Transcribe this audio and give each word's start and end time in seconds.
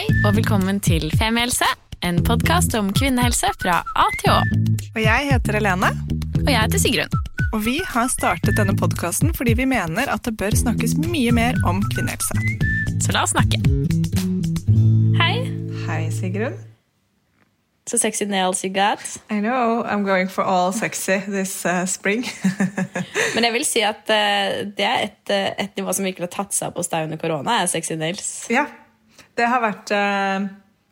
Hei 0.00 0.14
og 0.24 0.32
velkommen 0.32 0.78
til 0.80 1.10
Femihelse, 1.20 1.66
en 2.08 2.22
podkast 2.24 2.72
om 2.78 2.86
kvinnehelse 2.96 3.50
fra 3.60 3.82
A 3.84 4.06
til 4.22 4.30
Å. 4.32 4.38
Og 4.94 5.00
jeg 5.02 5.26
heter 5.28 5.58
Helene, 5.58 5.90
Og 6.38 6.48
jeg 6.48 6.56
heter 6.56 6.80
Sigrun. 6.80 7.18
og 7.52 7.60
vi 7.66 7.74
har 7.84 8.08
startet 8.08 8.56
denne 8.56 8.72
podkasten 8.80 9.34
fordi 9.36 9.58
vi 9.58 9.66
mener 9.68 10.08
at 10.08 10.24
det 10.24 10.38
bør 10.40 10.56
snakkes 10.56 10.96
mye 11.04 11.34
mer 11.36 11.60
om 11.68 11.84
kvinnehelse. 11.92 12.32
Så 13.04 13.12
la 13.12 13.26
oss 13.26 13.36
snakke. 13.36 13.60
Hei. 15.20 15.52
Hei, 15.84 16.08
Sigrun. 16.08 16.56
So 17.84 17.98
sexy 17.98 18.24
nails 18.24 18.64
you 18.64 18.72
got. 18.72 19.04
I 19.28 19.40
know 19.40 19.84
I'm 19.84 20.04
going 20.04 20.28
for 20.28 20.44
all 20.44 20.72
sexy 20.72 21.20
this 21.28 21.66
uh, 21.66 21.84
spring. 21.84 22.24
Men 23.34 23.44
jeg 23.44 23.52
vil 23.52 23.68
si 23.68 23.84
at 23.84 24.08
uh, 24.08 24.64
det 24.64 24.92
er 24.94 25.10
et, 25.10 25.24
eh, 25.28 25.52
et 25.58 25.76
nivå 25.76 25.92
som 25.92 26.08
virkelig 26.08 26.30
har 26.30 26.38
tatt 26.40 26.56
seg 26.56 26.72
opp 26.72 26.80
hos 26.80 26.88
deg 26.88 27.10
under 27.10 27.20
korona, 27.20 27.60
er 27.60 27.68
sexy 27.68 28.00
nails. 28.00 28.46
ja, 28.48 28.64
det 29.40 29.48
har 29.48 29.64
vært 29.64 29.94
uh, 29.96 30.50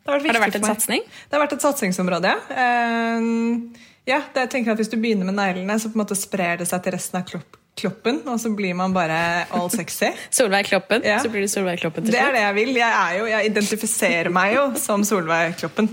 det 0.09 0.15
har 0.15 0.17
vært, 0.17 0.25
Har 0.25 0.33
det 0.33 0.41
vært 0.47 0.57
en 0.57 0.67
satsing? 0.71 1.05
Det 1.05 1.37
har 1.37 1.43
vært 1.43 1.55
et 1.57 1.63
satsingsområde, 1.63 2.33
ja. 2.33 2.59
Eh, 2.63 3.85
ja, 4.09 4.19
det, 4.33 4.45
jeg 4.47 4.51
tenker 4.55 4.73
at 4.73 4.81
Hvis 4.81 4.89
du 4.89 4.97
begynner 4.97 5.27
med 5.27 5.37
neglene, 5.37 5.75
så 5.77 5.91
på 5.91 5.99
en 5.99 6.03
måte 6.03 6.17
sprer 6.17 6.61
det 6.61 6.69
seg 6.69 6.81
til 6.85 6.95
resten 6.95 7.19
av 7.19 7.27
klopp, 7.29 7.59
kloppen, 7.79 8.21
og 8.27 8.39
så 8.41 8.51
blir 8.55 8.73
man 8.77 8.95
bare 8.95 9.19
all 9.55 9.69
sexy. 9.71 10.09
Solveig 10.39 10.69
Kloppen. 10.71 11.05
Ja. 11.05 11.19
Så 11.21 11.31
blir 11.31 11.45
du 11.45 11.51
Solveig 11.51 11.81
Kloppen 11.83 12.07
til 12.07 12.15
Det 12.15 12.23
er 12.23 12.33
det 12.35 12.43
jeg 12.43 12.57
vil. 12.57 12.73
Jeg, 12.79 13.19
jo, 13.19 13.29
jeg 13.29 13.51
identifiserer 13.51 14.31
meg 14.33 14.55
jo 14.57 14.65
som 14.81 15.05
Solveig 15.07 15.59
Kloppen. 15.61 15.91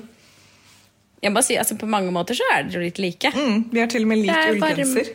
Jeg 1.23 1.33
må 1.35 1.43
si, 1.43 1.57
altså 1.59 1.77
På 1.81 1.89
mange 1.91 2.13
måter 2.15 2.39
så 2.39 2.47
er 2.55 2.67
dere 2.71 2.87
litt 2.89 3.01
like. 3.03 3.33
Mm, 3.35 3.67
vi 3.73 3.83
har 3.83 3.93
til 3.93 4.07
og 4.07 4.13
med 4.13 4.23
lik 4.25 4.33
er 4.33 4.57
ullgenser. 4.57 5.15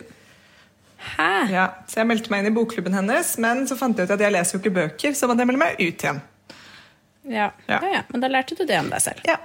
Hæ? 1.02 1.30
Ja, 1.50 1.64
så 1.90 2.04
jeg 2.04 2.06
meldte 2.12 2.30
meg 2.30 2.44
inn 2.44 2.52
i 2.52 2.54
bokklubben 2.54 2.94
hennes, 2.94 3.34
men 3.42 3.64
så 3.66 3.74
fant 3.78 3.98
jeg 3.98 4.06
ut 4.06 4.14
at 4.14 4.22
jeg 4.22 4.34
leser 4.34 4.54
jo 4.54 4.62
ikke 4.62 4.76
bøker, 4.76 5.16
så 5.18 5.26
måtte 5.26 5.42
jeg 5.42 5.50
melde 5.50 5.62
meg 5.64 5.80
ut 5.80 6.04
igjen. 6.06 6.20
Ja. 7.22 7.50
Ja. 7.68 7.78
Ja, 7.78 7.88
ja. 7.98 8.02
Men 8.10 8.24
da 8.24 8.30
lærte 8.32 8.56
du 8.58 8.64
det 8.68 8.78
om 8.80 8.90
deg 8.92 9.02
selv. 9.04 9.22
Ja. 9.28 9.38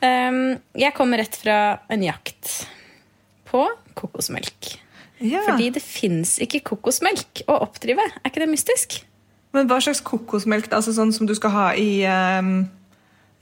Um, 0.00 0.56
jeg 0.78 0.94
kommer 0.96 1.20
rett 1.20 1.36
fra 1.36 1.56
en 1.92 2.04
jakt 2.04 2.68
på 3.50 3.66
kokosmelk. 3.98 4.74
ja. 5.18 5.42
Fordi 5.44 5.70
det 5.74 5.82
fins 5.84 6.38
ikke 6.40 6.62
kokosmelk 6.72 7.42
å 7.50 7.58
oppdrive. 7.66 8.06
Er 8.22 8.30
ikke 8.32 8.44
det 8.44 8.50
mystisk? 8.52 9.00
Men 9.56 9.66
hva 9.68 9.80
slags 9.82 10.00
kokosmelk? 10.06 10.70
Altså 10.72 10.94
sånn 10.96 11.12
som 11.12 11.26
du 11.28 11.34
skal 11.36 11.52
ha 11.56 11.66
i, 11.74 12.04
um, 12.06 12.62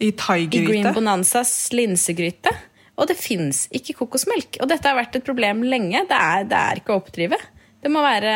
i 0.00 0.08
I 0.08 0.10
Green 0.10 0.18
thaigryte? 0.24 0.94
Bonanzas 0.96 1.52
linsegryte. 1.76 2.54
Og 2.98 3.06
det 3.06 3.18
fins 3.20 3.66
ikke 3.70 3.94
kokosmelk. 4.00 4.58
Og 4.62 4.70
dette 4.72 4.88
har 4.88 4.98
vært 4.98 5.20
et 5.20 5.26
problem 5.26 5.62
lenge. 5.62 6.02
Det 6.08 6.18
er, 6.18 6.48
det 6.50 6.58
er 6.58 6.80
ikke 6.80 6.96
å 6.96 7.02
oppdrive. 7.02 7.38
Det 7.78 7.90
må 7.94 8.02
være 8.02 8.32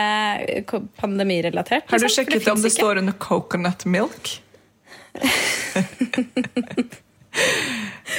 eh, 0.47 0.75
pandemirelatert. 1.01 1.89
Har 1.91 1.99
du 1.99 2.07
liksom, 2.07 2.15
sjekket 2.15 2.47
om 2.53 2.61
det 2.63 2.71
ikke. 2.71 2.79
står 2.85 3.01
under 3.03 3.17
coconut 3.19 3.87
milk? 3.91 4.37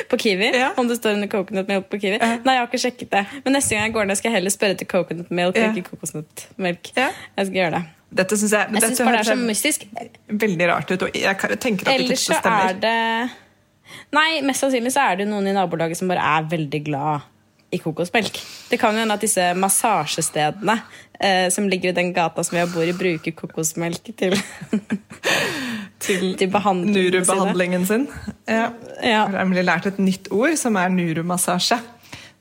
På 0.09 0.17
Kiwi? 0.17 0.47
Ja. 0.58 0.72
Om 0.77 0.88
det 0.88 0.95
står 0.97 1.11
under 1.17 1.27
coconut 1.30 1.67
milk 1.69 1.89
på 1.89 2.00
Kiwi? 2.02 2.17
Nei, 2.17 2.53
jeg 2.55 2.61
har 2.63 2.67
ikke 2.69 2.80
sjekket 2.81 3.11
det. 3.13 3.22
Men 3.45 3.53
neste 3.58 3.75
gang 3.75 3.83
jeg 3.88 3.94
går 3.94 4.08
ned, 4.09 4.17
skal 4.19 4.30
jeg 4.31 4.38
heller 4.39 4.53
spørre 4.53 4.77
til 4.80 4.88
coconut 4.89 5.30
milk, 5.31 5.55
Ja. 5.59 5.69
ikke 5.69 5.91
kokosnøttmelk. 5.94 6.89
Ja. 6.97 7.09
Jeg 7.38 7.45
skal 7.50 7.58
gjøre 7.59 7.72
det. 7.77 7.83
Dette 8.13 8.38
synes 8.38 8.52
jeg, 8.53 8.67
Jeg 8.73 8.81
syns 8.81 9.00
bare 9.02 9.11
det 9.11 9.19
er 9.19 9.23
så 9.30 9.35
mystisk. 9.35 9.85
veldig 10.30 10.67
rart 10.69 10.91
ut, 10.91 11.02
og 11.02 11.09
jeg 11.13 11.38
tenker 11.38 11.88
at 11.88 11.94
det 11.94 11.94
Ellers 11.94 12.25
ikke 12.30 12.41
så 12.41 12.50
er 12.69 12.73
det 12.81 13.30
Nei, 14.13 14.41
mest 14.41 14.59
sannsynlig 14.63 14.91
så 14.94 15.00
er 15.11 15.16
det 15.22 15.28
noen 15.30 15.47
i 15.47 15.53
nabolaget 15.53 15.97
som 15.97 16.07
bare 16.09 16.23
er 16.38 16.44
veldig 16.50 16.83
glad 16.85 17.19
i 17.73 17.78
kokosmelk. 17.81 18.38
Det 18.69 18.80
kan 18.80 18.94
jo 18.94 19.00
hende 19.02 19.13
at 19.17 19.22
disse 19.22 19.53
massasjestedene 19.57 20.75
eh, 21.19 21.50
som 21.50 21.67
ligger 21.69 21.89
i 21.89 21.97
den 21.97 22.13
gata 22.13 22.44
som 22.45 22.57
vi 22.57 22.66
bor 22.73 22.85
i, 22.85 22.94
bruker 22.94 23.31
kokosmelk 23.38 24.11
til, 24.17 24.33
Til 26.03 26.33
til 26.39 26.49
behandlingen. 26.51 27.85
Sin. 27.87 28.07
Ja. 28.47 28.71
Ja. 29.01 29.23
Jeg 29.31 29.37
har 29.39 29.69
lært 29.69 29.87
et 29.87 30.01
nytt 30.03 30.29
ord, 30.31 30.55
som 30.59 30.75
er 30.79 30.91
Nuru-massasje. 30.91 31.79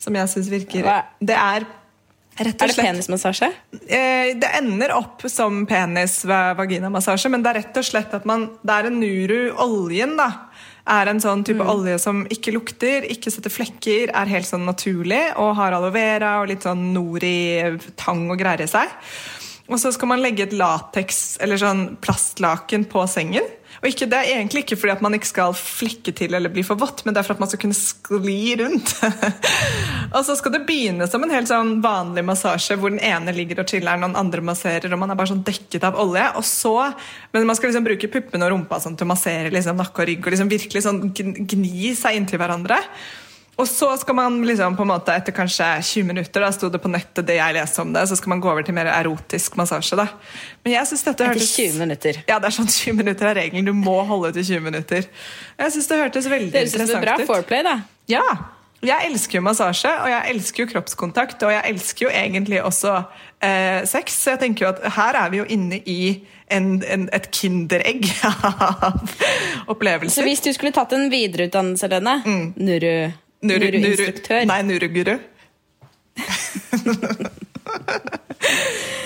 Som 0.02 0.18
jeg 0.18 0.30
syns 0.32 0.50
virker 0.50 0.88
Det 1.22 1.36
er 1.36 1.64
rett 2.42 2.62
Er 2.64 2.70
det 2.72 2.76
penismassasje? 2.76 3.52
Eh, 3.86 4.32
Det 4.40 4.50
ender 4.58 4.94
opp 4.96 5.22
som 5.30 5.66
penis-vaginamassasje, 5.68 7.30
men 7.30 7.42
det 7.44 7.52
er 7.52 7.60
rett 7.60 7.76
og 7.76 7.86
slett 7.86 8.14
at 8.14 8.26
man 8.26 8.48
Det 8.62 8.78
er 8.78 8.88
en 8.90 9.00
Nuru-oljen, 9.00 10.16
da. 10.18 10.30
Er 10.82 11.06
en 11.12 11.20
sånn 11.22 11.44
type 11.46 11.62
olje 11.62 11.94
som 12.02 12.24
ikke 12.26 12.50
lukter, 12.56 13.04
ikke 13.06 13.30
setter 13.30 13.52
flekker, 13.54 14.10
er 14.10 14.26
helt 14.32 14.48
sånn 14.48 14.64
naturlig 14.66 15.20
og 15.38 15.52
har 15.54 15.76
aloe 15.76 15.92
vera 15.94 16.40
og 16.40 16.48
litt 16.50 16.66
sånn 16.66 16.88
nori, 16.92 17.78
tang 17.94 18.24
og 18.32 18.40
greier 18.40 18.64
i 18.64 18.66
seg. 18.66 18.90
Og 19.70 19.78
så 19.78 19.92
skal 19.94 20.10
man 20.10 20.22
legge 20.22 20.46
et 20.46 20.54
lateks 20.56 21.38
eller 21.42 21.60
sånn 21.60 21.84
plastlaken 22.02 22.88
på 22.90 23.04
sengen. 23.10 23.46
Og 23.82 23.88
ikke, 23.88 24.06
Det 24.06 24.18
er 24.18 24.36
egentlig 24.36 24.62
ikke 24.62 24.76
fordi 24.78 24.92
at 24.92 25.00
man 25.02 25.14
ikke 25.16 25.26
skal 25.26 25.54
flekke 25.58 26.12
til 26.14 26.34
eller 26.36 26.52
bli 26.54 26.62
for 26.66 26.78
vått, 26.78 27.02
men 27.02 27.14
det 27.14 27.22
er 27.22 27.26
for 27.26 27.34
at 27.34 27.42
man 27.42 27.50
skal 27.50 27.62
kunne 27.64 27.78
skli 27.78 28.54
rundt. 28.60 28.92
og 30.14 30.20
så 30.26 30.36
skal 30.38 30.54
det 30.54 30.62
begynne 30.68 31.08
som 31.10 31.24
en 31.24 31.34
helt 31.34 31.50
sånn 31.50 31.80
vanlig 31.82 32.22
massasje 32.28 32.76
hvor 32.78 32.94
den 32.94 33.02
ene 33.02 33.34
ligger 33.34 33.64
og 33.64 33.72
chiller, 33.72 33.98
noen 33.98 34.14
andre 34.18 34.44
masserer, 34.44 34.92
og 34.92 35.02
man 35.02 35.10
er 35.10 35.18
bare 35.18 35.32
sånn 35.32 35.42
dekket 35.46 35.88
av 35.88 35.98
olje. 35.98 36.28
Og 36.38 36.46
så, 36.46 36.76
Men 37.32 37.48
man 37.48 37.58
skal 37.58 37.72
liksom 37.72 37.88
bruke 37.88 38.12
puppene 38.12 38.46
og 38.46 38.54
rumpa 38.54 38.78
sånn 38.82 38.94
til 38.98 39.08
å 39.08 39.12
massere 39.14 39.50
liksom 39.50 39.80
nakke 39.80 40.04
og 40.04 40.10
rygg 40.12 40.26
og 40.26 40.36
liksom 40.36 40.52
virkelig 40.52 40.86
sånn 40.86 41.02
gni 41.10 41.94
seg 41.98 42.20
inntil 42.20 42.42
hverandre. 42.42 42.78
Og 43.60 43.68
så 43.68 43.90
skal 44.00 44.16
man 44.16 44.38
liksom 44.48 44.76
på 44.78 44.84
en 44.86 44.88
måte 44.88 45.12
etter 45.12 45.34
kanskje 45.36 45.66
20 45.84 46.06
minutter, 46.08 46.40
da 46.40 46.48
sto 46.54 46.70
det 46.72 46.80
på 46.80 46.88
nettet 46.88 47.26
det 47.28 47.36
jeg 47.36 47.56
leste 47.56 47.82
om 47.84 47.92
det, 47.92 48.06
så 48.08 48.16
skal 48.16 48.32
man 48.32 48.40
gå 48.40 48.48
over 48.48 48.64
til 48.64 48.74
mer 48.76 48.88
erotisk 48.88 49.58
massasje. 49.60 49.98
da. 50.00 50.06
Men 50.64 50.78
jeg 50.78 50.88
synes 50.88 51.04
dette 51.10 51.28
Etter 51.28 51.44
20 51.44 51.76
minutter. 51.82 52.22
Ja, 52.30 52.38
det 52.40 52.48
er 52.48 52.56
sånn 52.56 52.70
20 52.72 52.96
minutter 53.02 53.28
er 53.28 53.38
regelen. 53.42 53.68
Du 53.68 53.76
må 53.76 54.00
holde 54.08 54.32
til 54.38 54.48
20 54.54 54.66
minutter. 54.70 55.06
Jeg 55.60 55.76
synes 55.76 55.92
det 55.92 56.00
hørtes 56.00 56.30
veldig 56.32 56.50
Det 56.54 56.64
interessant 56.64 56.88
ut 56.88 56.96
Det 56.96 57.12
er 57.12 57.12
et 57.12 57.26
bra 57.26 57.34
foreplay, 57.34 57.62
da. 57.68 57.76
Ja. 58.10 58.24
Jeg 58.82 59.12
elsker 59.12 59.38
jo 59.38 59.44
massasje, 59.46 59.90
og 60.02 60.08
jeg 60.10 60.32
elsker 60.32 60.64
jo 60.64 60.70
kroppskontakt, 60.72 61.42
og 61.46 61.52
jeg 61.52 61.62
elsker 61.70 62.08
jo 62.08 62.10
egentlig 62.10 62.58
også 62.66 62.96
eh, 63.38 63.84
sex. 63.86 64.16
Så 64.24 64.32
jeg 64.32 64.40
tenker 64.40 64.64
jo 64.64 64.72
at 64.72 64.80
her 64.96 65.18
er 65.20 65.30
vi 65.30 65.38
jo 65.38 65.44
inne 65.54 65.78
i 65.86 66.00
en, 66.50 66.80
en, 66.82 67.04
et 67.14 67.28
kinderegg 67.30 68.08
av 68.26 68.96
Så 70.10 70.24
hvis 70.26 70.42
du 70.42 70.50
skulle 70.56 70.74
tatt 70.74 70.96
en 70.96 71.06
videreutdannelse, 71.12 71.92
Lene, 71.92 72.16
mm. 72.26 72.48
Nuru- 72.58 73.12
Nuru- 73.42 73.70
Nuru-instruktør 73.72 74.44
Nei, 74.48 74.60
Nuruguru. 74.66 75.16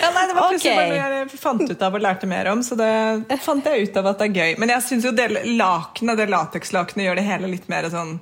ja, 0.00 0.10
nei, 0.14 0.26
det 0.26 0.34
var 0.34 0.48
plutselig 0.50 0.72
okay. 0.72 0.76
bare 0.76 0.98
jeg 1.20 1.40
fant 1.40 1.70
ut 1.70 1.82
av 1.86 1.96
og 1.96 2.02
lærte 2.02 2.28
mer 2.30 2.50
om, 2.52 2.62
så 2.66 2.76
det 2.78 3.38
fant 3.44 3.66
jeg 3.68 3.88
ut 3.88 3.98
av 4.00 4.10
at 4.12 4.22
det 4.22 4.28
er 4.28 4.38
gøy. 4.40 4.52
Men 4.62 4.72
jeg 4.74 4.86
syns 4.88 5.08
jo 5.08 5.12
det 5.16 5.28
lakenet, 5.46 6.18
det 6.20 6.28
latekslakenet 6.32 7.08
gjør 7.08 7.20
det 7.20 7.26
hele 7.28 7.52
litt 7.52 7.68
mer 7.72 7.88
sånn 7.92 8.16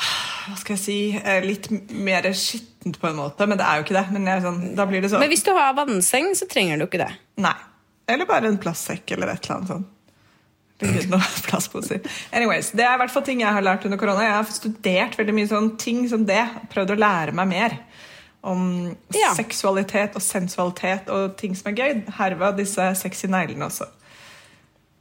Hva 0.00 0.56
skal 0.58 0.76
jeg 0.76 0.82
si 0.82 0.98
eh, 1.18 1.42
Litt 1.44 1.68
mer 1.92 2.30
skittent 2.32 2.96
på 3.00 3.10
en 3.10 3.18
måte, 3.20 3.46
men 3.50 3.60
det 3.60 3.66
er 3.66 3.80
jo 3.80 3.86
ikke 3.86 3.98
det. 3.98 4.06
Men 4.16 4.22
sånn, 4.44 4.60
da 4.78 4.86
blir 4.88 5.04
det 5.04 5.10
sånn 5.12 5.22
Men 5.22 5.32
hvis 5.32 5.46
du 5.46 5.52
har 5.56 5.76
vannseng, 5.76 6.32
så 6.38 6.48
trenger 6.50 6.80
du 6.80 6.86
ikke 6.88 7.02
det. 7.04 7.12
Nei. 7.44 7.58
Eller 8.10 8.26
bare 8.26 8.48
en 8.50 8.58
plastsekk 8.58 9.12
eller 9.14 9.30
et 9.30 9.44
eller 9.44 9.56
annet 9.60 9.70
sånt. 9.74 9.88
Noen 10.80 11.20
plastposer. 11.46 12.00
Anyways, 12.32 12.70
Det 12.72 12.84
er 12.86 12.94
i 12.94 13.00
hvert 13.02 13.10
fall 13.12 13.22
ting 13.26 13.40
jeg 13.42 13.52
har 13.52 13.62
lært 13.62 13.84
under 13.84 13.98
korona. 14.00 14.22
Jeg 14.24 14.32
har 14.38 14.44
studert 14.44 15.16
veldig 15.18 15.34
mye 15.36 15.48
sånn 15.50 15.70
ting 15.78 16.06
som 16.08 16.24
det. 16.28 16.42
Prøvd 16.72 16.94
å 16.94 16.98
lære 16.98 17.32
meg 17.36 17.48
mer 17.48 17.78
om 18.42 18.96
Ja. 19.12 19.34
seksualitet 19.36 20.14
og 20.16 20.22
sensualitet 20.24 21.08
og 21.12 21.36
ting 21.36 21.54
som 21.54 21.72
er 21.72 21.76
gøy. 21.76 22.04
Herved 22.16 22.56
disse 22.56 22.94
sexy 22.96 23.28
neglene 23.28 23.66
også. 23.68 23.88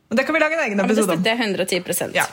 Men 0.10 0.18
det 0.18 0.26
kan 0.26 0.34
vi 0.36 0.40
lage 0.42 0.54
en 0.58 0.64
egen 0.66 0.78
Ja, 0.80 0.84
det 0.84 0.92
episode 0.92 1.12
om. 1.14 1.20
støtter 1.20 1.38
jeg 1.38 1.40
110 1.40 2.14
Ja. 2.16 2.26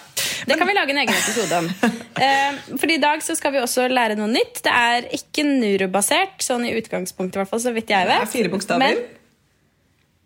Det 0.46 0.56
kan 0.58 0.66
vi 0.66 0.72
lage 0.74 0.90
en 0.90 0.98
egen 0.98 1.14
episode 1.14 1.58
om. 1.58 1.70
Eh, 2.16 2.52
for 2.80 2.86
i 2.90 2.96
dag 2.96 3.20
så 3.20 3.34
skal 3.36 3.52
vi 3.52 3.58
også 3.60 3.86
lære 3.92 4.14
noe 4.16 4.26
nytt. 4.32 4.62
Det 4.64 4.72
er 4.72 5.02
ikke 5.12 5.42
neurobasert, 5.44 6.38
sånn 6.40 6.64
i 6.64 6.72
utgangspunktet, 6.80 7.36
i 7.36 7.38
hvert 7.42 7.50
fall, 7.50 7.60
så 7.60 7.74
vidt 7.76 7.90
jeg 7.92 8.06
Det 8.06 8.14
vet. 8.14 8.22
er 8.22 8.30
fire 8.32 8.48
bokstaver. 8.48 8.78
Men 8.78 8.96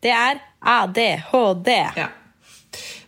det 0.01 0.13
er 0.15 0.39
ADHD. 0.63 1.73
Ja. 1.97 2.07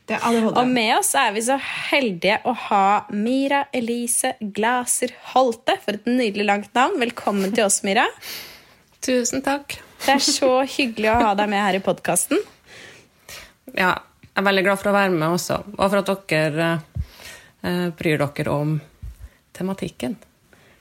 Det 0.09 0.17
er 0.17 0.25
ADHD. 0.27 0.57
Og 0.59 0.69
med 0.69 0.93
oss 0.97 1.13
er 1.19 1.31
vi 1.37 1.43
så 1.47 1.57
heldige 1.63 2.41
å 2.49 2.55
ha 2.69 2.87
Mira 3.15 3.65
Elise 3.75 4.35
Glaser 4.41 5.15
Holte. 5.33 5.77
For 5.85 5.99
et 5.99 6.09
nydelig 6.11 6.47
langt 6.49 6.73
navn. 6.77 6.99
Velkommen 7.03 7.55
til 7.55 7.69
oss, 7.69 7.83
Mira. 7.87 8.09
Tusen 9.03 9.45
takk. 9.47 9.79
Det 10.03 10.17
er 10.17 10.25
så 10.25 10.51
hyggelig 10.67 11.13
å 11.13 11.21
ha 11.23 11.35
deg 11.39 11.51
med 11.53 11.63
her 11.63 11.79
i 11.79 11.83
podkasten. 11.85 12.41
Ja, 13.77 13.95
jeg 14.27 14.41
er 14.41 14.47
veldig 14.49 14.65
glad 14.67 14.81
for 14.81 14.91
å 14.91 14.97
være 14.97 15.15
med 15.15 15.29
også, 15.29 15.61
og 15.77 15.85
for 15.85 16.01
at 16.01 16.29
dere 16.33 16.69
eh, 17.63 17.89
bryr 17.95 18.23
dere 18.23 18.55
om 18.55 18.75
tematikken. 19.55 20.17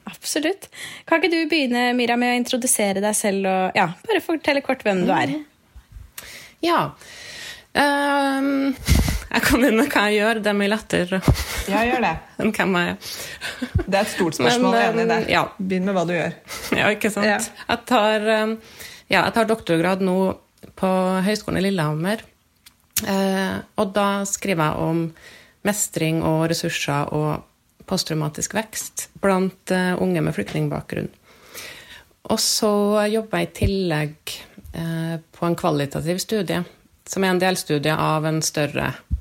Absolutt. 0.09 0.67
Kan 1.05 1.21
ikke 1.21 1.31
du 1.33 1.39
begynne 1.51 1.91
Mira, 1.97 2.17
med 2.17 2.33
å 2.33 2.39
introdusere 2.39 3.03
deg 3.03 3.15
selv 3.17 3.45
og 3.49 3.77
ja, 3.77 3.91
bare 4.07 4.23
fortelle 4.25 4.63
kort 4.65 4.81
hvem 4.85 5.03
du 5.05 5.13
er? 5.13 5.35
Ja. 6.65 6.79
ehm, 7.77 8.73
jeg 9.31 9.45
kan 9.47 9.63
hende 9.63 9.87
hva 9.87 10.05
jeg 10.09 10.19
gjør. 10.19 10.41
Det 10.43 10.51
er 10.51 10.57
mye 10.59 10.71
lettere 10.71 11.21
Ja, 11.71 11.83
gjør 11.87 12.05
det. 12.07 12.15
enn 12.43 12.53
hvem 12.57 12.77
jeg 12.79 12.93
er. 12.93 13.11
Det 13.85 13.95
er 13.95 14.01
et 14.01 14.13
stort 14.15 14.39
spørsmål. 14.39 14.75
Men, 14.75 14.89
enig 14.89 15.05
i 15.05 15.11
det. 15.13 15.19
ja. 15.31 15.45
Begynn 15.59 15.87
med 15.87 15.97
hva 15.97 16.07
du 16.09 16.15
gjør. 16.17 16.35
Ja, 16.77 16.91
ikke 16.91 17.13
sant? 17.13 17.29
Ja. 17.29 17.39
Jeg, 17.39 17.85
tar, 17.89 18.27
eh, 18.35 18.57
ja, 19.07 19.21
jeg 19.21 19.37
tar 19.37 19.49
doktorgrad 19.49 20.03
nå 20.05 20.17
på 20.77 20.91
Høgskolen 21.25 21.61
i 21.61 21.65
Lillehammer 21.69 22.21
Eh, 23.07 23.55
og 23.81 23.93
da 23.95 24.23
skriver 24.29 24.71
jeg 24.71 24.89
om 24.89 25.05
mestring 25.67 26.21
og 26.25 26.45
ressurser 26.51 27.09
og 27.15 27.87
posttraumatisk 27.89 28.55
vekst 28.57 29.07
blant 29.21 29.73
eh, 29.73 29.93
unge 30.01 30.23
med 30.23 30.35
flyktningbakgrunn. 30.37 31.09
Og 32.31 32.39
så 32.39 32.73
jobber 33.09 33.41
jeg 33.41 33.49
i 33.49 33.55
tillegg 33.57 34.35
eh, 34.77 35.15
på 35.17 35.47
en 35.47 35.57
kvalitativ 35.57 36.21
studie, 36.21 36.61
som 37.09 37.25
er 37.25 37.33
en 37.33 37.41
delstudie 37.41 37.95
av 37.95 38.27
en 38.29 38.43
større 38.45 38.93
studie 38.93 39.17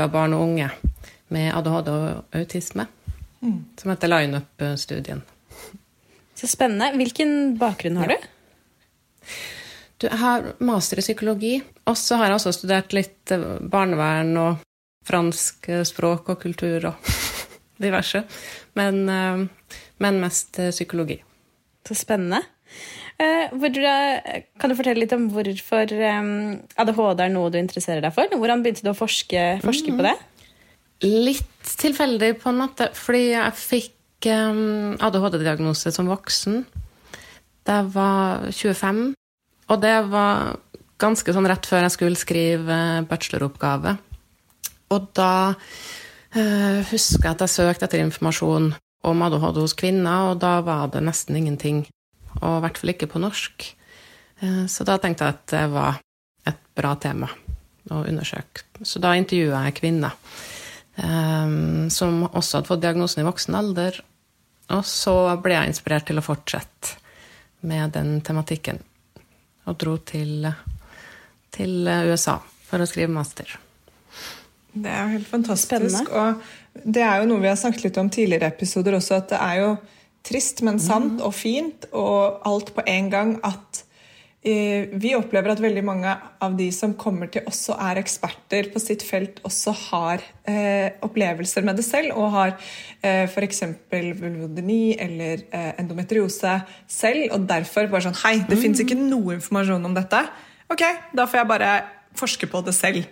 av 0.00 0.10
barn 0.10 0.34
og 0.34 0.42
unge 0.42 0.70
med 1.28 1.52
ADHD 1.54 1.90
og 1.92 2.36
autisme, 2.38 2.86
mm. 3.40 3.58
som 3.76 3.90
heter 3.92 4.08
Lineup-studien. 4.08 5.22
Så 6.38 6.46
spennende. 6.46 6.92
Hvilken 6.96 7.58
bakgrunn 7.58 7.98
har 7.98 8.12
du? 8.12 8.28
Du, 9.98 10.06
jeg 10.06 10.18
har 10.20 10.52
master 10.62 11.00
i 11.00 11.02
psykologi, 11.02 11.56
og 11.90 11.96
så 11.98 12.20
har 12.20 12.30
jeg 12.30 12.38
også 12.38 12.52
studert 12.54 12.94
litt 12.94 13.32
eh, 13.34 13.58
barnevern 13.58 14.36
og 14.38 14.60
fransk 15.08 15.66
eh, 15.72 15.82
språk 15.88 16.30
og 16.30 16.38
kultur 16.44 16.92
og 16.92 17.08
diverse. 17.84 18.22
Men, 18.78 19.00
eh, 19.10 19.74
men 19.98 20.20
mest 20.22 20.60
psykologi. 20.70 21.18
Så 21.88 21.98
spennende. 21.98 22.44
Kan 23.18 24.70
du 24.70 24.76
fortelle 24.78 25.02
litt 25.02 25.14
om 25.16 25.26
hvorfor 25.34 25.90
ADHD 25.90 27.22
er 27.24 27.32
noe 27.34 27.50
du 27.50 27.58
interesserer 27.58 28.04
deg 28.04 28.14
for? 28.14 28.30
Hvordan 28.30 28.62
begynte 28.62 28.86
du 28.86 28.92
å 28.92 28.98
forske, 28.98 29.46
forske 29.64 29.94
på 29.94 30.06
det? 30.06 30.14
Litt 31.02 31.72
tilfeldig, 31.82 32.36
på 32.42 32.52
en 32.52 32.60
måte. 32.62 32.90
Fordi 32.94 33.24
jeg 33.32 33.58
fikk 33.58 34.28
ADHD-diagnose 34.28 35.92
som 35.94 36.10
voksen. 36.10 36.62
Da 37.66 37.80
jeg 37.80 37.90
var 37.94 38.48
25. 38.54 39.02
Og 39.68 39.82
det 39.82 39.96
var 40.10 40.56
ganske 40.98 41.34
sånn 41.34 41.46
rett 41.50 41.66
før 41.68 41.84
jeg 41.86 41.94
skulle 41.94 42.18
skrive 42.18 42.78
bacheloroppgave. 43.10 43.98
Og 44.94 45.10
da 45.16 45.52
øh, 45.52 46.80
husker 46.90 47.28
jeg 47.28 47.34
at 47.34 47.44
jeg 47.44 47.54
søkte 47.54 47.86
etter 47.86 48.02
informasjon 48.02 48.72
om 49.06 49.22
ADHD 49.22 49.60
hos 49.62 49.76
kvinner, 49.78 50.32
og 50.32 50.40
da 50.42 50.58
var 50.64 50.88
det 50.94 51.04
nesten 51.06 51.38
ingenting. 51.38 51.84
Og 52.38 52.58
i 52.58 52.62
hvert 52.64 52.80
fall 52.80 52.94
ikke 52.94 53.10
på 53.10 53.22
norsk. 53.22 53.68
Uh, 54.42 54.64
så 54.70 54.86
da 54.86 54.98
tenkte 55.02 55.26
jeg 55.26 55.36
at 55.36 55.44
det 55.54 55.64
var 55.74 56.00
et 56.48 56.62
bra 56.78 56.94
tema 57.00 57.30
å 57.90 58.04
undersøke. 58.04 58.66
Så 58.84 59.00
da 59.02 59.14
intervjua 59.18 59.64
jeg 59.66 59.78
kvinner 59.80 60.14
um, 60.96 61.88
som 61.90 62.24
også 62.28 62.58
hadde 62.58 62.70
fått 62.70 62.84
diagnosen 62.84 63.22
i 63.22 63.28
voksen 63.28 63.58
alder. 63.58 64.00
Og 64.76 64.84
så 64.84 65.14
ble 65.42 65.56
jeg 65.56 65.72
inspirert 65.72 66.08
til 66.08 66.20
å 66.20 66.24
fortsette 66.24 66.98
med 67.68 67.96
den 67.96 68.18
tematikken 68.22 68.82
og 69.68 69.76
dro 69.80 69.96
til, 70.06 70.46
til 71.52 71.88
USA 72.08 72.38
for 72.68 72.80
å 72.80 72.88
skrive 72.88 73.12
master. 73.12 73.50
Det 74.72 74.90
er 74.92 75.00
jo 75.02 75.16
helt 75.16 75.28
fantastisk. 75.28 75.68
Spennende. 75.68 76.04
Og 76.12 76.84
det 76.84 77.02
er 77.02 77.20
jo 77.20 77.28
noe 77.30 77.42
vi 77.42 77.50
har 77.50 77.58
snakket 77.58 77.88
litt 77.88 78.00
om 78.00 78.10
tidligere 78.12 78.50
episoder 78.52 78.98
også, 78.98 79.22
at 79.22 79.32
det 79.32 79.40
er 79.42 79.62
jo 79.62 79.70
trist, 80.28 80.62
men 80.66 80.80
sant 80.82 81.18
mm. 81.18 81.26
og 81.26 81.34
fint 81.36 81.86
og 81.96 82.42
alt 82.48 82.74
på 82.76 82.84
en 82.86 83.10
gang 83.12 83.36
at 83.46 83.82
eh, 84.46 84.90
vi 84.92 85.14
opplever 85.16 85.54
at 85.54 85.62
veldig 85.62 85.84
mange 85.86 86.14
av 86.44 86.56
de 86.58 86.68
som 86.74 86.94
kommer 87.00 87.30
til 87.32 87.46
oss 87.48 87.64
og 87.72 87.80
er 87.88 88.00
eksperter 88.02 88.70
på 88.72 88.82
sitt 88.82 89.04
felt, 89.06 89.40
også 89.48 89.74
har 89.88 90.24
eh, 90.48 90.98
opplevelser 91.04 91.66
med 91.66 91.80
det 91.80 91.86
selv, 91.88 92.14
og 92.16 92.32
har 92.36 92.54
eh, 92.54 93.24
f.eks. 93.26 93.64
vulvodeni 93.90 94.96
eller 95.00 95.46
eh, 95.48 95.70
endometriose 95.80 96.58
selv, 96.86 97.28
og 97.32 97.48
derfor 97.50 97.90
bare 97.90 98.08
sånn 98.08 98.20
Hei, 98.24 98.38
det 98.44 98.58
mm. 98.58 98.64
fins 98.66 98.84
ikke 98.84 98.98
noe 99.00 99.38
informasjon 99.38 99.90
om 99.90 99.96
dette. 99.96 100.26
Ok, 100.68 100.84
da 101.16 101.24
får 101.24 101.42
jeg 101.42 101.50
bare 101.56 101.76
forske 102.18 102.48
på 102.50 102.62
det 102.66 102.74
selv. 102.76 103.06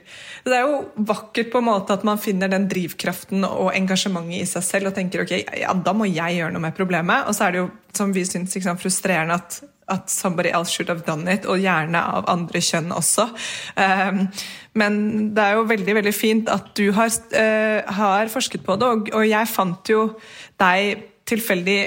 Det 0.47 0.57
er 0.57 0.67
jo 0.67 0.83
vakkert 1.09 1.53
på 1.53 1.63
en 1.63 1.69
måte 1.71 1.95
at 1.97 2.05
man 2.07 2.21
finner 2.23 2.51
den 2.53 2.67
drivkraften 2.71 3.47
og 3.47 3.73
engasjementet 3.75 4.43
i 4.43 4.51
seg 4.51 4.67
selv 4.67 4.91
og 4.91 4.99
tenker 4.99 5.25
ok, 5.25 5.39
ja, 5.63 5.73
da 5.75 5.95
må 5.97 6.11
jeg 6.11 6.41
gjøre 6.41 6.55
noe 6.55 6.67
med 6.67 6.77
problemet. 6.77 7.31
Og 7.31 7.39
så 7.39 7.47
er 7.47 7.57
det 7.57 7.65
jo, 7.65 7.71
som 7.97 8.13
vi 8.15 8.27
syns, 8.29 8.59
frustrerende 8.83 9.39
at 9.39 9.63
at 9.89 10.11
somebody 10.11 10.51
else 10.51 10.73
should 10.73 10.89
have 10.89 11.05
done 11.07 11.31
it, 11.31 11.47
og 11.47 11.63
gjerne 11.63 12.01
av 12.01 12.27
andre 12.31 12.63
kjønn 12.63 12.91
også. 12.95 13.29
Um, 13.79 14.25
men 14.79 14.97
det 15.37 15.45
er 15.45 15.59
jo 15.59 15.69
veldig 15.71 15.99
veldig 16.01 16.15
fint 16.15 16.51
at 16.53 16.73
du 16.79 16.89
har, 16.97 17.13
uh, 17.37 17.93
har 18.01 18.33
forsket 18.33 18.67
på 18.67 18.79
det, 18.81 18.89
og, 18.89 19.13
og, 19.15 19.27
jeg 19.27 19.53
fant 19.53 19.93
jo 19.93 20.09
deg 20.61 21.13
tilfeldig 21.27 21.79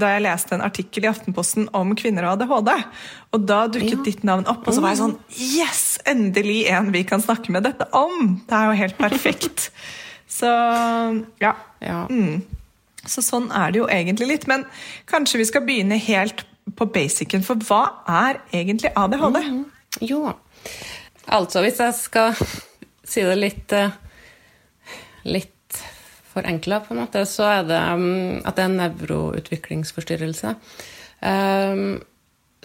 da 0.00 0.14
jeg 0.14 0.24
leste 0.24 0.54
en 0.56 0.64
artikkel 0.64 1.04
i 1.04 1.10
Aftenposten 1.10 1.66
om 1.76 1.90
kvinner 1.98 2.24
og 2.24 2.38
ADHD. 2.38 2.70
Og 3.36 3.44
da 3.44 3.64
dukket 3.68 3.98
ja. 3.98 4.04
ditt 4.06 4.22
navn 4.24 4.46
opp, 4.48 4.64
og 4.64 4.74
så 4.74 4.80
var 4.80 4.94
jeg 4.94 5.02
sånn 5.02 5.16
Yes! 5.36 5.82
Endelig 6.08 6.62
en 6.72 6.92
vi 6.94 7.02
kan 7.08 7.20
snakke 7.20 7.52
med 7.52 7.66
dette 7.68 7.88
om! 7.96 8.38
Det 8.48 8.56
er 8.56 8.70
jo 8.70 8.78
helt 8.78 9.00
perfekt. 9.00 9.68
så 10.38 10.52
ja. 11.42 11.52
ja. 11.84 12.04
Mm. 12.08 12.40
Så 13.08 13.24
sånn 13.24 13.50
er 13.52 13.72
det 13.72 13.82
jo 13.82 13.90
egentlig 13.92 14.30
litt. 14.32 14.48
Men 14.50 14.64
kanskje 15.10 15.42
vi 15.42 15.48
skal 15.48 15.66
begynne 15.66 16.00
helt 16.00 16.46
på 16.76 16.88
basicen, 16.92 17.44
for 17.44 17.60
hva 17.68 17.82
er 18.08 18.40
egentlig 18.52 18.92
ADHD? 18.96 19.38
Mm, 19.44 19.62
jo, 20.04 20.24
altså 21.32 21.62
hvis 21.64 21.80
jeg 21.80 21.96
skal 21.96 22.36
si 23.08 23.24
det 23.24 23.38
litt 23.38 23.72
eh, 23.72 23.94
litt 25.28 25.80
forenkla, 26.32 26.82
på 26.84 26.94
en 26.94 27.02
måte, 27.02 27.24
så 27.28 27.48
er 27.48 27.64
det 27.68 27.80
um, 27.96 28.38
at 28.44 28.56
det 28.56 28.64
er 28.64 28.70
en 28.70 28.78
nevroutviklingsforstyrrelse 28.82 30.54
um, 31.24 31.98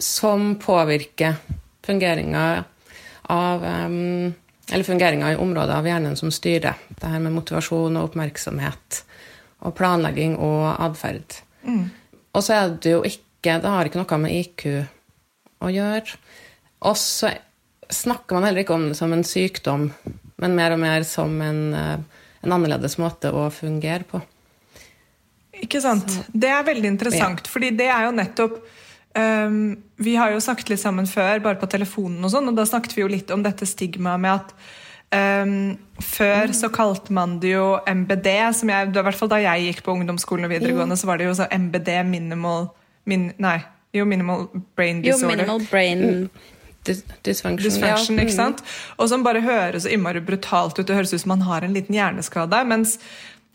som 0.04 0.54
påvirker 0.60 1.34
fungeringa 1.86 2.64
av 3.22 3.64
um, 3.64 4.34
Eller 4.72 4.84
fungeringa 4.84 5.32
i 5.32 5.36
områder 5.36 5.74
av 5.74 5.86
hjernen 5.86 6.16
som 6.16 6.30
styrer 6.32 6.76
det 6.88 7.08
her 7.08 7.20
med 7.20 7.34
motivasjon 7.36 7.96
og 8.00 8.10
oppmerksomhet 8.10 9.02
og 9.64 9.74
planlegging 9.76 10.38
og 10.40 10.70
atferd. 10.80 11.36
Mm. 11.64 11.90
Og 12.32 12.44
så 12.44 12.56
er 12.56 12.72
det 12.80 12.94
jo 12.94 13.02
ikke 13.04 13.58
det 13.60 13.68
har 13.68 13.88
ikke 13.88 14.00
noe 14.00 14.18
med 14.22 14.32
IQ 14.32 14.64
å 15.60 15.68
gjøre. 15.68 16.16
Og 16.88 16.96
så 16.96 17.34
snakker 17.92 18.38
man 18.38 18.48
heller 18.48 18.64
ikke 18.64 18.76
om 18.76 18.86
det 18.88 18.96
som 18.96 19.12
en 19.12 19.24
sykdom, 19.24 19.90
men 20.40 20.56
mer 20.56 20.72
og 20.72 20.80
mer 20.80 21.04
som 21.08 21.36
en, 21.44 21.60
eh, 21.76 22.24
en 22.44 22.56
annerledes 22.56 22.96
måte 23.00 23.32
å 23.32 23.50
fungere 23.52 24.08
på. 24.08 24.22
Ikke 25.60 25.80
sant. 25.84 26.08
Så, 26.08 26.24
det 26.32 26.48
er 26.48 26.64
veldig 26.64 26.88
interessant, 26.88 27.44
ja. 27.44 27.52
fordi 27.52 27.70
det 27.76 27.90
er 27.92 28.08
jo 28.08 28.16
nettopp 28.16 28.56
um, 29.18 29.58
Vi 29.96 30.16
har 30.18 30.34
jo 30.34 30.40
snakket 30.42 30.74
litt 30.74 30.82
sammen 30.82 31.08
før, 31.10 31.42
bare 31.44 31.60
på 31.60 31.70
telefonen 31.70 32.24
og 32.24 32.32
sånn, 32.34 32.50
og 32.50 32.58
da 32.58 32.66
snakket 32.68 32.96
vi 32.96 33.04
jo 33.04 33.10
litt 33.12 33.30
om 33.34 33.44
dette 33.46 33.68
stigmaet 33.68 34.22
med 34.24 34.40
at 34.40 34.56
Um, 35.14 35.76
før 36.02 36.50
så 36.56 36.66
kalte 36.74 37.12
man 37.14 37.36
det 37.38 37.52
jo 37.52 37.76
MBD, 37.86 38.26
som 38.58 38.70
jeg, 38.72 38.88
i 38.88 39.02
hvert 39.06 39.18
fall 39.18 39.30
da 39.30 39.38
jeg 39.38 39.68
gikk 39.68 39.84
på 39.86 39.94
ungdomsskolen 39.94 40.48
og 40.48 40.50
videregående, 40.50 40.96
så 40.98 41.06
var 41.06 41.20
det 41.20 41.28
jo 41.28 41.36
så 41.38 41.46
MBD, 41.54 41.90
minimal 42.08 42.66
min, 43.06 43.28
Nei, 43.38 43.58
jo, 43.94 44.06
minimal 44.10 44.48
brain 44.74 45.04
disorder. 45.04 45.22
Jo, 45.22 45.30
minimal 45.30 45.62
brain 45.70 46.02
mm. 46.02 46.24
Dysfunction. 46.84 47.62
Dysfunction 47.62 48.18
ikke 48.20 48.34
sant? 48.34 48.58
Og 48.98 49.08
som 49.08 49.22
bare 49.24 49.40
høres 49.44 49.86
innmari 49.88 50.20
brutalt 50.24 50.76
ut. 50.76 50.84
Det 50.84 50.96
høres 50.98 51.14
ut 51.14 51.22
som 51.22 51.32
man 51.32 51.46
har 51.46 51.64
en 51.64 51.72
liten 51.72 51.96
hjerneskade. 51.96 52.58
Mens 52.68 52.98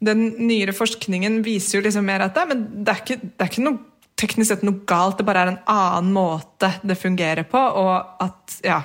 den 0.01 0.31
nyere 0.47 0.73
forskningen 0.73 1.41
viser 1.45 1.77
jo 1.77 1.83
liksom 1.85 2.07
mer 2.09 2.23
at 2.25 2.39
det, 2.39 2.47
men 2.49 2.63
det 2.87 2.95
er 2.95 3.03
ikke, 3.03 3.19
det 3.19 3.45
er 3.45 3.51
ikke 3.51 3.65
noe 3.67 3.98
teknisk 4.19 4.51
sett 4.51 4.65
noe 4.67 4.83
galt, 4.89 5.19
det 5.19 5.27
bare 5.27 5.45
er 5.45 5.53
en 5.53 5.61
annen 5.71 6.11
måte 6.15 6.71
det 6.83 6.97
fungerer 6.99 7.47
på. 7.47 7.59
Og 7.59 8.23
at 8.23 8.59
Ja. 8.65 8.81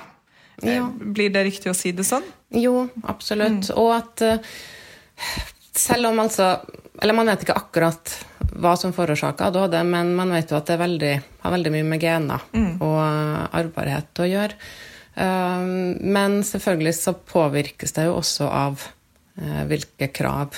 ja. 0.63 0.87
Blir 0.87 1.33
det 1.33 1.43
riktig 1.49 1.71
å 1.71 1.77
si 1.77 1.91
det 1.91 2.05
sånn? 2.07 2.25
Jo, 2.55 2.87
absolutt. 3.03 3.71
Mm. 3.71 3.77
Og 3.81 3.91
at 3.97 4.23
uh, 4.23 4.55
selv 5.75 6.11
om 6.11 6.21
altså 6.23 6.59
Eller 7.01 7.15
man 7.17 7.27
vet 7.27 7.43
ikke 7.43 7.57
akkurat 7.59 8.13
hva 8.55 8.75
som 8.79 8.93
forårsaker 8.95 9.49
ADHD, 9.49 9.81
men 9.83 10.13
man 10.15 10.29
vet 10.31 10.51
jo 10.51 10.55
at 10.55 10.69
det 10.69 10.77
veldig, 10.79 11.15
har 11.41 11.51
veldig 11.51 11.71
mye 11.73 11.87
med 11.89 11.99
gener 11.99 12.43
mm. 12.55 12.77
og 12.85 12.99
arvbarhet 13.51 14.21
å 14.23 14.27
gjøre. 14.29 14.55
Um, 15.15 15.97
men 15.99 16.37
selvfølgelig 16.47 16.93
så 16.95 17.15
påvirkes 17.19 17.91
det 17.97 18.05
jo 18.07 18.13
også 18.21 18.47
av 18.47 18.85
hvilke 19.67 20.07
krav 20.15 20.55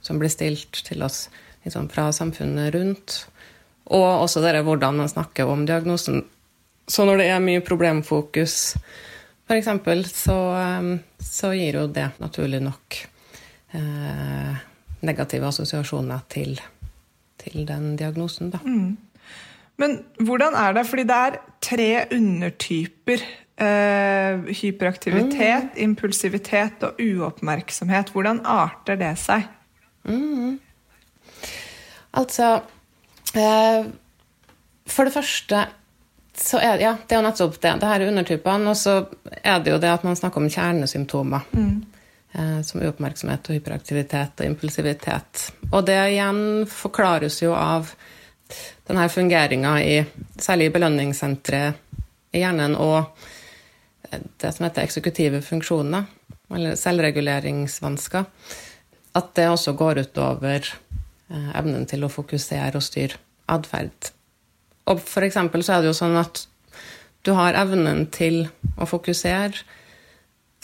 som 0.00 0.16
blir 0.16 0.32
stilt 0.32 0.80
til 0.86 1.04
oss 1.04 1.26
liksom, 1.66 1.90
fra 1.92 2.08
samfunnet 2.16 2.72
rundt. 2.72 3.18
Og 3.92 4.06
også 4.24 4.40
dere, 4.44 4.62
hvordan 4.64 4.96
man 5.02 5.10
snakker 5.10 5.50
om 5.50 5.66
diagnosen. 5.68 6.22
Så 6.88 7.04
når 7.04 7.20
det 7.20 7.30
er 7.32 7.42
mye 7.44 7.64
problemfokus, 7.64 8.76
f.eks., 9.48 9.68
så, 10.12 10.38
um, 10.80 10.94
så 11.20 11.52
gir 11.56 11.80
jo 11.80 11.88
det 11.92 12.10
naturlig 12.20 12.60
nok 12.64 13.00
eh, 13.76 14.62
negative 15.04 15.48
assosiasjoner 15.48 16.24
til 16.32 16.56
til 17.44 17.64
den 17.68 17.94
diagnosen. 17.96 18.50
Da. 18.50 18.58
Mm. 18.64 18.96
Men 19.76 19.96
hvordan 20.22 20.54
er 20.54 20.76
det? 20.76 20.86
Fordi 20.86 21.06
det 21.08 21.16
er 21.16 21.40
tre 21.62 21.88
undertyper. 22.12 23.24
Eh, 23.54 24.48
hyperaktivitet, 24.50 25.68
mm. 25.74 25.82
impulsivitet 25.84 26.82
og 26.82 26.98
uoppmerksomhet. 26.98 28.10
Hvordan 28.10 28.40
arter 28.44 28.98
det 28.98 29.12
seg? 29.22 29.44
Mm. 30.04 30.56
Altså 32.14 32.48
For 33.34 35.08
det 35.08 35.14
første 35.14 35.64
så 36.34 36.58
er, 36.58 36.80
ja, 36.82 36.92
det 36.98 37.14
er 37.14 37.20
jo 37.20 37.26
nettopp 37.28 37.60
det. 37.62 37.72
Det 37.80 37.88
her 37.88 38.02
er 38.02 38.10
undertypene. 38.10 38.70
Og 38.72 38.78
så 38.78 38.94
er 39.42 39.60
det 39.62 39.74
jo 39.74 39.80
det 39.82 39.92
at 39.92 40.06
man 40.06 40.18
snakker 40.18 40.42
om 40.42 40.50
kjernesymptomer. 40.50 41.46
Eh, 42.34 42.62
som 42.66 42.82
uoppmerksomhet 42.82 43.46
og 43.46 43.54
hyperaktivitet 43.54 44.40
og 44.42 44.48
impulsivitet. 44.48 45.44
Og 45.70 45.84
det 45.86 46.00
igjen 46.16 46.64
forklares 46.66 47.38
jo 47.44 47.52
av 47.54 47.92
denne 48.88 49.06
fungeringa 49.08 49.76
i 49.82 50.00
særlig 50.42 50.66
i 50.66 50.72
belønningssenteret 50.74 52.34
i 52.34 52.42
hjernen 52.42 52.74
og 52.74 53.14
det 54.10 54.50
som 54.54 54.66
heter 54.66 54.82
eksekutive 54.82 55.40
funksjoner, 55.42 56.04
eller 56.54 56.74
selvreguleringsvansker. 56.78 58.26
At 59.14 59.30
det 59.38 59.46
også 59.50 59.76
går 59.78 60.02
utover 60.02 60.58
eh, 60.58 60.74
evnen 61.34 61.86
til 61.90 62.04
å 62.04 62.12
fokusere 62.12 62.78
og 62.78 62.84
styre 62.84 63.20
atferd. 63.50 64.10
Og 64.90 65.00
for 65.00 65.26
eksempel 65.26 65.64
så 65.64 65.76
er 65.76 65.84
det 65.84 65.92
jo 65.92 65.96
sånn 65.96 66.18
at 66.20 66.44
du 67.24 67.32
har 67.36 67.56
evnen 67.56 68.04
til 68.12 68.44
å 68.76 68.88
fokusere 68.88 69.64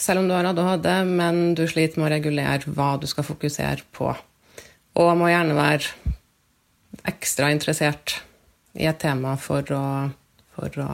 selv 0.01 0.23
om 0.23 0.27
du 0.29 0.33
har 0.33 0.47
ADHD, 0.49 0.89
men 1.05 1.53
du 1.57 1.67
sliter 1.69 2.01
med 2.01 2.09
å 2.09 2.13
regulere 2.15 2.73
hva 2.73 2.95
du 2.97 3.05
skal 3.09 3.25
fokusere 3.25 3.85
på. 3.93 4.09
Og 4.97 5.11
må 5.17 5.29
gjerne 5.29 5.57
være 5.57 7.05
ekstra 7.11 7.51
interessert 7.53 8.17
i 8.77 8.87
et 8.89 8.99
tema 9.01 9.35
for 9.39 9.65
å, 9.75 9.85
for 10.55 10.81
å 10.81 10.89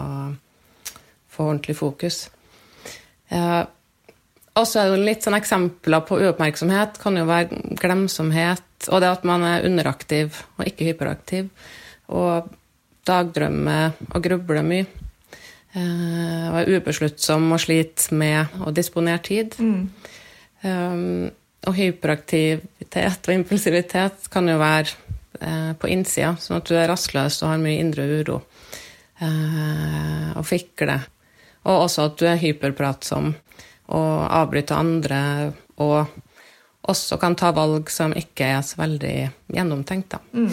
få 1.31 1.47
ordentlig 1.47 1.77
fokus. 1.79 2.25
Eh, 3.29 3.63
og 4.57 4.65
så 4.65 4.81
er 4.81 4.93
det 4.93 5.05
litt 5.05 5.25
sånn 5.25 5.37
eksempler 5.37 6.03
på 6.07 6.19
uoppmerksomhet. 6.21 6.97
Kan 7.01 7.19
jo 7.19 7.27
være 7.29 7.61
glemsomhet, 7.77 8.65
og 8.89 9.03
det 9.03 9.11
at 9.11 9.25
man 9.27 9.45
er 9.45 9.65
underaktiv 9.67 10.41
og 10.57 10.65
ikke 10.69 10.91
hyperaktiv. 10.91 11.51
Og 12.09 12.49
dagdrømmer 13.07 13.97
og 14.11 14.23
grubler 14.23 14.65
mye. 14.65 14.87
Eh, 15.77 16.45
og 16.49 16.61
er 16.61 16.71
ubesluttsom 16.77 17.51
og 17.53 17.61
sliter 17.61 18.15
med 18.17 18.61
å 18.63 18.73
disponere 18.73 19.21
tid. 19.25 19.57
Mm. 19.61 19.81
Um, 20.63 21.27
og 21.67 21.75
hyperaktivitet 21.77 23.27
og 23.27 23.35
impulsivitet 23.35 24.29
kan 24.33 24.47
jo 24.49 24.55
være 24.57 24.93
eh, 25.41 25.73
på 25.77 25.89
innsida, 25.91 26.33
sånn 26.41 26.61
at 26.61 26.69
du 26.69 26.77
er 26.77 26.87
rastløs 26.89 27.41
og 27.43 27.51
har 27.51 27.61
mye 27.61 27.81
indre 27.83 28.07
uro. 28.07 28.39
Eh, 29.19 30.31
og 30.37 30.45
fikler. 30.47 31.05
Og 31.67 31.83
også 31.87 32.07
at 32.07 32.17
du 32.21 32.25
er 32.29 32.41
hyperpratsom 32.41 33.33
og 33.87 34.27
avbryte 34.33 34.75
andre, 34.75 35.19
og 35.83 36.07
også 36.87 37.17
kan 37.21 37.35
ta 37.39 37.51
valg 37.55 37.91
som 37.91 38.13
ikke 38.15 38.51
er 38.57 38.61
så 38.65 38.81
veldig 38.81 39.15
gjennomtenkt, 39.53 40.15
da. 40.15 40.21
Mm. 40.33 40.51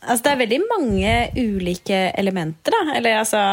Altså, 0.00 0.22
det 0.24 0.32
er 0.32 0.40
veldig 0.44 0.60
mange 0.70 1.12
ulike 1.38 2.00
elementer, 2.18 2.74
da. 2.74 2.96
Eller 2.98 3.20
altså 3.22 3.44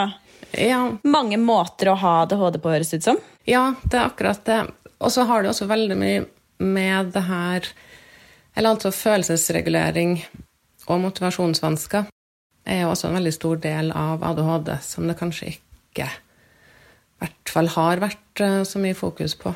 ja. 0.52 0.80
Mange 1.04 1.38
måter 1.42 1.92
å 1.92 1.98
ha 2.00 2.14
ADHD 2.24 2.60
på, 2.62 2.72
høres 2.72 2.94
det 2.94 3.02
ut 3.02 3.08
som. 3.10 3.22
Ja, 3.48 3.64
det 3.84 3.98
er 3.98 4.06
akkurat 4.08 4.44
det. 4.48 4.60
Og 4.98 5.12
så 5.14 5.26
har 5.30 5.44
det 5.44 5.52
også 5.52 5.68
veldig 5.70 5.98
mye 5.98 6.26
med 6.58 7.12
det 7.14 7.22
her 7.28 7.68
Eller 8.58 8.74
altså 8.74 8.90
følelsesregulering 8.90 10.16
og 10.88 11.02
motivasjonsvansker 11.04 12.08
er 12.68 12.80
jo 12.82 12.90
også 12.90 13.10
en 13.10 13.18
veldig 13.20 13.34
stor 13.36 13.60
del 13.62 13.92
av 13.94 14.24
ADHD 14.26 14.72
som 14.82 15.06
det 15.06 15.18
kanskje 15.20 15.52
ikke 15.52 16.08
hvert 17.22 17.54
fall 17.54 17.72
har 17.76 18.04
vært 18.04 18.44
eh, 18.44 18.62
så 18.68 18.82
mye 18.82 18.98
fokus 18.98 19.36
på. 19.40 19.54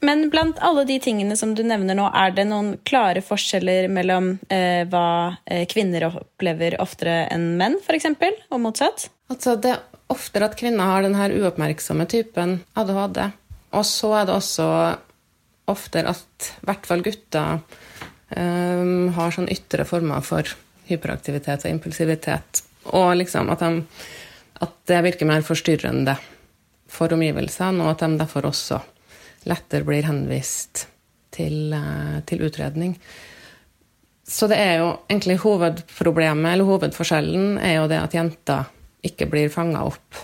Men 0.00 0.30
blant 0.32 0.56
alle 0.64 0.86
de 0.88 0.96
tingene 1.02 1.36
som 1.36 1.52
du 1.54 1.60
nevner 1.66 1.96
nå, 1.98 2.06
er 2.16 2.32
det 2.32 2.46
noen 2.48 2.72
klare 2.88 3.20
forskjeller 3.24 3.90
mellom 3.92 4.32
eh, 4.48 4.86
hva 4.88 5.36
eh, 5.44 5.66
kvinner 5.68 6.08
opplever 6.08 6.78
oftere 6.80 7.26
enn 7.28 7.52
menn, 7.60 7.76
f.eks., 7.84 8.08
og 8.48 8.62
motsatt? 8.64 9.10
Altså, 9.30 9.58
det 9.60 9.74
er 9.74 9.84
oftere 10.10 10.48
at 10.48 10.56
kvinner 10.58 10.88
har 10.88 11.04
denne 11.04 11.28
uoppmerksomme 11.36 12.08
typen 12.10 12.58
ADHD. 12.80 13.22
Og 13.76 13.86
så 13.86 14.14
er 14.22 14.26
det 14.26 14.38
også 14.38 14.70
oftere 15.70 16.16
at 16.16 16.48
i 16.48 16.66
hvert 16.66 16.88
fall 16.88 17.04
gutter 17.04 17.60
eh, 18.32 18.96
har 19.20 19.36
sånn 19.36 19.52
ytre 19.52 19.84
former 19.86 20.24
for 20.24 20.48
hyperaktivitet 20.88 21.68
og 21.68 21.76
impulsivitet. 21.76 22.64
Og 22.96 23.12
liksom 23.20 23.52
at, 23.52 23.60
de, 23.60 23.84
at 24.64 24.76
det 24.88 25.04
virker 25.10 25.28
mer 25.28 25.44
forstyrrende 25.46 26.16
for 26.90 27.12
omgivelsene, 27.14 27.84
og 27.84 27.94
at 27.94 28.04
de 28.04 28.20
derfor 28.20 28.48
også 28.50 28.80
lettere 29.48 29.86
blir 29.86 30.06
henvist 30.08 30.86
til, 31.34 31.72
uh, 31.74 32.18
til 32.26 32.42
utredning. 32.46 32.96
Så 34.30 34.46
det 34.50 34.60
er 34.62 34.76
jo 34.82 34.90
egentlig 35.10 35.40
hovedproblemet, 35.42 36.52
eller 36.52 36.68
hovedforskjellen, 36.68 37.56
er 37.58 37.80
jo 37.80 37.88
det 37.90 37.98
at 37.98 38.14
jenter 38.14 38.68
ikke 39.06 39.26
blir 39.30 39.50
fanga 39.50 39.82
opp. 39.88 40.20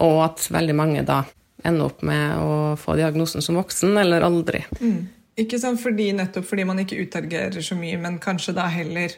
Og 0.00 0.18
at 0.26 0.44
veldig 0.52 0.76
mange 0.76 1.04
da 1.08 1.22
ender 1.64 1.88
opp 1.88 2.02
med 2.06 2.36
å 2.40 2.52
få 2.80 2.96
diagnosen 2.98 3.44
som 3.44 3.56
voksen, 3.60 3.96
eller 4.00 4.24
aldri. 4.26 4.62
Mm. 4.80 5.00
Ikke 5.40 5.60
sant, 5.62 5.80
fordi, 5.80 6.10
Nettopp 6.16 6.48
fordi 6.50 6.66
man 6.68 6.82
ikke 6.82 6.98
utagerer 7.00 7.64
så 7.64 7.76
mye, 7.78 7.96
men 8.00 8.18
kanskje 8.20 8.54
da 8.56 8.66
heller 8.68 9.14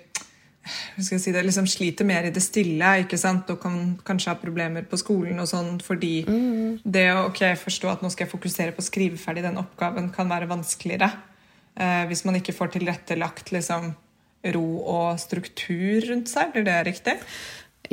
si 1.03 1.33
det, 1.35 1.43
liksom 1.43 1.67
sliter 1.67 2.07
mer 2.07 2.29
i 2.29 2.33
det 2.35 2.43
stille 2.45 2.93
ikke 3.03 3.19
sant? 3.21 3.51
og 3.51 3.61
kan 3.63 3.81
kanskje 4.07 4.33
ha 4.33 4.39
problemer 4.39 4.87
på 4.89 5.01
skolen. 5.01 5.41
og 5.43 5.51
sånn, 5.51 5.77
Fordi 5.83 6.15
mm. 6.29 6.83
det 6.85 7.09
å 7.15 7.27
okay, 7.31 7.57
forstå 7.59 7.91
at 7.91 8.05
nå 8.05 8.13
skal 8.13 8.27
jeg 8.27 8.35
fokusere 8.35 8.77
på 8.77 8.85
å 8.85 8.87
skrive 8.87 9.21
ferdig 9.21 9.45
den 9.47 9.61
oppgaven, 9.61 10.13
kan 10.15 10.31
være 10.31 10.51
vanskeligere. 10.51 11.11
Eh, 11.75 12.05
hvis 12.11 12.25
man 12.29 12.39
ikke 12.39 12.55
får 12.55 12.77
tilrettelagt 12.77 13.53
liksom, 13.55 13.93
ro 14.55 14.69
og 14.91 15.21
struktur 15.23 16.05
rundt 16.11 16.31
seg. 16.31 16.53
Blir 16.55 16.67
det 16.67 16.79
riktig? 16.89 17.19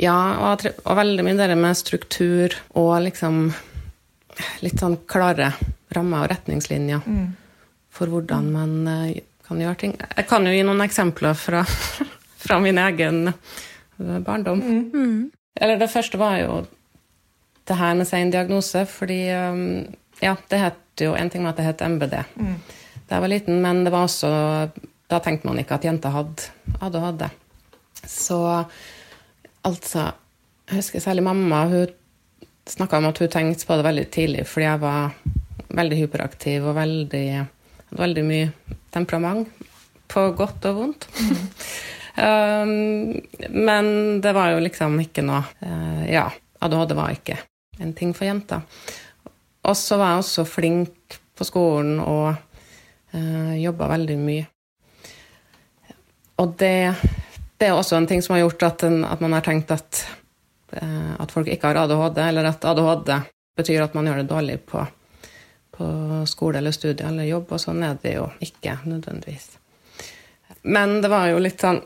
Ja, 0.00 0.16
og, 0.50 0.64
og, 0.84 0.94
veldig 0.98 1.26
mye 1.26 1.38
det 1.38 1.58
med 1.58 1.78
struktur 1.78 2.54
og 2.78 2.94
liksom 3.04 3.50
litt 4.64 4.80
sånn 4.80 4.96
klare 5.10 5.52
rammer 5.92 6.24
og 6.24 6.30
retningslinjer 6.32 7.02
mm. 7.04 7.26
for 7.92 8.12
hvordan 8.12 8.48
man 8.54 8.76
uh, 8.86 9.10
kan 9.46 9.60
gjøre 9.60 9.80
ting. 9.82 9.96
Jeg 9.98 10.28
kan 10.30 10.46
jo 10.46 10.54
gi 10.54 10.62
noen 10.64 10.84
eksempler 10.86 11.36
fra, 11.36 11.64
fra 12.40 12.60
min 12.60 12.78
egen 12.78 13.28
eh, 13.28 14.18
barndom. 14.18 14.60
Mm. 14.60 14.90
Mm. 14.94 15.30
Eller 15.60 15.80
det 15.80 15.90
første 15.92 16.18
var 16.20 16.38
jo 16.40 16.60
det 17.68 17.76
her 17.78 17.94
med 17.94 18.08
sein 18.08 18.32
diagnose, 18.32 18.86
fordi 18.88 19.22
um, 19.36 19.96
Ja, 20.20 20.34
det 20.52 20.58
het 20.60 21.00
jo 21.00 21.14
en 21.16 21.30
ting 21.32 21.44
med 21.44 21.54
at 21.54 21.60
det 21.60 21.64
het 21.64 21.84
MBD 21.88 22.16
mm. 22.36 22.56
da 23.08 23.16
jeg 23.16 23.22
var 23.24 23.32
liten, 23.32 23.60
men 23.62 23.84
det 23.84 23.92
var 23.92 24.04
også 24.04 24.30
Da 25.10 25.18
tenkte 25.18 25.48
man 25.48 25.58
ikke 25.58 25.74
at 25.74 25.84
jenter 25.84 26.12
hadde 26.14 26.50
ADHD. 26.80 27.24
Så 28.06 28.64
Altså, 29.64 30.12
jeg 30.70 30.76
husker 30.76 31.00
særlig 31.00 31.22
mamma. 31.22 31.64
Hun 31.68 31.88
snakka 32.66 32.96
om 32.96 33.08
at 33.10 33.18
hun 33.18 33.28
tenkte 33.28 33.66
på 33.66 33.76
det 33.76 33.84
veldig 33.84 34.06
tidlig, 34.14 34.46
fordi 34.46 34.66
jeg 34.66 34.80
var 34.80 35.16
veldig 35.68 35.98
hyperaktiv 35.98 36.64
og 36.64 36.78
veldig, 36.78 37.26
hadde 37.90 38.00
veldig 38.00 38.24
mye 38.24 38.52
temperament. 38.94 39.48
På 40.08 40.30
godt 40.38 40.64
og 40.70 40.78
vondt. 40.78 41.08
Mm. 41.18 41.36
um, 42.20 43.16
men 43.50 44.20
det 44.20 44.34
var 44.36 44.52
jo 44.54 44.60
liksom 44.64 44.98
ikke 45.02 45.24
noe 45.24 45.42
uh, 45.64 46.04
Ja, 46.10 46.26
ADHD 46.60 46.94
var 46.98 47.14
ikke 47.14 47.38
en 47.80 47.94
ting 47.96 48.12
for 48.16 48.28
jenter. 48.28 48.62
Og 49.64 49.76
så 49.76 49.96
var 50.00 50.14
jeg 50.14 50.24
også 50.24 50.44
flink 50.48 51.16
på 51.36 51.46
skolen 51.48 51.98
og 52.02 52.28
uh, 52.28 53.16
eh, 53.16 53.56
jobba 53.62 53.88
veldig 53.94 54.16
mye. 54.20 54.46
Og 56.40 56.54
det 56.60 56.74
det 57.60 57.68
er 57.68 57.76
også 57.76 57.98
en 57.98 58.06
ting 58.08 58.22
som 58.24 58.34
har 58.34 58.46
gjort 58.46 58.62
at, 58.64 58.82
en, 58.88 59.02
at 59.04 59.20
man 59.20 59.34
har 59.36 59.44
tenkt 59.44 59.72
at, 59.74 59.98
uh, 60.72 61.12
at, 61.20 61.32
folk 61.32 61.48
ikke 61.52 61.68
har 61.68 61.82
ADHD, 61.82 62.20
eller 62.24 62.48
at 62.48 62.64
ADHD 62.64 63.10
betyr 63.60 63.82
at 63.84 63.96
man 63.96 64.08
gjør 64.08 64.22
det 64.22 64.30
dårlig 64.30 64.56
på, 64.64 64.84
på 65.76 65.88
skole 66.30 66.62
eller 66.62 66.72
studie 66.72 67.04
eller 67.04 67.28
jobb, 67.28 67.52
og 67.52 67.60
sånn 67.60 67.84
er 67.84 67.98
det 68.00 68.14
jo 68.14 68.30
ikke 68.40 68.78
nødvendigvis. 68.86 69.50
Men 70.72 71.02
det 71.04 71.12
var 71.12 71.28
jo 71.28 71.42
litt 71.44 71.60
sånn 71.60 71.82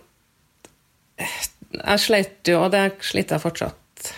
Jeg 1.18 2.02
sleit 2.02 2.48
jo, 2.48 2.60
og 2.64 2.72
det 2.74 2.84
sliter 3.04 3.36
jeg 3.36 3.44
fortsatt 3.44 4.12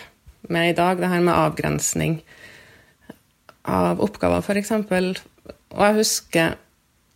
med 0.47 0.71
i 0.71 0.75
dag, 0.77 0.99
det 0.99 1.09
her 1.11 1.23
med 1.23 1.35
avgrensning 1.35 2.19
av 3.67 3.99
oppgaver, 4.03 4.43
f.eks. 4.45 4.71
Og 4.71 5.83
jeg 5.83 5.97
husker 5.97 6.55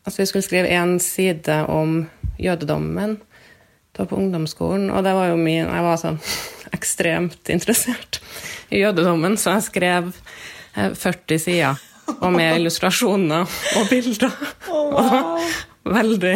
at 0.08 0.18
vi 0.18 0.26
skulle 0.28 0.46
skrive 0.46 0.72
én 0.74 0.98
side 1.00 1.62
om 1.72 2.04
jødedommen 2.42 3.20
da 3.98 4.06
på 4.08 4.18
ungdomsskolen. 4.18 4.90
Og 4.90 5.04
det 5.04 5.14
var 5.16 5.32
jo 5.32 5.40
min 5.40 5.68
Jeg 5.68 5.86
var 5.86 6.00
sånn 6.02 6.20
ekstremt 6.78 7.52
interessert 7.54 8.22
i 8.72 8.82
jødedommen, 8.82 9.38
så 9.38 9.58
jeg 9.58 9.68
skrev 9.70 10.12
40 10.76 11.36
eh, 11.36 11.42
sider. 11.42 11.88
Og 12.12 12.32
med 12.34 12.58
illustrasjoner 12.58 13.46
og 13.80 13.90
bilder. 13.90 14.34
Oh, 14.72 14.92
wow. 14.96 15.38
Veldig 15.88 16.34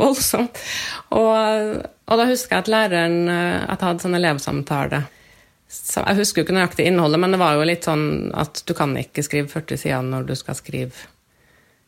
voldsomt. 0.00 0.60
Og, 1.16 1.80
og, 1.80 2.14
da 2.20 2.26
husker 2.28 2.56
jeg 2.56 2.64
at 2.64 2.72
læreren 2.72 3.22
eh, 3.28 3.62
at 3.64 3.80
jeg 3.80 3.86
hadde 3.86 4.06
sånn 4.06 4.18
elevsamtale. 4.20 5.02
Så 5.70 6.02
jeg 6.02 6.18
husker 6.18 6.40
jo 6.40 6.48
ikke 6.48 6.56
nøyaktig 6.56 6.88
innholdet, 6.90 7.20
men 7.22 7.34
det 7.34 7.40
var 7.42 7.54
jo 7.54 7.66
litt 7.68 7.86
sånn 7.86 8.32
at 8.34 8.62
du 8.66 8.74
kan 8.74 8.96
ikke 8.98 9.22
skrive 9.22 9.52
40 9.52 9.82
sider 9.84 10.06
når 10.06 10.26
du 10.30 10.34
skal 10.38 10.58
skrive 10.58 11.08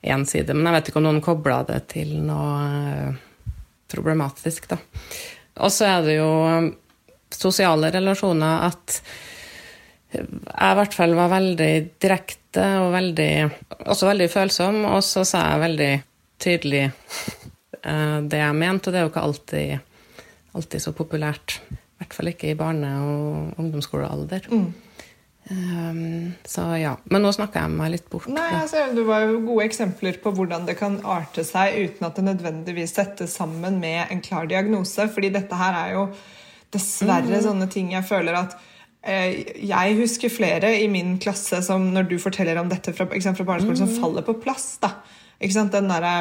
én 0.03 0.27
side. 0.29 0.55
Men 0.55 0.69
jeg 0.69 0.77
vet 0.77 0.91
ikke 0.91 1.03
om 1.03 1.09
noen 1.09 1.25
kobla 1.25 1.63
det 1.67 1.81
til 1.95 2.15
noe 2.27 3.13
problematisk, 3.93 4.71
da. 4.71 4.79
Og 5.63 5.73
så 5.75 5.89
er 5.89 6.07
det 6.07 6.15
jo 6.17 6.31
sosiale 7.33 7.91
relasjoner 7.93 8.67
at 8.69 9.01
jeg 10.13 10.25
i 10.29 10.77
hvert 10.77 10.95
fall 10.95 11.15
var 11.17 11.31
veldig 11.33 11.73
direkte 12.01 12.65
og 12.83 12.91
veldig, 12.93 13.33
også 13.89 14.11
veldig 14.11 14.29
følsom, 14.33 14.83
og 14.91 15.01
så 15.05 15.25
sa 15.29 15.47
jeg 15.47 15.63
veldig 15.63 15.93
tydelig 16.43 16.85
eh, 16.89 18.19
det 18.29 18.41
jeg 18.43 18.59
mente, 18.59 18.89
og 18.89 18.93
det 18.95 19.01
er 19.01 19.07
jo 19.07 19.13
ikke 19.13 19.27
alltid, 19.29 19.79
alltid 20.59 20.85
så 20.85 20.93
populært. 20.97 21.59
I 21.73 22.03
hvert 22.03 22.17
fall 22.19 22.33
ikke 22.33 22.51
i 22.51 22.59
barne- 22.59 22.97
og 23.03 23.61
ungdomsskolealder. 23.63 24.49
Mm. 24.51 24.73
Um, 25.51 26.33
så 26.47 26.63
ja. 26.79 26.93
Men 27.11 27.25
nå 27.25 27.33
snakker 27.35 27.65
jeg 27.65 27.75
meg 27.75 27.91
litt 27.97 28.05
bort. 28.13 28.29
Nei, 28.31 28.47
altså, 28.61 28.85
Det 28.95 29.03
var 29.09 29.25
jo 29.27 29.41
gode 29.43 29.65
eksempler 29.67 30.21
på 30.23 30.31
hvordan 30.37 30.69
det 30.69 30.77
kan 30.79 31.01
arte 31.03 31.43
seg 31.45 31.81
uten 31.83 32.07
at 32.07 32.15
det 32.19 32.25
nødvendigvis 32.29 32.95
settes 32.95 33.35
sammen 33.41 33.81
med 33.83 34.07
en 34.15 34.21
klar 34.23 34.47
diagnose. 34.47 35.09
fordi 35.11 35.33
dette 35.35 35.59
her 35.59 35.75
er 35.75 35.95
jo 35.97 36.05
dessverre 36.73 37.27
Mm. 37.41 37.43
sånne 37.43 37.71
ting 37.71 37.91
jeg 37.93 38.05
føler 38.05 38.35
at 38.39 38.55
eh, 39.05 39.43
Jeg 39.67 39.97
husker 39.99 40.31
flere 40.31 40.81
i 40.81 40.87
min 40.87 41.19
klasse 41.19 41.63
som 41.63 41.91
når 41.93 42.09
du 42.09 42.19
forteller 42.19 42.57
om 42.61 42.69
dette 42.69 42.93
fra, 42.95 43.07
fra 43.07 43.45
barneskolen, 43.45 43.77
Mm. 43.77 43.87
som 43.87 44.01
faller 44.01 44.23
på 44.23 44.41
plass. 44.41 44.79
da. 44.81 44.93
Ikke 45.43 45.57
sant, 45.57 45.75
den 45.75 45.91
derre 45.91 46.15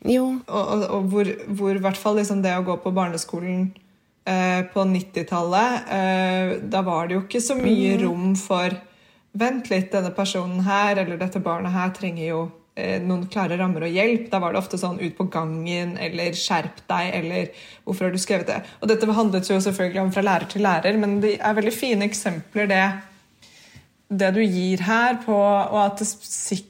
og, 0.00 0.36
og, 0.48 0.84
og 0.96 1.08
hvor, 1.12 1.30
hvor 1.58 1.76
i 1.76 1.82
hvert 1.82 1.98
fall 2.00 2.16
liksom 2.16 2.40
det 2.44 2.54
å 2.56 2.64
gå 2.64 2.78
på 2.80 2.92
barneskolen 2.96 3.66
eh, 4.24 4.62
på 4.72 4.84
90-tallet 4.88 5.90
eh, 5.92 6.52
Da 6.72 6.80
var 6.86 7.08
det 7.08 7.18
jo 7.18 7.24
ikke 7.26 7.42
så 7.44 7.58
mye 7.58 7.98
rom 8.00 8.32
for 8.40 8.78
Vent 9.40 9.68
litt, 9.70 9.92
denne 9.92 10.10
personen 10.10 10.64
her 10.66 10.98
eller 10.98 11.20
dette 11.20 11.38
barnet 11.44 11.70
her 11.70 11.92
trenger 11.94 12.24
jo 12.24 12.38
eh, 12.74 12.96
noen 13.04 13.28
klare 13.30 13.54
rammer 13.60 13.84
og 13.86 13.92
hjelp. 13.94 14.24
Da 14.32 14.40
var 14.42 14.50
det 14.50 14.58
ofte 14.58 14.80
sånn 14.80 14.98
ut 14.98 15.14
på 15.14 15.28
gangen 15.30 15.92
eller 16.02 16.34
skjerp 16.34 16.80
deg 16.90 17.12
eller 17.20 17.52
hvorfor 17.84 18.08
har 18.08 18.16
du 18.16 18.18
skrevet 18.18 18.50
det? 18.50 18.56
Og 18.80 18.90
dette 18.90 19.06
handlet 19.06 19.52
jo 19.52 19.60
selvfølgelig 19.62 20.02
om 20.02 20.10
fra 20.16 20.24
lærer 20.26 20.50
til 20.50 20.66
lærer, 20.66 20.98
men 20.98 21.20
det 21.22 21.36
er 21.38 21.54
veldig 21.60 21.76
fine 21.76 22.08
eksempler, 22.10 22.66
det 22.72 22.82
det 24.10 24.32
du 24.34 24.40
gir 24.42 24.82
her, 24.82 25.20
på, 25.22 25.36
og 25.36 25.78
at 25.84 26.00
det 26.02 26.08
sikkert, 26.10 26.66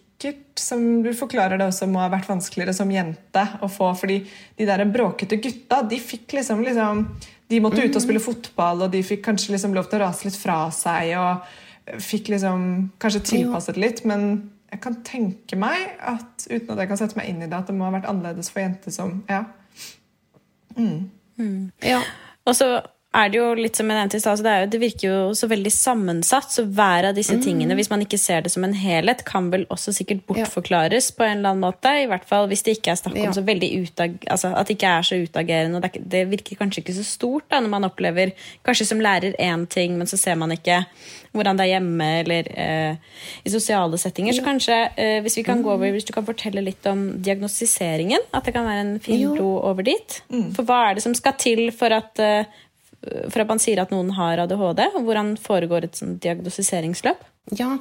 som 0.60 1.02
du 1.02 1.10
forklarer 1.16 1.58
det 1.58 1.66
også, 1.70 1.88
må 1.90 2.02
ha 2.02 2.10
vært 2.12 2.28
vanskeligere 2.28 2.74
som 2.76 2.90
jente 2.92 3.44
å 3.62 3.68
få. 3.70 3.92
fordi 3.96 4.20
de 4.56 4.68
der 4.68 4.84
bråkete 4.84 5.40
gutta, 5.40 5.82
de 5.82 5.98
fikk 6.00 6.36
liksom, 6.38 6.64
liksom 6.66 7.06
De 7.50 7.58
måtte 7.58 7.82
ut 7.82 7.96
og 7.96 8.02
spille 8.02 8.20
fotball, 8.22 8.84
og 8.84 8.92
de 8.92 9.00
fikk 9.02 9.24
kanskje 9.26 9.56
liksom 9.56 9.72
lov 9.74 9.88
til 9.90 9.98
å 9.98 10.04
rase 10.04 10.28
litt 10.28 10.36
fra 10.38 10.68
seg. 10.70 11.16
og 11.18 11.98
fikk 11.98 12.28
liksom 12.30 12.90
kanskje 13.02 13.24
tilpasset 13.32 13.78
litt, 13.80 14.04
men 14.06 14.50
jeg 14.70 14.82
kan 14.84 15.00
tenke 15.06 15.58
meg 15.58 15.96
at 15.98 16.46
uten 16.46 16.70
at 16.70 16.82
jeg 16.84 16.90
kan 16.92 17.00
sette 17.00 17.18
meg 17.18 17.30
inn 17.30 17.42
i 17.42 17.48
det, 17.48 17.56
at 17.56 17.70
det 17.70 17.74
må 17.74 17.88
ha 17.88 17.94
vært 17.96 18.06
annerledes 18.10 18.52
for 18.52 18.62
jenter 18.62 18.94
som 18.94 19.24
Ja. 19.30 19.44
Ja. 21.82 22.02
Og 22.46 22.54
så 22.54 22.68
er 23.10 23.30
det 23.32 23.38
jo 23.40 23.46
litt 23.58 23.74
som 23.74 23.88
jeg 23.90 23.98
nevnte 23.98 24.18
i 24.20 24.22
stad, 24.22 24.38
så 24.38 24.44
det, 24.46 24.52
det 24.70 24.78
virker 24.78 25.06
jo 25.08 25.14
så 25.34 25.48
veldig 25.50 25.70
sammensatt. 25.74 26.52
Så 26.54 26.62
hver 26.70 27.08
av 27.08 27.16
disse 27.16 27.34
tingene, 27.42 27.74
hvis 27.74 27.90
man 27.90 28.04
ikke 28.04 28.18
ser 28.22 28.44
det 28.44 28.52
som 28.54 28.62
en 28.62 28.76
helhet, 28.78 29.24
kan 29.26 29.48
vel 29.50 29.64
også 29.74 29.90
sikkert 29.96 30.20
bortforklares 30.28 31.08
på 31.18 31.26
en 31.26 31.40
eller 31.40 31.50
annen 31.56 31.64
måte. 31.64 31.90
I 31.90 32.06
hvert 32.10 32.28
fall 32.30 32.46
hvis 32.52 32.62
det 32.66 32.76
ikke 32.78 32.92
er 32.94 33.00
snakk 33.00 33.16
om 33.18 33.24
Ja. 33.24 33.32
så 33.34 33.42
veldig 33.42 33.70
utag 33.82 34.14
altså 34.30 34.52
at 34.54 34.70
det 34.70 34.76
ikke 34.78 34.92
er 35.00 35.08
så 35.08 35.18
utagerende. 35.24 35.80
Det, 35.82 36.04
det 36.14 36.22
virker 36.30 36.60
kanskje 36.62 36.84
ikke 36.84 36.94
så 37.00 37.06
stort 37.08 37.48
da, 37.50 37.58
når 37.58 37.74
man 37.74 37.88
opplever 37.90 38.30
kanskje 38.66 38.86
som 38.92 39.02
lærer 39.02 39.34
én 39.42 39.66
ting, 39.66 39.98
men 39.98 40.06
så 40.06 40.16
ser 40.20 40.38
man 40.38 40.54
ikke 40.54 40.84
hvordan 41.34 41.58
det 41.58 41.66
er 41.66 41.72
hjemme 41.74 42.06
eller 42.22 42.46
eh, 42.58 42.94
i 43.46 43.50
sosiale 43.50 43.98
settinger. 43.98 44.38
Så 44.38 44.46
kanskje 44.46 44.78
eh, 44.94 45.18
hvis 45.26 45.36
vi 45.38 45.46
kan 45.46 45.62
gå 45.66 45.74
over, 45.74 45.90
hvis 45.94 46.06
du 46.06 46.14
kan 46.14 46.26
fortelle 46.26 46.62
litt 46.62 46.86
om 46.90 47.08
diagnostiseringen, 47.22 48.22
at 48.34 48.46
det 48.46 48.54
kan 48.54 48.66
være 48.66 48.86
en 48.86 48.96
fin 49.02 49.26
ro 49.28 49.34
bro 49.34 49.52
over 49.70 49.86
dit. 49.86 50.22
For 50.54 50.62
hva 50.66 50.80
er 50.90 50.98
det 50.98 51.04
som 51.06 51.14
skal 51.18 51.34
til 51.42 51.68
for 51.74 51.90
at 51.94 52.18
eh, 52.22 52.44
for 53.02 53.42
at 53.42 53.48
man 53.48 53.60
sier 53.62 53.80
at 53.82 53.92
noen 53.94 54.12
har 54.16 54.42
ADHD, 54.44 54.82
og 54.94 55.04
hvordan 55.06 55.34
foregår 55.40 55.86
et 55.86 55.98
sånt 55.98 56.20
diagnostiseringsløp? 56.24 57.22
Ja, 57.56 57.74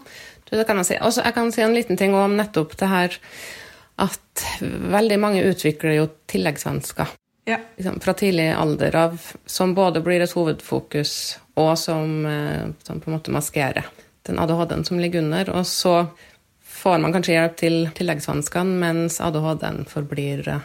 det 0.50 0.66
kan 0.68 0.80
jeg 0.82 0.90
si. 0.90 1.00
Også, 1.04 1.24
jeg 1.26 1.36
kan 1.36 1.52
si 1.54 1.64
en 1.66 1.76
liten 1.76 2.00
ting 2.00 2.16
om 2.18 2.38
nettopp 2.40 2.78
det 2.80 2.90
her 2.90 3.18
at 4.00 4.46
veldig 4.64 5.18
mange 5.20 5.44
utvikler 5.44 5.98
jo 5.98 6.06
tilleggsvansker 6.32 7.12
ja. 7.50 7.58
liksom, 7.78 8.00
fra 8.00 8.14
tidlig 8.14 8.52
alder 8.56 8.96
av, 8.96 9.18
som 9.46 9.76
både 9.76 10.02
blir 10.06 10.24
et 10.24 10.34
hovedfokus, 10.34 11.14
og 11.60 11.74
som, 11.80 12.26
eh, 12.26 12.70
som 12.84 13.02
på 13.02 13.12
en 13.12 13.18
måte 13.18 13.34
maskerer 13.36 13.90
den 14.28 14.40
ADHD-en 14.40 14.86
som 14.86 15.00
ligger 15.00 15.24
under. 15.24 15.50
Og 15.58 15.68
så 15.68 16.06
får 16.64 17.00
man 17.04 17.16
kanskje 17.16 17.36
hjelp 17.36 17.58
til 17.60 17.80
tilleggsvanskene, 17.98 18.78
mens 18.84 19.20
ADHD-en 19.24 19.84
forblir 19.90 20.46
uh, 20.52 20.62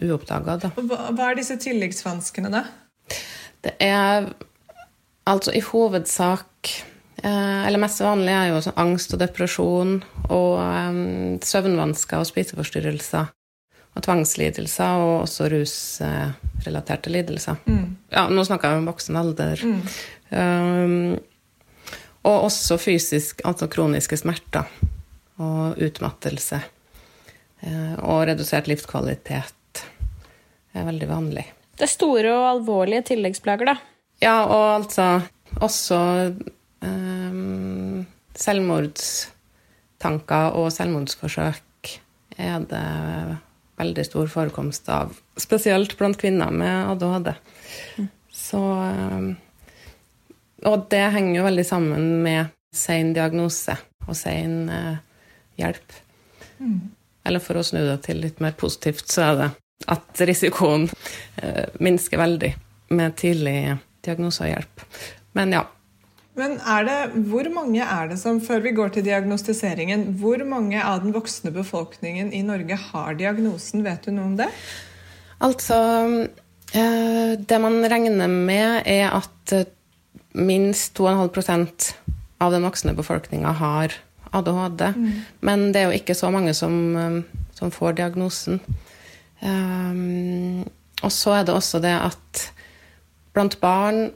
uoppdaga. 0.00 0.72
Hva, 0.78 1.00
hva 1.12 1.30
er 1.30 1.38
disse 1.38 1.58
tilleggsvanskene, 1.60 2.50
da? 2.54 2.64
Det 3.64 3.74
er 3.82 4.28
altså 5.24 5.54
i 5.56 5.62
hovedsak 5.64 6.72
eh, 7.22 7.60
Eller 7.66 7.80
mest 7.80 8.02
vanlig 8.04 8.34
er 8.34 8.50
jo 8.50 8.60
sånn 8.64 8.80
angst 8.84 9.14
og 9.16 9.22
depresjon 9.22 9.96
og 10.28 10.58
eh, 10.60 11.00
søvnvansker 11.44 12.20
og 12.20 12.28
spiseforstyrrelser. 12.28 13.32
Og 13.94 14.02
tvangslidelser 14.02 15.00
og 15.04 15.12
også 15.22 15.46
rusrelaterte 15.52 17.12
lidelser. 17.14 17.60
Ja, 18.10 18.26
nå 18.26 18.42
snakker 18.42 18.72
jeg 18.72 18.82
om 18.82 18.88
voksen 18.90 19.18
alder. 19.20 19.60
Um, 20.34 21.14
og 22.26 22.48
også 22.48 22.74
fysisk, 22.82 23.44
altså 23.46 23.68
kroniske 23.70 24.18
smerter 24.18 24.66
og 25.38 25.78
utmattelse. 25.78 26.58
Eh, 27.64 27.94
og 28.02 28.24
redusert 28.28 28.66
livskvalitet 28.70 29.84
er 30.74 30.88
veldig 30.88 31.08
vanlig. 31.08 31.46
Det 31.74 31.84
er 31.86 31.90
store 31.90 32.30
og 32.32 32.44
alvorlige 32.52 33.02
tilleggsplager, 33.10 33.66
da. 33.72 33.76
Ja, 34.22 34.36
og 34.46 34.64
altså 34.78 35.06
også 35.62 35.98
um, 36.84 38.06
selvmordstanker 38.38 40.44
og 40.58 40.72
selvmordsforsøk 40.74 41.62
er 42.38 42.58
det 42.70 42.86
veldig 43.78 44.04
stor 44.06 44.26
forekomst 44.30 44.88
av. 44.92 45.12
Spesielt 45.40 45.96
blant 45.98 46.18
kvinner 46.20 46.50
med 46.54 46.90
ADHD. 46.94 47.28
Så 48.34 48.58
um, 48.58 49.36
Og 50.64 50.86
det 50.90 51.12
henger 51.14 51.40
jo 51.40 51.48
veldig 51.48 51.66
sammen 51.66 52.22
med 52.24 52.46
sein 52.74 53.14
diagnose 53.14 53.76
og 54.06 54.16
sein 54.18 54.70
uh, 54.70 54.96
hjelp. 55.60 55.92
Eller 57.24 57.40
for 57.42 57.54
å 57.58 57.62
snu 57.66 57.80
det 57.84 58.00
til 58.06 58.16
litt 58.22 58.40
mer 58.44 58.54
positivt, 58.58 59.06
så 59.10 59.20
er 59.28 59.34
det 59.40 59.48
at 59.90 60.20
risikoen 60.24 60.88
eh, 61.42 61.66
minsker 61.82 62.20
veldig 62.20 62.52
med 62.94 63.16
tidlig 63.20 63.76
diagnose 64.04 64.44
og 64.44 64.52
hjelp. 64.52 64.84
Men 65.36 65.56
ja. 65.56 65.64
Men 66.34 66.56
er 66.66 66.86
det, 66.86 66.96
hvor 67.30 67.46
mange 67.54 67.84
er 67.84 68.08
det 68.10 68.18
som, 68.18 68.40
før 68.42 68.64
vi 68.64 68.72
går 68.74 68.96
til 68.96 69.04
diagnostiseringen, 69.06 70.08
hvor 70.18 70.40
mange 70.48 70.80
av 70.82 71.04
den 71.04 71.14
voksne 71.14 71.52
befolkningen 71.54 72.32
i 72.34 72.42
Norge 72.46 72.78
har 72.90 73.14
diagnosen? 73.18 73.84
Vet 73.86 74.08
du 74.08 74.14
noe 74.16 74.32
om 74.32 74.34
det? 74.40 74.48
Altså 75.44 75.78
eh, 76.74 77.34
Det 77.38 77.60
man 77.62 77.78
regner 77.90 78.30
med, 78.30 78.82
er 78.82 79.14
at 79.14 79.54
eh, 79.54 79.70
minst 80.34 80.98
2,5% 80.98 81.92
av 82.42 82.50
den 82.50 82.66
voksne 82.66 82.96
befolkninga 82.98 83.54
har 83.60 83.94
ADHD. 84.34 84.82
Men 85.46 85.68
det 85.70 85.80
er 85.80 85.92
jo 85.92 86.00
ikke 86.00 86.16
så 86.18 86.32
mange 86.34 86.50
som, 86.58 87.22
som 87.54 87.70
får 87.70 88.00
diagnosen. 88.00 88.58
Um, 89.44 90.64
og 91.04 91.12
så 91.12 91.34
er 91.38 91.46
det 91.46 91.54
også 91.54 91.80
det 91.84 91.92
at 91.92 92.44
blant 93.34 93.58
barn 93.60 94.06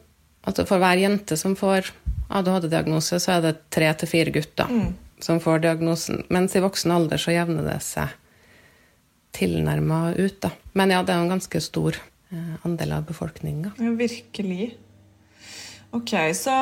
altså 0.49 0.65
For 0.65 0.81
hver 0.81 0.97
jente 0.97 1.37
som 1.37 1.53
får 1.59 1.91
ADHD-diagnose, 2.33 3.19
så 3.21 3.35
er 3.35 3.43
det 3.45 3.59
tre 3.75 3.91
til 4.01 4.09
fire 4.09 4.33
gutter 4.33 4.71
som 5.21 5.41
får 5.43 5.63
diagnosen. 5.65 6.23
Mens 6.33 6.55
i 6.57 6.63
voksen 6.65 6.93
alder 6.95 7.21
så 7.21 7.35
jevner 7.35 7.67
det 7.67 7.79
seg 7.85 8.15
tilnærma 9.37 10.15
ut, 10.17 10.39
da. 10.41 10.53
Men 10.79 10.95
ja, 10.95 11.03
det 11.03 11.13
er 11.13 11.21
jo 11.21 11.27
en 11.27 11.35
ganske 11.35 11.61
stor 11.63 11.99
eh, 11.99 12.55
andel 12.65 12.95
av 12.97 13.05
befolkninga. 13.11 13.75
Ja, 13.77 13.93
virkelig. 13.99 14.71
Ok, 15.97 16.15
så 16.37 16.55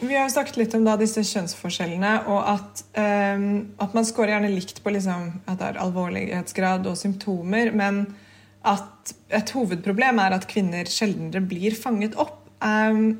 vi 0.00 0.14
har 0.14 0.28
jo 0.28 0.34
snakket 0.34 0.58
litt 0.60 0.74
om 0.78 0.84
da 0.86 0.94
disse 1.00 1.24
kjønnsforskjellene, 1.26 2.12
og 2.30 2.50
at, 2.54 2.82
um, 2.94 3.48
at 3.82 3.96
man 3.96 4.06
scorer 4.06 4.36
gjerne 4.36 4.52
likt 4.52 4.82
på 4.84 4.92
liksom, 4.94 5.32
at 5.48 5.58
det 5.58 5.70
er 5.72 5.80
alvorlighetsgrad 5.82 6.86
og 6.86 6.98
symptomer, 7.00 7.72
men 7.74 8.04
at 8.68 9.14
et 9.34 9.50
hovedproblem 9.54 10.20
er 10.22 10.36
at 10.36 10.46
kvinner 10.50 10.88
sjeldnere 10.90 11.42
blir 11.46 11.74
fanget 11.78 12.16
opp. 12.20 12.40
Um, 12.62 13.18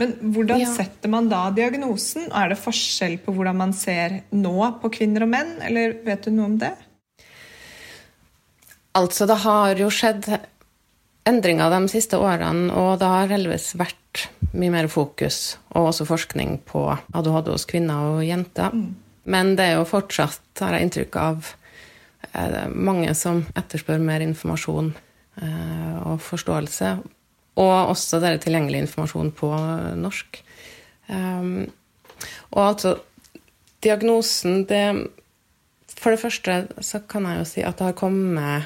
men 0.00 0.14
hvordan 0.34 0.62
Ja. 0.62 0.70
setter 0.74 1.10
man 1.12 1.28
da 1.28 1.50
diagnosen? 1.50 2.30
Er 2.32 2.48
det 2.48 2.58
forskjell 2.58 3.18
på 3.22 3.34
hvordan 3.34 3.56
man 3.56 3.72
ser 3.72 4.22
nå 4.32 4.80
på 4.80 4.90
kvinner 4.90 5.26
og 5.26 5.28
menn, 5.34 5.60
eller 5.62 5.98
vet 6.04 6.24
du 6.24 6.30
noe 6.30 6.46
om 6.46 6.58
det? 6.58 6.72
Altså, 8.94 9.26
det 9.26 9.38
har 9.40 9.78
jo 9.80 9.88
skjedd 9.88 10.26
endringer 11.28 11.70
de 11.70 11.88
siste 11.90 12.18
årene, 12.18 12.72
og 12.74 12.98
det 13.00 13.08
har 13.08 13.30
heldigvis 13.30 13.72
vært 13.78 14.26
mye 14.52 14.72
mer 14.74 14.88
fokus, 14.92 15.56
og 15.72 15.92
også 15.92 16.06
forskning 16.08 16.58
på 16.68 16.84
ADHD 16.90 17.52
hos 17.54 17.66
kvinner 17.68 18.16
og 18.16 18.24
jenter. 18.26 18.74
Men 19.24 19.54
det 19.56 19.68
er 19.68 19.78
jo 19.78 19.88
fortsatt, 19.88 20.42
har 20.60 20.76
jeg 20.76 20.88
inntrykk 20.88 21.18
av, 21.20 21.52
eh, 22.32 22.68
mange 22.74 23.14
som 23.14 23.44
etterspør 23.54 24.02
mer 24.02 24.24
informasjon 24.24 24.92
eh, 25.42 25.96
og 26.02 26.20
forståelse. 26.20 26.96
Og 27.62 27.72
også 27.92 28.20
dere 28.20 28.38
er 28.38 28.42
tilgjengelig 28.42 28.86
informasjon 28.86 29.32
på 29.36 29.50
norsk. 30.00 30.42
Um, 31.08 31.66
og 32.52 32.62
altså 32.62 32.94
Diagnosen, 33.82 34.62
det 34.70 35.10
For 35.98 36.10
det 36.10 36.20
første 36.22 36.54
så 36.80 37.00
kan 37.06 37.26
jeg 37.26 37.38
jo 37.38 37.44
si 37.46 37.62
at 37.62 37.78
det 37.78 37.84
har 37.84 37.98
kommet 37.98 38.64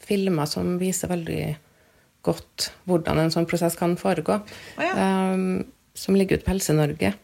filmer 0.00 0.46
som 0.48 0.78
viser 0.80 1.10
veldig 1.10 1.56
godt 2.24 2.70
hvordan 2.88 3.20
en 3.22 3.32
sånn 3.34 3.48
prosess 3.50 3.76
kan 3.78 3.96
foregå. 4.00 4.40
oh, 4.42 4.84
ja. 4.84 5.10
um, 5.34 5.64
som 5.94 6.16
ligger 6.18 6.40
ute 6.40 6.46
på 6.46 6.54
Helse-Norge. 6.54 7.14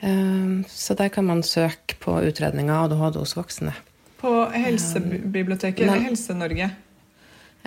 Um, 0.00 0.64
så 0.70 0.94
der 0.94 1.08
kan 1.12 1.26
man 1.26 1.42
søke 1.42 1.98
på 2.00 2.20
utredning 2.24 2.70
av 2.70 2.88
ADHD 2.88 3.18
hos 3.18 3.36
voksne. 3.36 3.74
På 4.18 4.48
Helsebiblioteket 4.54 5.84
eller 5.84 5.98
Nei. 5.98 6.06
Helse-Norge? 6.10 6.70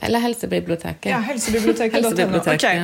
Eller 0.02 0.20
Helsebiblioteket. 0.20 1.12
Ja. 1.12 1.20
Helsebiblioteket 1.20 2.06
Ok, 2.06 2.16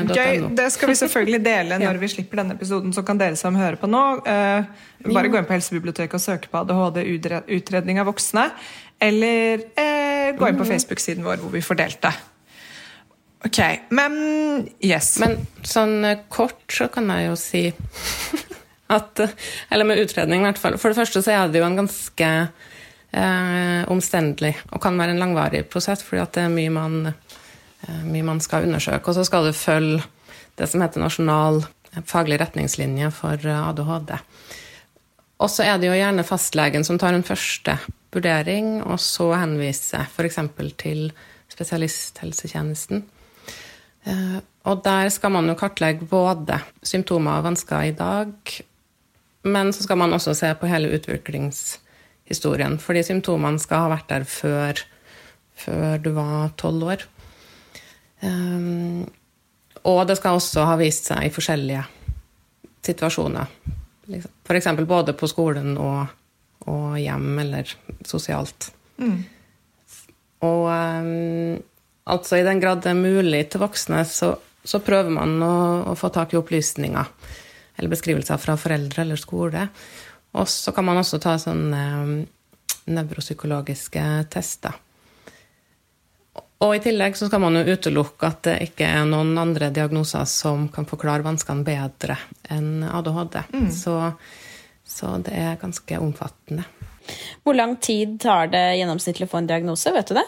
dot 0.07 0.17
gøy. 0.17 0.43
Det 0.57 0.67
skal 0.75 0.91
vi 0.91 0.95
selvfølgelig 0.99 1.39
dele 1.45 1.79
når 1.85 1.99
vi 2.03 2.11
slipper 2.11 2.43
denne 2.43 2.57
episoden. 2.59 2.93
Så 2.93 3.03
kan 3.07 3.19
dere 3.19 3.39
som 3.39 3.55
hører 3.57 3.79
på 3.81 3.89
nå, 3.89 4.03
uh, 4.27 4.87
bare 5.07 5.31
gå 5.31 5.39
inn 5.39 5.47
på 5.49 5.57
Helsebiblioteket 5.57 6.19
og 6.19 6.23
søke 6.23 6.51
på 6.51 6.61
ADHD-utredning 6.61 8.03
av 8.03 8.11
voksne. 8.11 8.49
Eller 9.01 9.63
uh, 9.79 10.35
gå 10.37 10.51
inn 10.51 10.59
på 10.59 10.67
Facebook-siden 10.67 11.25
vår 11.25 11.41
hvor 11.41 11.55
vi 11.55 11.63
får 11.65 11.81
delt 11.81 12.03
det. 12.05 12.13
Ok, 13.47 13.59
men 13.95 14.15
yes. 14.83 15.13
Men 15.23 15.37
sånn 15.63 16.01
eh, 16.03 16.23
kort 16.33 16.65
så 16.73 16.89
kan 16.91 17.07
jeg 17.13 17.29
jo 17.29 17.35
si 17.39 17.61
at 18.97 19.21
eh, 19.23 19.35
Eller 19.71 19.87
med 19.87 20.01
utredning, 20.03 20.43
i 20.43 20.49
hvert 20.49 20.59
fall. 20.59 20.75
For 20.81 20.91
det 20.91 20.99
første 20.99 21.23
så 21.23 21.31
er 21.31 21.53
det 21.53 21.61
jo 21.61 21.67
en 21.69 21.79
ganske 21.79 22.31
eh, 22.43 23.81
omstendelig 23.93 24.55
og 24.71 24.81
kan 24.83 24.99
være 24.99 25.15
en 25.15 25.23
langvarig 25.23 25.63
prosess, 25.71 26.03
fordi 26.03 26.25
at 26.25 26.35
det 26.35 26.43
er 26.43 26.53
mye 26.57 26.75
man, 26.75 26.99
eh, 27.07 28.03
mye 28.03 28.27
man 28.33 28.43
skal 28.43 28.67
undersøke. 28.67 29.05
Og 29.07 29.15
så 29.15 29.25
skal 29.27 29.47
du 29.47 29.55
følge 29.55 30.03
det 30.59 30.67
som 30.67 30.83
heter 30.83 31.03
nasjonal 31.03 31.63
faglig 32.09 32.41
retningslinje 32.41 33.11
for 33.15 33.47
eh, 33.47 33.67
ADHD. 33.71 34.17
Og 35.37 35.51
så 35.53 35.69
er 35.69 35.77
det 35.79 35.87
jo 35.87 35.95
gjerne 35.95 36.25
fastlegen 36.27 36.83
som 36.83 36.99
tar 36.99 37.15
en 37.15 37.25
første 37.25 37.77
vurdering, 38.11 38.81
og 38.83 38.99
så 38.99 39.29
henviser 39.37 40.07
f.eks. 40.09 40.41
til 40.81 41.11
spesialisthelsetjenesten. 41.53 43.05
Eh, 44.07 44.39
Og 44.67 44.81
der 44.83 45.07
skal 45.09 45.31
man 45.31 45.47
jo 45.47 45.55
kartlegge 45.55 46.05
både 46.11 46.57
symptomer 46.83 47.39
og 47.39 47.45
vansker 47.45 47.85
i 47.87 47.93
dag, 47.95 48.31
men 49.47 49.69
så 49.71 49.85
skal 49.85 49.97
man 50.01 50.11
også 50.11 50.33
se 50.35 50.49
på 50.59 50.67
hele 50.67 50.89
utviklingshistorien. 50.97 52.75
Fordi 52.83 53.03
symptomene 53.07 53.61
skal 53.63 53.85
ha 53.85 53.93
vært 53.93 54.09
der 54.09 54.25
før, 54.27 54.81
før 55.55 56.03
du 56.03 56.09
var 56.17 56.51
tolv 56.59 56.83
år. 56.83 57.05
Um, 58.19 59.07
og 59.87 60.01
det 60.09 60.17
skal 60.19 60.35
også 60.35 60.65
ha 60.67 60.75
vist 60.81 61.07
seg 61.07 61.23
i 61.23 61.31
forskjellige 61.31 61.85
situasjoner. 62.83 63.47
F.eks. 64.11 64.67
For 64.67 64.89
både 64.89 65.15
på 65.15 65.31
skolen 65.31 65.77
og, 65.79 66.11
og 66.67 66.99
hjem 66.99 67.39
eller 67.39 67.71
sosialt. 68.03 68.73
Og 70.43 70.67
um, 70.67 71.55
altså 72.07 72.39
i 72.39 72.45
den 72.47 72.61
grad 72.63 72.83
det 72.83 72.93
er 72.93 72.99
mulig 72.99 73.43
til 73.51 73.63
voksne, 73.63 74.03
så, 74.07 74.33
så 74.63 74.81
prøver 74.83 75.13
man 75.13 75.37
å, 75.43 75.57
å 75.91 75.95
få 75.99 76.11
tak 76.13 76.33
i 76.33 76.39
opplysninger 76.39 77.13
eller 77.77 77.93
beskrivelser 77.93 78.41
fra 78.41 78.57
foreldre 78.57 79.03
eller 79.03 79.19
skole. 79.21 79.67
Og 80.37 80.49
så 80.49 80.73
kan 80.73 80.85
man 80.87 80.99
også 80.99 81.19
ta 81.21 81.35
sånne 81.41 81.83
um, 82.01 82.17
nevropsykologiske 82.89 84.03
tester. 84.33 84.75
Og 86.65 86.73
i 86.73 86.81
tillegg 86.81 87.13
så 87.17 87.27
skal 87.29 87.41
man 87.43 87.59
jo 87.59 87.75
utelukke 87.75 88.31
at 88.31 88.39
det 88.47 88.55
ikke 88.71 88.87
er 88.89 89.05
noen 89.05 89.35
andre 89.37 89.69
diagnoser 89.73 90.25
som 90.29 90.65
kan 90.73 90.87
forklare 90.89 91.25
vanskene 91.25 91.65
bedre 91.65 92.17
enn 92.53 92.81
ADHD. 92.87 93.43
Så, 93.73 93.93
så 94.81 95.11
det 95.21 95.35
er 95.37 95.59
ganske 95.61 95.99
omfattende. 96.01 96.65
Hvor 97.45 97.55
lang 97.55 97.77
tid 97.77 98.17
tar 98.23 98.49
det 98.51 98.79
gjennomsnittlig 98.79 99.29
å 99.29 99.31
få 99.35 99.43
en 99.43 99.51
diagnose? 99.53 99.93
Vet 99.93 100.09
du 100.09 100.17
det? 100.17 100.25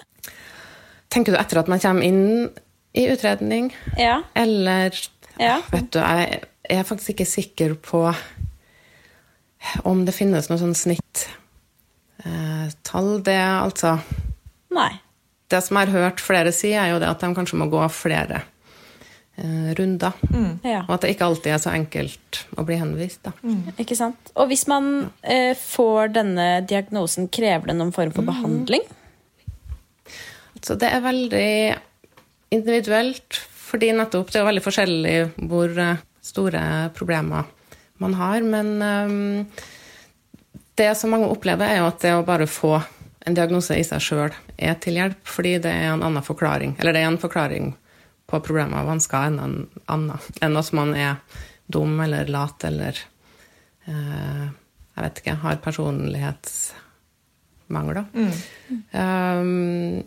Tenker 1.09 1.33
du 1.33 1.39
etter 1.41 1.59
at 1.63 1.69
man 1.71 1.81
kommer 1.81 2.05
inn 2.05 2.49
i 2.93 3.07
utredning, 3.09 3.71
Ja. 3.97 4.21
eller 4.35 4.93
Ja. 5.39 5.61
Vet 5.71 5.91
du, 5.91 5.99
jeg 5.99 6.43
er 6.69 6.83
faktisk 6.83 7.09
ikke 7.15 7.25
sikker 7.25 7.73
på 7.75 8.13
om 9.83 10.05
det 10.05 10.13
finnes 10.15 10.49
noe 10.49 10.59
sånn 10.59 10.75
snitt. 10.75 11.27
Eh, 12.25 12.67
det 13.23 13.37
altså 13.39 13.99
Nei. 14.71 14.91
Det 15.49 15.63
som 15.63 15.77
jeg 15.79 15.87
har 15.89 16.03
hørt 16.09 16.19
flere 16.21 16.51
si, 16.53 16.73
er 16.73 16.91
jo 16.91 16.99
det 17.01 17.07
at 17.09 17.19
de 17.23 17.33
kanskje 17.33 17.57
må 17.57 17.69
gå 17.71 17.81
flere 17.89 18.43
eh, 19.37 19.71
runder. 19.79 20.13
Ja. 20.63 20.83
Og 20.87 20.91
at 20.93 21.01
det 21.01 21.15
ikke 21.15 21.25
alltid 21.25 21.53
er 21.55 21.57
så 21.63 21.71
enkelt 21.73 22.43
å 22.59 22.65
bli 22.67 22.77
henvist. 22.77 23.23
Da. 23.25 23.31
Ikke 23.81 23.97
sant? 23.97 24.29
Og 24.35 24.51
hvis 24.51 24.67
man 24.69 25.09
eh, 25.23 25.55
får 25.57 26.13
denne 26.19 26.49
diagnosen, 26.69 27.31
krever 27.33 27.71
det 27.71 27.77
noen 27.79 27.95
form 27.95 28.11
for 28.13 28.27
behandling? 28.27 28.85
Så 30.65 30.75
det 30.79 30.89
er 30.91 31.05
veldig 31.05 31.51
individuelt, 32.55 33.41
fordi 33.69 33.93
nettopp 33.95 34.31
det 34.33 34.41
er 34.41 34.49
veldig 34.49 34.65
forskjellig 34.65 35.17
hvor 35.49 35.69
eh, 35.79 36.05
store 36.25 36.63
problemer 36.97 37.43
man 38.01 38.13
har. 38.19 38.45
Men 38.45 38.67
eh, 38.81 39.09
det 40.79 40.93
som 40.97 41.13
mange 41.13 41.29
opplever, 41.29 41.67
er 41.67 41.77
jo 41.81 41.91
at 41.91 42.01
det 42.03 42.15
å 42.15 42.27
bare 42.27 42.47
få 42.49 42.73
en 43.27 43.35
diagnose 43.35 43.75
i 43.77 43.85
seg 43.85 44.01
sjøl 44.01 44.31
er 44.57 44.75
til 44.81 44.97
hjelp, 44.99 45.21
fordi 45.27 45.57
det 45.63 45.71
er 45.71 45.91
en 45.91 46.05
annen 46.07 46.25
forklaring. 46.25 46.71
Eller 46.79 46.95
det 46.95 47.01
er 47.03 47.11
en 47.11 47.21
forklaring 47.21 47.65
på 48.29 48.35
problemer 48.45 48.83
og 48.83 48.91
vansker 48.93 49.27
enn 49.27 49.39
en 49.43 49.55
annen. 49.89 50.19
Enn 50.45 50.59
at 50.59 50.69
man 50.77 50.89
er 50.97 51.13
dum 51.69 51.99
eller 52.01 52.29
lat 52.31 52.63
eller 52.65 52.93
eh, 53.85 54.45
jeg 54.99 55.05
vet 55.05 55.19
ikke, 55.21 55.35
har 55.43 55.61
personlighetsmangler. 55.63 58.05
Um, 58.91 60.03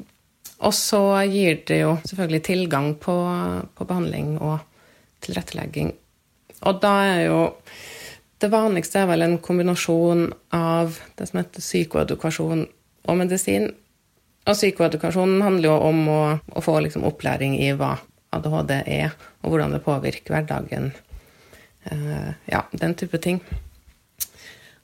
og 0.62 0.75
så 0.77 1.01
gir 1.31 1.62
det 1.66 1.81
jo 1.81 1.96
selvfølgelig 2.07 2.42
tilgang 2.46 2.92
på, 3.03 3.16
på 3.75 3.87
behandling 3.88 4.37
og 4.38 4.61
tilrettelegging. 5.25 5.92
Og 6.62 6.79
da 6.83 6.92
er 7.09 7.25
jo 7.27 7.40
Det 8.42 8.51
vanligste 8.51 8.98
er 8.98 9.07
vel 9.07 9.22
en 9.22 9.37
kombinasjon 9.38 10.25
av 10.51 10.96
det 11.14 11.29
som 11.29 11.38
heter 11.38 11.62
psykoedukasjon 11.62 12.64
og 13.07 13.18
medisin. 13.20 13.68
Og 14.42 14.57
psykoedukasjon 14.57 15.37
handler 15.44 15.68
jo 15.68 15.77
om 15.87 16.01
å, 16.11 16.22
å 16.51 16.62
få 16.66 16.75
liksom 16.83 17.07
opplæring 17.07 17.55
i 17.62 17.68
hva 17.79 17.92
ADHD 18.35 18.72
er, 18.81 19.14
og 19.44 19.53
hvordan 19.53 19.77
det 19.77 19.85
påvirker 19.87 20.35
hverdagen. 20.35 20.90
Uh, 21.87 22.35
ja, 22.51 22.64
den 22.83 22.98
type 22.98 23.22
ting. 23.22 23.38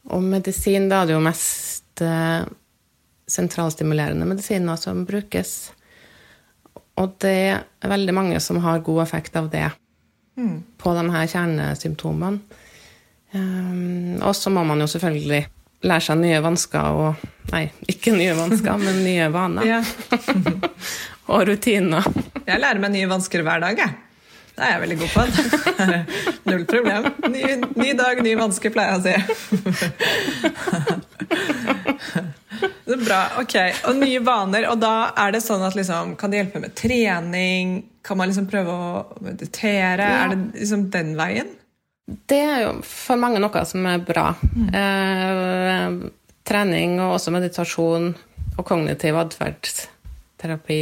Og 0.07 0.23
medisin, 0.23 0.87
da 0.87 1.03
er 1.03 1.11
det 1.11 1.19
jo 1.19 1.25
mest 1.27 2.03
eh, 2.05 2.47
sentralstimulerende 3.29 4.27
medisiner 4.29 4.79
som 4.81 5.05
brukes. 5.09 5.73
Og 6.99 7.15
det 7.23 7.37
er 7.55 7.93
veldig 7.93 8.15
mange 8.17 8.41
som 8.43 8.61
har 8.65 8.83
god 8.87 9.05
effekt 9.05 9.37
av 9.39 9.51
det 9.53 9.69
på 10.79 10.95
de 10.95 11.05
her 11.13 11.31
kjernesymptomene. 11.31 12.65
Um, 13.29 14.17
og 14.25 14.33
så 14.37 14.49
må 14.49 14.63
man 14.65 14.81
jo 14.81 14.87
selvfølgelig 14.89 15.43
lære 15.85 16.05
seg 16.07 16.17
nye 16.23 16.39
vansker 16.41 16.97
og 16.97 17.27
Nei, 17.49 17.63
ikke 17.89 18.13
nye 18.13 18.35
vansker, 18.37 18.75
men 18.85 18.99
nye 19.07 19.29
vaner. 19.33 19.87
Og 21.33 21.47
rutiner. 21.49 22.05
Jeg 22.45 22.61
lærer 22.61 22.81
meg 22.83 22.93
nye 22.93 23.09
vansker 23.09 23.41
hver 23.45 23.63
dag, 23.63 23.81
jeg. 23.81 23.95
Det 24.59 24.67
er 24.67 24.73
jeg 24.73 24.81
veldig 24.83 24.97
god 24.99 25.11
på. 25.15 25.23
Null 26.51 26.65
problem. 26.67 27.05
Ny, 27.31 27.43
ny 27.79 27.93
dag, 27.99 28.19
ny 28.27 28.33
vanske, 28.41 28.73
pleier 28.75 28.91
jeg 28.97 28.99
å 28.99 29.03
si. 29.07 29.15
Det 32.89 32.97
er 32.97 33.05
bra. 33.05 33.21
ok. 33.39 33.55
Og 33.91 33.99
nye 34.01 34.21
vaner. 34.25 34.67
Og 34.73 34.81
da 34.81 35.13
er 35.21 35.35
det 35.37 35.43
sånn 35.45 35.63
at 35.63 35.77
liksom, 35.79 36.17
Kan 36.19 36.33
det 36.33 36.41
hjelpe 36.41 36.63
med 36.63 36.75
trening? 36.79 37.83
Kan 38.03 38.19
man 38.19 38.31
liksom 38.31 38.49
prøve 38.51 38.73
å 38.73 39.23
meditere? 39.23 40.09
Er 40.25 40.33
det 40.33 40.39
liksom 40.57 40.89
den 40.91 41.13
veien? 41.19 41.55
Det 42.09 42.41
er 42.41 42.63
jo 42.65 42.71
for 42.89 43.21
mange 43.21 43.39
noe 43.45 43.65
som 43.69 43.85
er 43.87 44.01
bra. 44.01 44.31
Eh, 44.73 45.99
trening 46.49 46.97
og 47.05 47.19
også 47.19 47.35
meditasjon 47.35 48.15
og 48.57 48.65
kognitiv 48.67 49.21
atferdsterapi. 49.21 50.81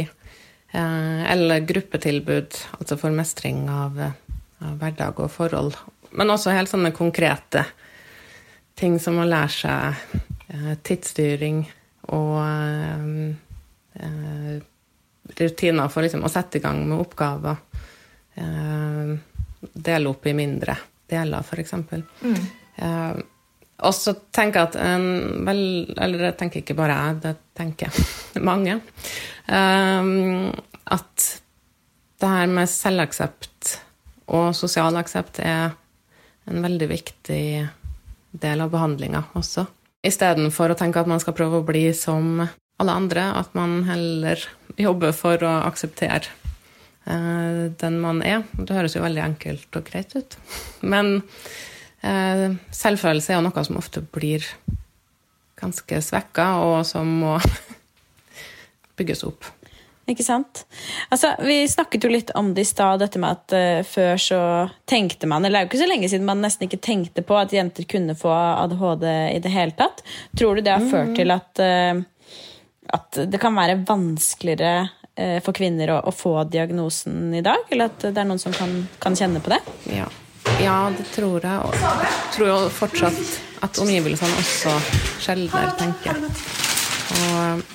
Eh, 0.77 1.31
eller 1.31 1.59
gruppetilbud, 1.59 2.57
altså 2.79 2.97
for 3.01 3.13
mestring 3.15 3.65
av, 3.71 3.97
av 4.61 4.75
hverdag 4.81 5.19
og 5.23 5.31
forhold. 5.33 5.77
Men 6.17 6.29
også 6.29 6.53
helt 6.53 6.69
sånne 6.69 6.93
konkrete 6.95 7.63
ting 8.77 8.99
som 9.01 9.17
å 9.17 9.25
lære 9.25 9.53
seg 9.55 10.01
eh, 10.53 10.73
tidsstyring 10.85 11.63
og 12.13 12.35
eh, 13.97 14.59
rutiner 15.37 15.89
for 15.89 16.05
liksom, 16.05 16.27
å 16.27 16.31
sette 16.31 16.59
i 16.59 16.63
gang 16.63 16.83
med 16.87 17.01
oppgaver. 17.01 17.57
Dele 18.37 20.11
opp 20.11 20.27
i 20.29 20.35
mindre 20.37 20.75
deler, 21.09 21.41
f.eks. 21.41 21.73
Eh, 22.77 23.17
og 23.85 23.93
så 23.93 24.13
tenker 24.33 24.59
jeg 24.59 24.69
at 24.71 24.77
en 24.81 25.43
vel, 25.45 25.59
Eller 26.01 26.27
det 26.27 26.37
tenker 26.39 26.63
ikke 26.63 26.77
bare 26.77 26.95
jeg, 26.97 27.17
det 27.27 27.33
tenker 27.57 27.99
mange. 28.49 28.79
Um, 29.47 30.49
at 30.89 31.27
det 32.17 32.29
her 32.31 32.49
med 32.49 32.69
selvaksept 32.71 33.75
og 34.33 34.49
sosial 34.57 34.97
aksept 34.99 35.39
er 35.45 35.75
en 36.47 36.63
veldig 36.63 36.87
viktig 36.89 37.43
del 38.41 38.63
av 38.63 38.71
behandlinga 38.73 39.27
også. 39.37 39.67
Istedenfor 40.07 40.73
å 40.73 40.79
tenke 40.79 41.01
at 41.01 41.09
man 41.09 41.21
skal 41.21 41.35
prøve 41.37 41.61
å 41.61 41.67
bli 41.67 41.89
som 41.95 42.41
alle 42.41 42.93
andre, 42.93 43.29
at 43.37 43.53
man 43.57 43.81
heller 43.87 44.41
jobber 44.77 45.13
for 45.15 45.41
å 45.45 45.53
akseptere 45.67 46.25
uh, 47.05 47.69
den 47.77 48.01
man 48.01 48.21
er. 48.25 48.43
Det 48.57 48.73
høres 48.73 48.97
jo 48.97 49.05
veldig 49.05 49.23
enkelt 49.25 49.79
og 49.79 49.89
greit 49.91 50.17
ut. 50.17 50.37
Men 50.81 51.19
selvfølelse 52.01 53.33
er 53.33 53.39
jo 53.39 53.45
noe 53.47 53.63
som 53.65 53.79
ofte 53.79 54.03
blir 54.13 54.45
ganske 55.57 56.01
svekka, 56.05 56.47
og 56.61 56.81
som 56.85 57.09
må 57.23 57.37
bygges 58.99 59.25
opp. 59.27 59.47
Ikke 60.07 60.23
sant? 60.23 60.61
Altså, 61.11 61.33
vi 61.43 61.65
snakket 61.67 62.05
jo 62.05 62.11
litt 62.13 62.29
om 62.39 62.53
det 62.55 62.63
i 62.63 62.69
stad, 62.69 63.01
dette 63.01 63.19
med 63.19 63.35
at 63.35 63.55
uh, 63.55 63.79
før 63.83 64.21
så 64.21 64.41
tenkte 64.87 65.27
man 65.27 65.43
Eller 65.43 65.57
det 65.57 65.59
er 65.59 65.65
jo 65.65 65.71
ikke 65.73 65.81
så 65.81 65.89
lenge 65.89 66.09
siden 66.11 66.29
man 66.29 66.43
nesten 66.43 66.67
ikke 66.69 66.79
tenkte 66.79 67.23
på 67.27 67.35
at 67.35 67.51
jenter 67.51 67.83
kunne 67.91 68.15
få 68.15 68.31
ADHD 68.31 69.03
i 69.33 69.41
det 69.43 69.51
hele 69.51 69.75
tatt. 69.75 70.05
Tror 70.39 70.55
du 70.55 70.63
det 70.63 70.77
har 70.77 70.87
ført 70.87 71.11
til 71.17 71.35
at, 71.35 71.59
uh, 71.59 71.99
at 72.95 73.19
det 73.27 73.41
kan 73.43 73.57
være 73.57 73.81
vanskeligere 73.89 74.87
uh, 74.87 75.41
for 75.43 75.57
kvinner 75.57 75.97
å, 75.97 75.99
å, 76.07 76.15
få 76.15 76.37
diagnosen 76.55 77.35
i 77.35 77.43
dag? 77.43 77.67
Eller 77.67 77.91
at 77.91 78.07
det 78.07 78.15
er 78.15 78.31
noen 78.31 78.39
som 78.39 78.55
kan, 78.55 78.79
kan 79.03 79.17
kjenne 79.19 79.43
på 79.43 79.51
det? 79.57 79.59
Ja. 79.91 80.07
Ja. 80.63 80.77
det 80.97 81.07
tror 81.13 81.39
jeg. 81.43 81.57
Og 81.63 81.77
jeg 81.77 82.11
tror 82.35 82.51
jo 82.51 82.59
fortsatt 82.73 83.39
at 83.65 83.79
omgivelsene 83.81 84.43
også 84.43 84.75
sjeldnere 85.23 85.73
tenker. 85.79 86.21
Og 87.17 87.65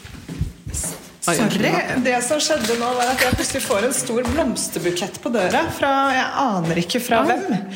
Sorry. 1.23 1.71
Det 2.03 2.17
som 2.27 2.41
skjedde 2.43 2.75
nå, 2.81 2.87
var 2.99 3.13
at 3.13 3.21
jeg 3.23 3.37
plutselig 3.39 3.61
får 3.63 3.85
en 3.87 3.93
stor 3.95 4.25
blomsterbukett 4.27 5.21
på 5.23 5.31
døra. 5.31 5.61
Fra, 5.77 5.93
jeg 6.17 6.25
aner 6.43 6.81
ikke 6.83 7.01
fra 7.05 7.21
Oi. 7.23 7.29
hvem. 7.31 7.69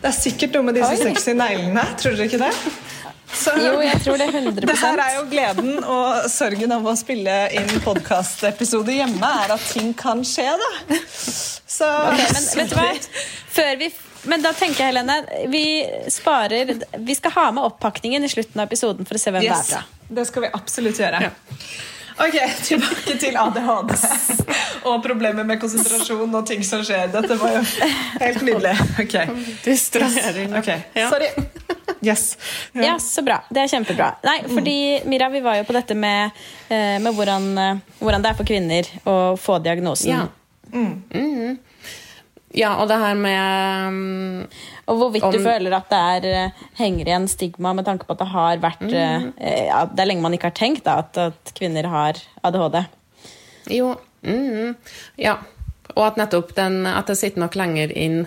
Det 0.00 0.08
er 0.08 0.16
sikkert 0.16 0.56
noe 0.56 0.70
med 0.70 0.78
disse 0.78 0.96
sexy 1.02 1.34
neglene. 1.36 1.84
Tror 2.00 2.16
dere 2.16 2.30
ikke 2.30 2.40
det? 2.40 2.48
Så, 3.34 3.52
jo, 3.58 3.74
jeg 3.82 3.98
tror 4.04 4.20
det 4.20 4.28
er 4.28 4.36
100 4.38 4.68
Det 4.68 4.76
her 4.78 5.00
er 5.02 5.14
jo 5.16 5.22
gleden 5.26 5.70
og 5.82 6.26
sorgen 6.30 6.72
av 6.76 6.84
å 6.86 6.94
spille 6.96 7.34
inn 7.58 7.70
podkastepisode 7.82 8.94
hjemme, 8.94 9.30
er 9.44 9.54
at 9.56 9.64
ting 9.72 9.90
kan 9.98 10.22
skje, 10.24 10.46
da. 10.60 10.98
Så 11.74 11.88
okay, 12.12 12.28
Men 12.36 12.46
vet 12.60 12.70
du 12.70 12.76
hva? 12.78 12.88
Før 13.56 13.72
vi 13.80 13.90
men 14.30 14.44
da 14.44 14.52
tenker 14.56 14.84
jeg, 14.84 14.92
Helene, 14.92 15.46
vi 15.52 15.64
sparer 16.12 16.70
Vi 16.98 17.16
skal 17.18 17.34
ha 17.34 17.48
med 17.56 17.64
oppakningen 17.64 18.24
i 18.24 18.30
slutten 18.30 18.60
av 18.60 18.68
episoden 18.68 19.08
for 19.08 19.18
å 19.18 19.22
se 19.22 19.32
hvem 19.34 19.44
yes, 19.44 19.68
det 19.68 19.78
er 19.78 19.82
fra. 19.82 20.14
Det 20.20 20.28
skal 20.28 20.46
vi 20.46 20.54
absolutt 20.60 21.00
gjøre. 21.02 21.26
Ja. 21.28 21.58
Ok, 22.14 22.36
tilbake 22.62 23.16
til 23.18 23.36
ADHD 23.36 23.94
og 24.86 25.00
problemer 25.02 25.46
med 25.46 25.58
konsentrasjon 25.58 26.30
og 26.30 26.46
ting 26.46 26.62
som 26.66 26.84
skjer. 26.86 27.08
Dette 27.10 27.34
var 27.40 27.56
jo 27.56 27.62
helt 28.20 28.44
nydelig. 28.46 28.74
Ok. 29.02 29.16
Distrahering. 29.64 30.54
Okay. 30.60 30.84
Sorry. 30.94 31.32
Yes. 32.04 32.38
Ja. 32.72 32.84
ja. 32.84 32.94
så 33.02 33.24
bra. 33.26 33.40
Det 33.50 33.64
er 33.64 33.72
kjempebra. 33.72 34.12
Nei, 34.22 34.36
fordi 34.46 34.76
Mira, 35.10 35.28
vi 35.32 35.42
var 35.42 35.58
jo 35.58 35.66
på 35.66 35.74
dette 35.74 35.96
med, 35.98 36.30
eh, 36.68 37.00
med 37.02 37.10
hvordan, 37.16 37.50
eh, 37.58 37.82
hvordan, 37.98 38.22
det 38.22 38.30
er 38.30 38.38
for 38.38 38.46
kvinner 38.52 38.90
å 39.10 39.16
få 39.40 39.58
diagnosen. 39.64 40.12
Ja. 40.14 40.26
Mm. 40.70 41.02
Mm. 41.10 41.58
Ja, 42.54 42.76
og 42.78 42.86
det 42.90 43.00
her 43.02 43.16
med 43.18 43.88
um, 43.90 44.42
Og 44.90 44.98
hvorvidt 45.00 45.26
om, 45.26 45.34
du 45.34 45.42
føler 45.42 45.74
at 45.74 45.88
det 45.90 45.98
er, 45.98 46.26
uh, 46.46 46.66
henger 46.78 47.08
igjen 47.10 47.26
stigma 47.30 47.72
med 47.74 47.86
tanke 47.88 48.06
på 48.06 48.14
at 48.14 48.20
det 48.22 48.30
har 48.30 48.60
vært 48.62 48.84
mm. 48.86 48.92
uh, 49.40 49.64
ja, 49.66 49.80
Det 49.90 50.04
er 50.04 50.10
lenge 50.10 50.22
man 50.22 50.36
ikke 50.36 50.52
har 50.52 50.58
tenkt 50.58 50.84
da, 50.86 51.00
at, 51.02 51.18
at, 51.18 51.54
kvinner 51.56 51.88
har 51.90 52.20
ADHD. 52.46 52.78
Jo. 53.74 53.94
Mm, 54.22 54.76
ja. 55.20 55.38
Og 55.94 56.02
at 56.06 56.20
nettopp 56.20 56.54
den, 56.56 56.84
at 56.88 57.10
det 57.10 57.18
sitter 57.18 57.42
nok 57.42 57.58
lenger 57.58 57.90
inn 57.98 58.22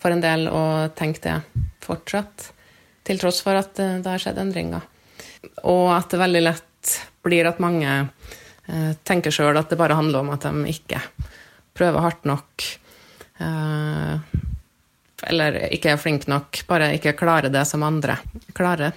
for 0.00 0.14
en 0.14 0.22
del 0.22 0.46
å 0.48 0.62
tenke 0.96 1.22
det 1.24 1.64
fortsatt. 1.84 2.50
Til 3.04 3.20
tross 3.20 3.42
for 3.44 3.58
at 3.58 3.74
det 3.76 4.06
har 4.06 4.22
skjedd 4.22 4.38
endringer. 4.40 4.86
Og 5.66 5.90
at 5.96 6.12
det 6.12 6.22
veldig 6.22 6.44
lett 6.44 6.94
blir 7.26 7.50
at 7.50 7.60
mange 7.62 7.98
uh, 8.06 8.92
tenker 9.02 9.34
sjøl 9.34 9.58
at 9.58 9.72
det 9.72 9.80
bare 9.80 9.98
handler 9.98 10.22
om 10.22 10.32
at 10.36 10.46
de 10.46 10.70
ikke 10.70 11.02
prøver 11.74 12.04
hardt 12.04 12.26
nok 12.30 12.64
Eh, 12.64 12.83
eller 15.24 15.56
ikke 15.74 15.94
er 15.94 16.00
flink 16.00 16.28
nok, 16.30 16.60
bare 16.68 16.92
ikke 16.96 17.16
klarer 17.18 17.52
det 17.52 17.64
som 17.68 17.82
andre 17.86 18.18
klarer. 18.54 18.94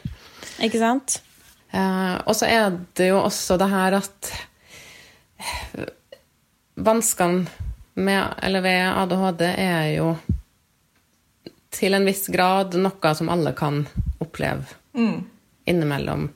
Ikke 0.63 0.81
sant? 0.81 1.19
Eh, 1.71 2.15
og 2.25 2.35
så 2.37 2.47
er 2.49 2.77
det 2.97 3.09
jo 3.11 3.21
også 3.21 3.57
det 3.59 3.69
her 3.71 3.97
at 3.99 4.31
vanskene 6.77 7.47
med, 7.97 8.33
eller 8.43 8.61
ved 8.61 8.81
ADHD 8.87 9.41
er 9.49 9.85
jo 9.97 10.11
til 11.73 11.97
en 11.97 12.05
viss 12.07 12.27
grad 12.33 12.77
noe 12.79 13.13
som 13.17 13.29
alle 13.33 13.53
kan 13.57 13.83
oppleve 14.23 14.65
mm. 14.97 15.17
innimellom. 15.65 16.29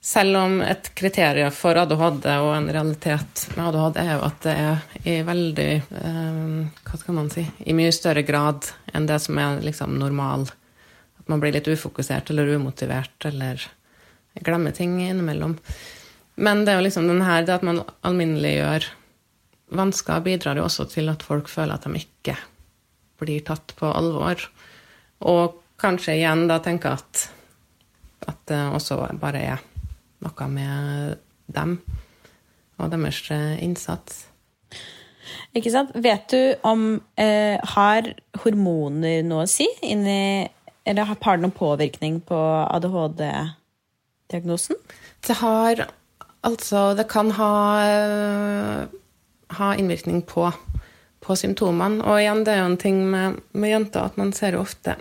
Selv 0.00 0.36
om 0.36 0.62
et 0.64 0.94
kriterium 0.96 1.52
for 1.52 1.76
ADHD 1.76 2.24
og 2.40 2.54
en 2.54 2.70
realitet 2.72 3.42
med 3.52 3.66
ADHD 3.66 3.98
er 4.00 4.14
jo 4.14 4.22
at 4.24 4.38
det 4.46 4.54
er 4.56 5.02
i 5.04 5.16
veldig 5.28 5.72
um, 5.90 6.62
Hva 6.88 7.00
skal 7.02 7.18
man 7.18 7.28
si 7.32 7.44
I 7.68 7.74
mye 7.76 7.92
større 7.92 8.24
grad 8.24 8.70
enn 8.96 9.10
det 9.10 9.18
som 9.20 9.36
er 9.36 9.60
liksom 9.60 9.98
normal. 10.00 10.48
At 11.20 11.28
man 11.28 11.42
blir 11.42 11.52
litt 11.52 11.68
ufokusert 11.68 12.32
eller 12.32 12.48
umotivert 12.56 13.28
eller 13.28 13.60
glemmer 14.40 14.72
ting 14.72 14.96
innimellom. 15.04 15.58
Men 16.40 16.64
det 16.64 16.72
er 16.72 16.80
jo 16.80 16.88
liksom 16.88 17.10
den 17.10 17.20
det 17.20 17.58
at 17.58 17.66
man 17.66 17.84
alminneliggjør 18.00 18.88
vansker, 19.76 20.24
bidrar 20.24 20.56
jo 20.56 20.64
også 20.64 20.88
til 20.88 21.12
at 21.12 21.22
folk 21.22 21.52
føler 21.52 21.76
at 21.76 21.84
de 21.84 22.00
ikke 22.00 22.38
blir 23.20 23.44
tatt 23.44 23.76
på 23.76 23.92
alvor. 23.92 24.48
Og 25.28 25.60
kanskje 25.76 26.16
igjen 26.16 26.48
da 26.48 26.56
tenker 26.64 26.96
at, 26.96 27.26
at 28.24 28.40
det 28.48 28.62
også 28.80 29.02
bare 29.20 29.44
er 29.44 29.66
noe 30.24 30.48
med 30.52 31.18
dem 31.50 31.80
og 32.80 32.92
deres 32.92 33.30
eh, 33.34 33.56
innsats. 33.64 34.26
Ikke 35.56 35.70
sant? 35.72 35.90
Vet 36.00 36.32
du 36.32 36.54
om 36.66 37.00
eh, 37.20 37.58
Har 37.74 38.02
hormoner 38.42 39.22
noe 39.26 39.42
å 39.44 39.50
si? 39.50 39.66
Inni, 39.84 40.48
eller 40.88 41.04
har 41.10 41.18
det 41.20 41.42
noen 41.44 41.54
påvirkning 41.54 42.14
på 42.26 42.38
ADHD-diagnosen? 42.64 44.76
Det 45.26 45.36
har 45.42 45.74
Altså, 46.40 46.96
det 46.96 47.04
kan 47.12 47.28
ha, 47.36 47.52
eh, 47.84 48.88
ha 49.58 49.68
innvirkning 49.76 50.24
på, 50.24 50.48
på, 51.20 51.36
symptomene. 51.36 52.00
Og 52.00 52.16
igjen, 52.16 52.40
det 52.46 52.52
er 52.54 52.62
jo 52.62 52.70
en 52.70 52.80
ting 52.80 52.98
med, 53.12 53.36
med 53.52 53.68
jenter 53.74 54.08
at 54.08 54.16
man 54.16 54.32
ser 54.32 54.56
jo 54.56 54.64
ofte 54.64 54.96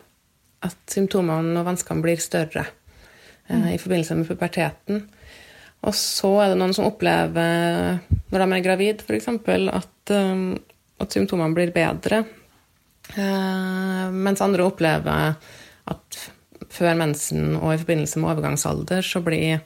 at 0.60 0.76
symptomene 0.92 1.56
og 1.62 1.68
vanskene 1.70 2.04
blir 2.04 2.20
større 2.20 2.66
mm. 3.50 3.68
i 3.74 3.80
forbindelse 3.82 4.18
med 4.20 4.30
puberteten. 4.30 5.04
Og 5.88 5.96
så 5.96 6.32
er 6.44 6.52
det 6.52 6.60
noen 6.60 6.76
som 6.76 6.90
opplever, 6.90 8.02
når 8.30 8.44
de 8.44 8.50
er 8.58 8.66
gravid 8.66 9.04
f.eks., 9.06 9.30
at, 9.32 10.14
um, 10.16 10.52
at 11.00 11.16
symptomene 11.16 11.56
blir 11.56 11.72
bedre. 11.76 12.24
Uh, 13.16 14.12
mens 14.14 14.44
andre 14.46 14.68
opplever 14.68 15.40
at 15.90 16.20
før 16.70 17.00
mensen 17.00 17.56
og 17.58 17.74
i 17.74 17.80
forbindelse 17.82 18.20
med 18.20 18.34
overgangsalder 18.34 19.06
så 19.06 19.24
blir 19.26 19.64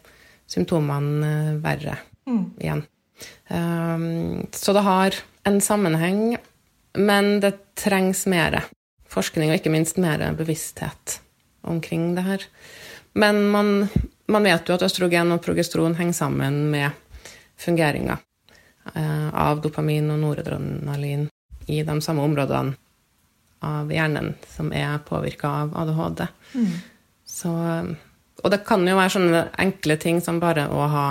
symptomene 0.48 1.58
verre 1.64 1.98
mm. 2.30 2.46
igjen. 2.62 2.86
Så 4.54 4.74
det 4.76 4.84
har 4.86 5.18
en 5.50 5.60
sammenheng, 5.62 6.38
men 6.96 7.40
det 7.44 7.58
trengs 7.80 8.24
mer 8.32 8.62
forskning 9.14 9.52
og 9.52 9.60
ikke 9.60 9.74
minst 9.74 10.00
mer 10.02 10.24
bevissthet 10.38 11.20
omkring 11.68 12.14
det 12.18 12.26
her. 12.28 12.48
Men 13.14 13.50
man, 13.50 13.88
man, 14.26 14.44
vet 14.44 14.70
jo 14.70 14.76
at 14.76 14.86
østrogen 14.88 15.34
og 15.36 15.42
progesteron 15.46 15.98
henger 16.00 16.18
sammen 16.18 16.64
med 16.74 16.92
fungeringa 17.60 18.18
eh, 18.96 19.28
av 19.30 19.62
dopamin 19.62 20.10
og 20.14 20.22
noradrenalin 20.24 21.28
i 21.70 21.84
de 21.86 22.00
samme 22.02 22.26
områdene 22.26 22.74
av 23.64 23.92
hjernen 23.94 24.34
som 24.52 24.74
er 24.76 24.98
påvirka 25.08 25.52
av 25.62 25.78
ADHD. 25.84 26.26
Mm. 26.54 26.74
Så, 27.26 27.52
og 28.44 28.52
det 28.52 28.64
kan 28.68 28.84
jo 28.88 28.98
være 28.98 29.14
sånne 29.14 29.44
enkle 29.64 29.96
ting 30.02 30.20
som 30.22 30.42
bare 30.42 30.66
å 30.68 30.90
ha 30.92 31.06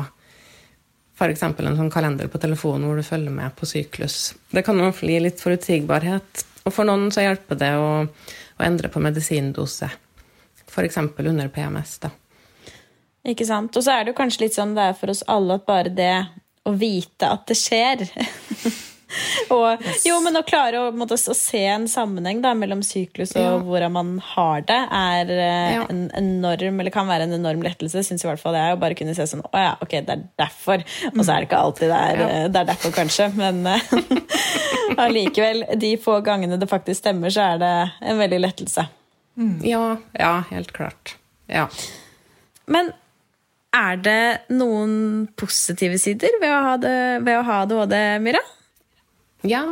f.eks. 1.16 1.42
en 1.46 1.78
sånn 1.78 1.92
kalender 1.92 2.28
på 2.28 2.40
telefonen 2.42 2.88
hvor 2.88 2.98
du 2.98 3.06
følger 3.06 3.32
med 3.32 3.54
på 3.56 3.68
syklus. 3.68 4.34
Det 4.50 4.64
kan 4.66 4.80
jo 4.80 4.90
gi 4.92 5.18
litt 5.22 5.40
forutsigbarhet. 5.40 6.44
Og 6.66 6.74
for 6.74 6.86
noen 6.88 7.10
så 7.14 7.24
hjelper 7.24 7.58
det 7.58 7.72
å, 7.78 7.90
å 8.04 8.64
endre 8.66 8.90
på 8.92 9.00
medisindose 9.02 9.88
f.eks. 10.72 10.96
under 11.18 11.48
PMS. 11.52 11.98
da. 12.02 12.10
Ikke 13.28 13.46
sant. 13.46 13.76
Og 13.78 13.84
så 13.84 13.92
er 13.94 14.04
det 14.04 14.14
jo 14.14 14.18
kanskje 14.18 14.46
litt 14.48 14.56
sånn 14.56 14.72
det 14.74 14.88
er 14.90 14.96
for 14.98 15.12
oss 15.12 15.22
alle 15.30 15.60
at 15.60 15.66
bare 15.68 15.92
det 15.94 16.14
å 16.66 16.72
vite 16.78 17.28
at 17.28 17.44
det 17.50 17.58
skjer 17.58 18.02
Og, 19.52 19.82
jo, 20.06 20.14
men 20.24 20.38
å 20.38 20.40
klare 20.46 20.78
å, 20.80 20.92
måtte, 20.96 21.18
å 21.18 21.34
se 21.36 21.60
en 21.68 21.82
sammenheng 21.90 22.38
da, 22.40 22.54
mellom 22.56 22.80
syklus 22.86 23.34
og 23.36 23.42
Ja. 23.44 23.58
hvordan 23.60 23.92
man 23.92 24.12
har 24.24 24.62
det, 24.64 24.78
er 24.88 25.32
eh, 25.34 25.74
Ja. 25.74 25.82
en 25.92 26.06
enorm, 26.16 26.80
eller 26.80 26.94
kan 26.94 27.10
være 27.10 27.26
en 27.28 27.34
enorm 27.36 27.60
lettelse, 27.60 28.00
syns 28.06 28.24
i 28.24 28.30
hvert 28.30 28.40
fall 28.40 28.56
jeg. 28.56 28.72
Å 28.72 28.80
bare 28.80 28.96
kunne 28.96 29.12
se 29.14 29.26
sånn 29.28 29.44
Å 29.44 29.52
ja, 29.66 29.74
ok, 29.84 29.98
det 30.08 30.16
er 30.16 30.24
derfor. 30.40 30.80
Og 31.12 31.20
så 31.20 31.34
er 31.34 31.42
det 31.44 31.50
ikke 31.50 31.60
alltid 31.60 31.92
det 31.92 32.00
er, 32.06 32.22
ja. 32.24 32.48
det 32.48 32.62
er 32.62 32.70
derfor, 32.72 32.94
kanskje, 32.96 33.28
men 33.36 33.60
eh, 33.68 33.84
allikevel, 35.04 35.64
de 35.76 35.92
få 36.00 36.16
gangene 36.24 36.56
det 36.56 36.70
faktisk 36.72 37.04
stemmer, 37.04 37.28
så 37.36 37.50
er 37.52 37.60
det 37.60 37.72
en 38.00 38.24
veldig 38.24 38.40
lettelse. 38.46 38.88
Ja, 39.64 39.96
ja, 40.12 40.32
helt 40.50 40.72
klart. 40.76 41.16
Ja. 41.46 41.68
Men 42.66 42.92
er 43.72 43.96
det 44.04 44.52
noen 44.52 45.26
positive 45.38 45.96
sider 46.00 46.36
ved 46.42 46.52
å 46.52 46.60
ha, 46.66 46.76
det, 46.80 46.96
ved 47.24 47.38
å 47.38 47.44
ha 47.46 47.62
ADHD, 47.64 47.96
Myra? 48.24 48.42
Ja, 49.48 49.64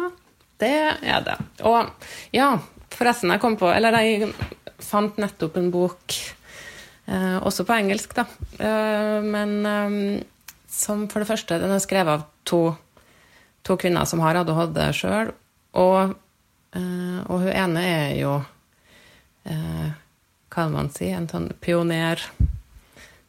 det 0.60 0.72
er 1.04 1.24
det. 1.26 1.36
Og 1.68 2.08
ja, 2.34 2.54
forresten, 2.96 3.32
jeg 3.34 3.42
kom 3.42 3.56
på 3.60 3.68
Eller 3.70 3.94
jeg 4.00 4.32
fant 4.80 5.20
nettopp 5.20 5.58
en 5.60 5.68
bok, 5.72 6.16
eh, 7.06 7.36
også 7.44 7.66
på 7.68 7.76
engelsk, 7.76 8.16
da. 8.16 8.24
Eh, 8.58 9.18
men 9.24 9.54
eh, 9.68 9.98
som 10.70 11.04
for 11.10 11.20
det 11.20 11.28
første 11.28 11.58
Den 11.60 11.74
er 11.74 11.82
skrevet 11.82 12.16
av 12.16 12.24
to, 12.48 12.62
to 13.66 13.76
kvinner 13.80 14.08
som 14.08 14.24
har 14.24 14.40
ADHD 14.40 14.80
sjøl. 14.96 15.34
Og, 15.78 16.16
eh, 16.72 17.20
og 17.28 17.44
hun 17.44 17.52
ene 17.52 17.84
er 17.84 18.16
jo 18.18 18.38
eh, 19.44 19.92
kan 20.50 20.72
man 20.72 20.90
si? 20.94 21.10
En 21.14 21.28
sånn 21.30 21.50
pioner 21.62 22.22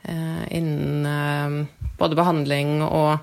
eh, 0.04 0.44
innen 0.58 1.06
eh, 1.06 1.86
både 2.00 2.18
behandling 2.18 2.82
og, 2.88 3.22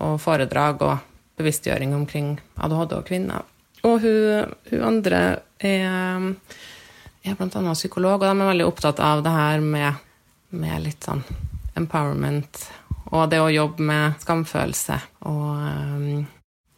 og 0.00 0.16
foredrag 0.22 0.82
og 0.86 1.06
bevisstgjøring 1.38 1.94
omkring 1.94 2.34
ADHD 2.56 2.96
og 2.98 3.06
kvinner. 3.06 3.46
Og 3.86 4.00
hun, 4.02 4.56
hun 4.72 4.84
andre 4.84 5.20
er, 5.62 6.32
er 7.22 7.36
annet 7.38 7.78
psykolog, 7.78 8.18
og 8.18 8.26
de 8.26 8.32
er 8.32 8.50
veldig 8.50 8.66
opptatt 8.66 9.02
av 9.04 9.22
det 9.22 9.34
her 9.34 9.62
med, 9.62 10.02
med 10.50 10.82
litt 10.88 11.06
sånn 11.06 11.22
empowerment 11.78 12.66
og 13.08 13.30
det 13.32 13.40
å 13.40 13.48
jobbe 13.52 13.84
med 13.88 14.18
skamfølelse 14.20 14.98
og, 15.30 15.44
um, 15.56 16.24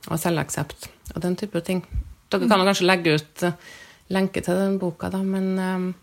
og 0.07 0.21
selvaksept 0.21 0.91
og 1.15 1.23
den 1.25 1.37
type 1.39 1.63
ting. 1.67 1.83
Dere 2.31 2.47
kan 2.47 2.63
kanskje 2.63 2.87
legge 2.87 3.17
ut 3.19 3.47
lenke 4.11 4.43
til 4.45 4.59
den 4.59 4.79
boka, 4.81 5.11
da, 5.13 5.23
men, 5.23 5.53
um, 5.59 5.95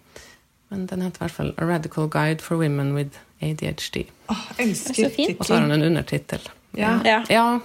men 0.71 0.85
den 0.89 1.03
heter 1.05 1.21
i 1.21 1.25
hvert 1.25 1.35
fall 1.35 1.53
A 1.57 1.67
Radical 1.67 2.09
Guide 2.11 2.43
for 2.43 2.59
Women 2.59 2.93
with 2.95 3.19
ADHD. 3.41 4.05
Åh, 4.31 4.45
elsker 4.57 4.93
Så 4.93 5.09
fint. 5.09 5.39
Og 5.39 5.45
så 5.45 5.53
har 5.53 5.61
han 5.61 5.71
en 5.71 5.83
undertittel. 5.83 6.49
Ja. 6.77 6.99
Ja. 7.05 7.23
Ja. 7.29 7.59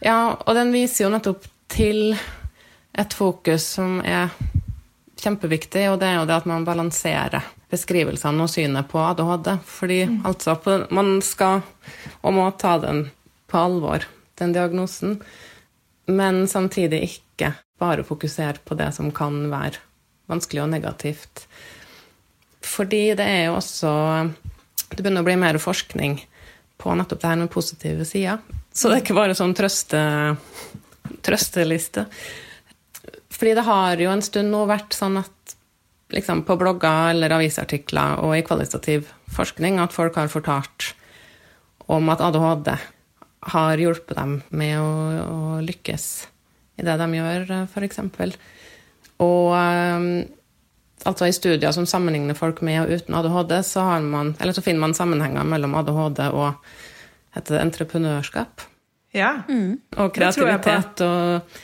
ja, 0.00 0.18
og 0.46 0.54
den 0.54 0.72
viser 0.74 1.06
jo 1.06 1.12
nettopp 1.14 1.48
til 1.72 2.16
et 2.94 3.16
fokus 3.16 3.66
som 3.76 3.98
er 4.04 4.30
kjempeviktig, 5.20 5.88
og 5.90 5.98
det 6.02 6.10
er 6.10 6.20
jo 6.20 6.28
det 6.28 6.36
at 6.36 6.48
man 6.48 6.66
balanserer 6.66 7.44
beskrivelsene 7.72 8.44
og 8.44 8.52
synet 8.52 8.88
på 8.90 9.00
ADHD. 9.02 9.50
Fordi 9.66 10.00
altså 10.24 10.56
på, 10.60 10.78
man 10.94 11.16
skal 11.24 11.64
og 12.22 12.36
må 12.36 12.46
ta 12.60 12.76
den 12.82 13.08
på 13.50 13.58
alvor, 13.58 14.06
den 14.38 14.54
diagnosen, 14.54 15.18
men 16.06 16.44
samtidig 16.50 17.02
ikke 17.06 17.23
bare 17.80 18.04
fokusere 18.06 18.62
på 18.64 18.76
det 18.78 18.90
som 18.96 19.10
kan 19.14 19.48
være 19.52 19.80
vanskelig 20.30 20.62
og 20.64 20.70
negativt. 20.72 21.44
Fordi 22.64 23.14
det 23.18 23.24
er 23.24 23.44
jo 23.48 23.58
også 23.58 23.90
Det 24.94 25.02
begynner 25.02 25.24
å 25.24 25.26
bli 25.26 25.34
mer 25.40 25.56
forskning 25.58 26.20
på 26.78 26.92
nettopp 26.94 27.20
det 27.22 27.30
her 27.30 27.38
med 27.40 27.50
positive 27.50 28.04
sider. 28.06 28.38
Så 28.70 28.88
det 28.88 28.96
er 28.96 29.02
ikke 29.02 29.16
bare 29.16 29.34
sånn 29.34 29.54
trøste, 29.56 30.00
trøsteliste. 31.24 32.04
Fordi 33.34 33.54
det 33.58 33.64
har 33.66 33.98
jo 33.98 34.12
en 34.12 34.22
stund 34.22 34.52
nå 34.52 34.60
vært 34.70 34.94
sånn 34.94 35.18
at 35.18 35.54
liksom 36.14 36.44
på 36.46 36.56
blogger 36.60 37.10
eller 37.14 37.34
avisartikler 37.34 38.20
og 38.22 38.36
i 38.36 38.44
kvalitativ 38.46 39.08
forskning 39.34 39.80
at 39.82 39.94
folk 39.94 40.18
har 40.20 40.30
fortalt 40.30 40.92
om 41.90 42.12
at 42.12 42.22
ADHD 42.22 42.70
har 43.54 43.80
hjulpet 43.80 44.16
dem 44.20 44.38
med 44.54 44.78
å, 44.78 44.92
å 45.24 45.40
lykkes 45.64 46.06
i 46.78 46.84
det 46.86 46.96
de 46.98 47.06
gjør, 47.14 47.52
f.eks. 47.70 48.00
Og 49.22 49.52
um, 49.54 50.08
altså 51.06 51.28
i 51.28 51.34
studier 51.36 51.74
som 51.76 51.86
sammenligner 51.86 52.36
folk 52.38 52.62
med 52.66 52.80
og 52.82 52.94
uten 52.96 53.14
ADHD, 53.14 53.56
så, 53.66 53.84
har 53.90 54.00
man, 54.02 54.34
eller 54.40 54.56
så 54.56 54.64
finner 54.64 54.80
man 54.86 54.96
sammenhenger 54.96 55.46
mellom 55.48 55.74
ADHD 55.78 56.24
og 56.32 56.54
heter 57.34 57.56
det 57.56 57.62
entreprenørskap 57.66 58.66
Ja. 59.14 59.44
og 59.96 60.16
jeg 60.18 60.34
på. 60.34 60.42
kreativitet 60.42 61.00
og, 61.06 61.60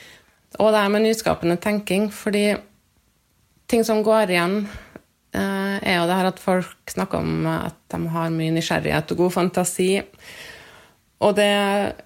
og 0.59 0.73
det 0.73 0.83
her 0.83 0.93
med 0.95 1.03
nyskapende 1.07 1.57
tenking. 1.63 2.13
Fordi 2.15 2.55
ting 3.71 3.85
som 3.87 4.05
går 4.07 4.31
igjen, 4.31 4.69
eh, 5.35 5.77
er 5.83 5.99
jo 5.99 6.07
det 6.07 6.17
her 6.19 6.31
at 6.31 6.39
folk 6.43 6.91
snakker 6.91 7.19
om 7.19 7.47
at 7.47 7.75
de 7.91 8.01
har 8.09 8.31
mye 8.31 8.55
nysgjerrighet 8.55 9.11
og 9.11 9.25
god 9.25 9.31
fantasi. 9.31 10.03
Og 11.21 11.37
det 11.37 11.51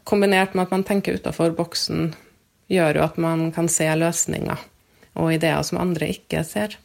kombinert 0.04 0.54
med 0.54 0.66
at 0.66 0.70
man 0.74 0.84
tenker 0.84 1.14
utafor 1.14 1.52
boksen, 1.56 2.14
gjør 2.72 2.98
jo 2.98 3.04
at 3.04 3.20
man 3.20 3.50
kan 3.54 3.68
se 3.70 3.86
løsninger 3.98 4.60
og 5.14 5.32
ideer 5.34 5.62
som 5.66 5.80
andre 5.82 6.10
ikke 6.14 6.42
ser. 6.46 6.76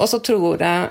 Og 0.00 0.08
så 0.08 0.22
tror 0.24 0.62
jeg 0.62 0.90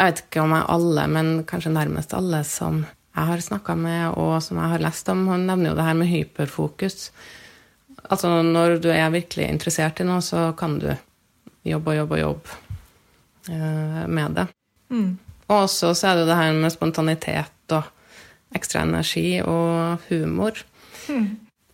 Jeg 0.00 0.06
vet 0.06 0.20
ikke 0.22 0.40
om 0.40 0.52
jeg 0.56 0.64
alle, 0.72 1.02
men 1.12 1.26
kanskje 1.44 1.74
nærmest 1.74 2.14
alle 2.16 2.38
som 2.48 2.86
jeg 3.12 3.24
har 3.28 3.42
snakka 3.44 3.74
med, 3.76 4.14
og 4.16 4.38
som 4.42 4.56
jeg 4.56 4.72
har 4.72 4.80
lest 4.80 5.08
om, 5.12 5.26
han 5.28 5.44
nevner 5.44 5.70
jo 5.70 5.76
det 5.76 5.84
her 5.84 5.98
med 5.98 6.08
hyperfokus. 6.08 7.10
Altså 8.08 8.30
når 8.42 8.78
du 8.80 8.88
er 8.88 9.12
virkelig 9.12 9.50
interessert 9.50 10.00
i 10.00 10.06
noe, 10.08 10.22
så 10.24 10.54
kan 10.56 10.78
du 10.80 10.88
jobbe 11.68 11.92
og 11.92 11.98
jobbe 11.98 12.16
og 12.16 12.22
jobbe 12.22 12.56
eh, 13.52 14.06
med 14.08 14.38
det. 14.40 14.46
Og 15.50 15.56
også 15.66 15.92
så 15.92 16.08
er 16.08 16.16
det 16.16 16.24
jo 16.24 16.30
det 16.30 16.40
her 16.40 16.56
med 16.62 16.72
spontanitet 16.72 17.76
og 17.76 17.92
ekstra 18.56 18.86
energi 18.88 19.42
og 19.44 20.00
humor. 20.08 20.64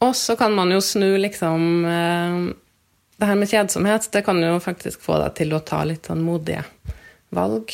Og 0.07 0.15
så 0.17 0.37
kan 0.39 0.55
man 0.55 0.71
jo 0.71 0.81
snu 0.85 1.17
liksom 1.19 1.85
eh, 1.85 2.39
Det 3.17 3.29
her 3.31 3.39
med 3.41 3.51
kjedsomhet, 3.51 4.09
det 4.13 4.23
kan 4.27 4.41
jo 4.43 4.59
faktisk 4.63 5.03
få 5.03 5.19
deg 5.23 5.35
til 5.39 5.55
å 5.57 5.63
ta 5.65 5.83
litt 5.89 6.07
sånn 6.07 6.25
modige 6.25 6.63
valg. 7.35 7.73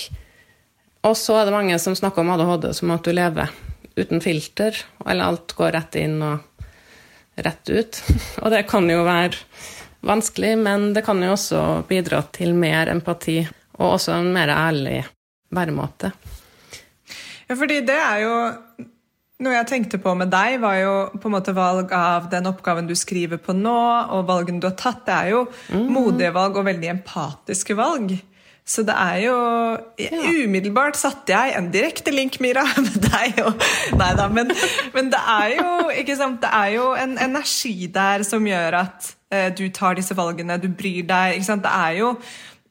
Og 1.03 1.17
så 1.19 1.41
er 1.41 1.49
det 1.49 1.55
mange 1.57 1.79
som 1.83 1.97
snakker 1.99 2.23
om 2.23 2.31
ADHD 2.31 2.69
som 2.79 2.93
at 2.95 3.03
du 3.03 3.11
lever 3.11 3.51
uten 3.99 4.23
filter, 4.23 4.77
eller 5.03 5.33
alt 5.33 5.53
går 5.59 5.75
rett 5.75 5.99
inn 5.99 6.23
og 6.23 6.63
rett 7.43 7.73
ut. 7.73 7.99
Og 8.43 8.53
det 8.55 8.63
kan 8.71 8.87
jo 8.89 9.03
være 9.03 9.41
vanskelig, 10.07 10.55
men 10.63 10.93
det 10.95 11.03
kan 11.07 11.21
jo 11.23 11.35
også 11.35 11.83
bidra 11.91 12.23
til 12.35 12.55
mer 12.59 12.91
empati, 12.95 13.41
og 13.79 13.97
også 13.97 14.15
en 14.15 14.31
mer 14.35 14.55
ærlig 14.55 15.03
væremåte. 15.53 16.13
Ja, 17.49 17.59
fordi 17.59 17.83
det 17.87 17.99
er 17.99 18.23
jo 18.23 18.35
Noe 19.43 19.57
jeg 19.57 19.67
tenkte 19.67 19.99
på 19.99 20.13
med 20.15 20.31
deg, 20.31 20.61
var 20.63 20.77
jo 20.79 20.93
på 21.19 21.29
en 21.29 21.35
måte 21.35 21.55
valg 21.57 21.91
av 21.97 22.29
den 22.31 22.47
oppgaven 22.51 22.87
du 22.87 22.95
skriver 22.99 23.41
på 23.43 23.55
nå, 23.57 23.79
og 24.15 24.29
valgene 24.29 24.63
du 24.63 24.69
har 24.69 24.77
tatt. 24.79 25.03
Det 25.09 25.15
er 25.17 25.33
jo 25.33 25.47
modige 25.91 26.35
valg 26.35 26.61
og 26.61 26.69
veldig 26.69 26.93
empatiske 26.93 27.75
valg. 27.79 28.15
Så 28.63 28.85
det 28.87 28.95
er 28.95 29.17
jo 29.25 29.35
Umiddelbart 30.47 30.95
satte 30.95 31.35
jeg 31.35 31.57
en 31.59 31.73
direkte 31.75 32.13
link, 32.15 32.39
Mira, 32.41 32.63
med 32.85 33.01
deg 33.09 33.41
og 33.43 33.65
Nei 33.99 34.13
da, 34.19 34.29
men, 34.31 34.53
men 34.95 35.11
det 35.11 35.19
er 35.19 35.57
jo 35.57 35.73
ikke 35.99 36.17
sant, 36.21 36.39
det 36.45 36.53
er 36.55 36.77
jo 36.77 36.93
en 36.95 37.17
energi 37.27 37.89
der 37.93 38.23
som 38.27 38.47
gjør 38.47 38.79
at 38.85 39.11
eh, 39.35 39.49
du 39.51 39.67
tar 39.75 39.99
disse 39.99 40.15
valgene, 40.15 40.61
du 40.63 40.71
bryr 40.71 41.03
deg. 41.09 41.41
ikke 41.41 41.49
sant, 41.51 41.67
Det 41.67 41.75
er 41.75 41.99
jo 41.99 42.15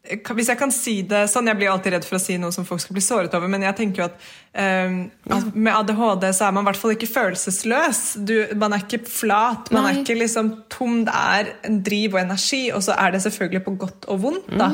hvis 0.02 0.50
jeg 0.50 0.58
kan 0.58 0.72
si 0.74 0.94
det 1.06 1.28
sånn, 1.30 1.48
Jeg 1.52 1.60
blir 1.60 1.70
alltid 1.70 1.94
redd 1.94 2.06
for 2.08 2.18
å 2.18 2.22
si 2.22 2.38
noe 2.42 2.54
som 2.54 2.66
folk 2.66 2.82
skal 2.82 2.98
bli 2.98 3.04
såret 3.06 3.34
over, 3.38 3.52
men 3.52 3.62
jeg 3.62 3.78
tenker 3.78 4.02
jo 4.02 4.08
at, 4.08 4.28
um, 4.58 4.96
at 5.30 5.52
med 5.54 5.74
ADHD 5.76 6.26
så 6.34 6.48
er 6.48 6.56
man 6.56 6.66
i 6.66 6.70
hvert 6.72 6.82
fall 6.82 6.96
ikke 6.96 7.10
følelsesløs. 7.12 8.02
Du, 8.26 8.36
man 8.58 8.74
er 8.74 8.86
ikke 8.86 9.04
flat, 9.06 9.70
man 9.74 9.86
er 9.86 10.00
ikke 10.02 10.18
liksom 10.18 10.54
tom. 10.74 11.04
Det 11.06 11.14
er 11.14 11.52
en 11.70 11.82
driv 11.86 12.18
og 12.18 12.24
energi, 12.24 12.64
og 12.74 12.82
så 12.86 12.98
er 12.98 13.14
det 13.14 13.22
selvfølgelig 13.28 13.64
på 13.68 13.76
godt 13.86 14.10
og 14.10 14.24
vondt. 14.26 14.50
da. 14.50 14.72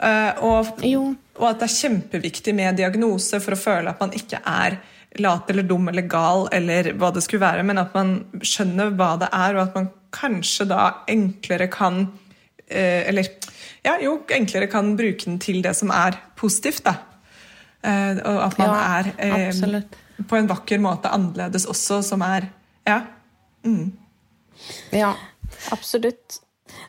Uh, 0.00 0.32
og, 0.48 0.72
og 1.36 1.46
at 1.50 1.60
det 1.60 1.68
er 1.68 1.76
kjempeviktig 1.76 2.54
med 2.56 2.78
diagnose 2.80 3.38
for 3.44 3.54
å 3.54 3.60
føle 3.60 3.92
at 3.92 4.00
man 4.00 4.14
ikke 4.16 4.40
er 4.48 4.80
lat 5.20 5.50
eller 5.50 5.66
dum 5.66 5.90
eller 5.90 6.06
gal, 6.10 6.46
eller 6.54 6.92
hva 6.98 7.10
det 7.14 7.22
skulle 7.26 7.44
være, 7.44 7.64
men 7.66 7.82
at 7.82 7.94
man 7.94 8.16
skjønner 8.42 8.94
hva 8.98 9.12
det 9.20 9.30
er, 9.30 9.56
og 9.56 9.64
at 9.68 9.78
man 9.78 9.90
kanskje 10.14 10.66
da 10.70 10.84
enklere 11.10 11.68
kan 11.70 12.02
uh, 12.08 13.00
Eller 13.06 13.28
ja, 13.84 13.96
jo, 14.02 14.18
enklere 14.30 14.66
kan 14.70 14.92
bruke 14.98 15.24
den 15.24 15.38
til 15.42 15.62
det 15.64 15.74
som 15.78 15.90
er 15.94 16.18
positivt, 16.36 16.82
da. 16.84 16.94
Eh, 17.82 18.18
og 18.28 18.42
at 18.44 18.58
man 18.60 18.68
Ja, 18.68 19.00
er 19.00 19.12
eh, 19.18 19.48
absolutt. 19.48 19.96
på 20.28 20.36
en 20.36 20.48
vakker 20.50 20.78
måte 20.82 21.08
annerledes 21.08 21.66
også, 21.66 22.02
som 22.04 22.22
er 22.22 22.50
Ja. 22.86 23.02
Ja. 24.92 25.14
Absolutt. 25.72 26.40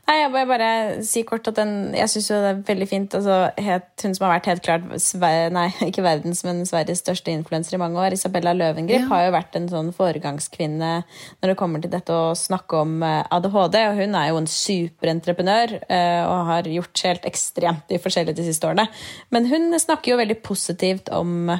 Nei, 0.08 0.16
jeg 0.18 0.32
vil 0.34 0.48
bare 0.50 0.68
si 1.08 1.22
kort 1.28 1.46
at 1.48 1.56
den, 1.60 1.72
jeg 1.96 2.10
syns 2.10 2.28
det 2.32 2.38
er 2.50 2.62
veldig 2.68 2.88
fint. 2.90 3.14
Altså, 3.16 3.36
het, 3.62 3.86
hun 4.04 4.16
som 4.18 4.26
har 4.26 4.34
vært 4.36 4.50
helt 4.50 4.64
klart 4.66 4.88
Sver 5.02 5.52
nei, 5.54 5.68
ikke 5.90 6.04
verdens, 6.04 6.42
men 6.48 6.64
Sveriges 6.68 7.04
største 7.04 7.32
influenser 7.32 7.78
i 7.78 7.80
mange 7.82 8.02
år, 8.02 8.16
Isabella 8.18 8.54
Løvengrip, 8.58 9.06
Ja. 9.06 9.08
har 9.12 9.24
jo 9.28 9.36
vært 9.38 9.56
en 9.60 9.70
sånn 9.72 9.92
foregangskvinne 9.96 10.92
når 11.06 11.54
det 11.54 11.58
kommer 11.60 11.82
til 11.84 11.94
dette 11.94 12.12
å 12.14 12.34
snakke 12.38 12.82
om 12.82 12.98
eh, 13.08 13.24
ADHD. 13.32 13.78
Og 13.92 14.02
hun 14.02 14.18
er 14.20 14.30
jo 14.32 14.42
en 14.42 14.50
superentreprenør 14.52 15.76
eh, 15.88 16.22
og 16.26 16.46
har 16.52 16.70
gjort 16.70 17.06
helt 17.08 17.26
ekstremt 17.30 17.94
i 17.96 18.02
forskjellige 18.02 18.38
de 18.42 18.48
siste 18.50 18.68
årene. 18.68 18.88
Men 19.32 19.48
hun 19.52 19.72
snakker 19.80 20.14
jo 20.14 20.20
veldig 20.22 20.40
positivt 20.46 21.12
om, 21.16 21.52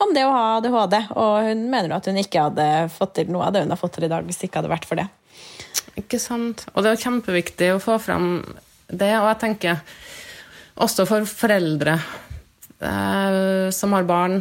om 0.00 0.14
det 0.16 0.24
å 0.26 0.34
ha 0.34 0.44
ADHD, 0.58 0.98
og 1.20 1.50
hun 1.50 1.66
mener 1.72 1.90
jo 1.92 1.98
at 2.00 2.10
hun 2.10 2.20
ikke 2.22 2.48
hadde 2.48 2.68
fått 2.96 3.18
til 3.20 3.30
noe 3.34 3.48
av 3.50 3.54
det 3.56 3.64
hun 3.66 3.74
har 3.74 3.80
fått 3.80 3.98
til 3.98 4.08
i 4.08 4.12
dag 4.12 4.24
hvis 4.26 4.40
det 4.40 4.48
ikke 4.50 4.62
hadde 4.62 4.72
vært 4.72 4.88
for 4.88 5.00
det. 5.02 5.08
Ikke 6.00 6.20
sant? 6.22 6.64
Og 6.74 6.84
det 6.84 6.94
er 6.94 7.04
kjempeviktig 7.04 7.74
å 7.74 7.82
få 7.82 7.98
fram 8.02 8.32
det, 8.90 9.12
og 9.20 9.28
jeg 9.28 9.40
tenker 9.44 9.82
også 10.80 11.06
for 11.08 11.28
foreldre 11.28 11.98
eh, 12.80 13.68
som 13.74 13.94
har 13.94 14.08
barn 14.08 14.40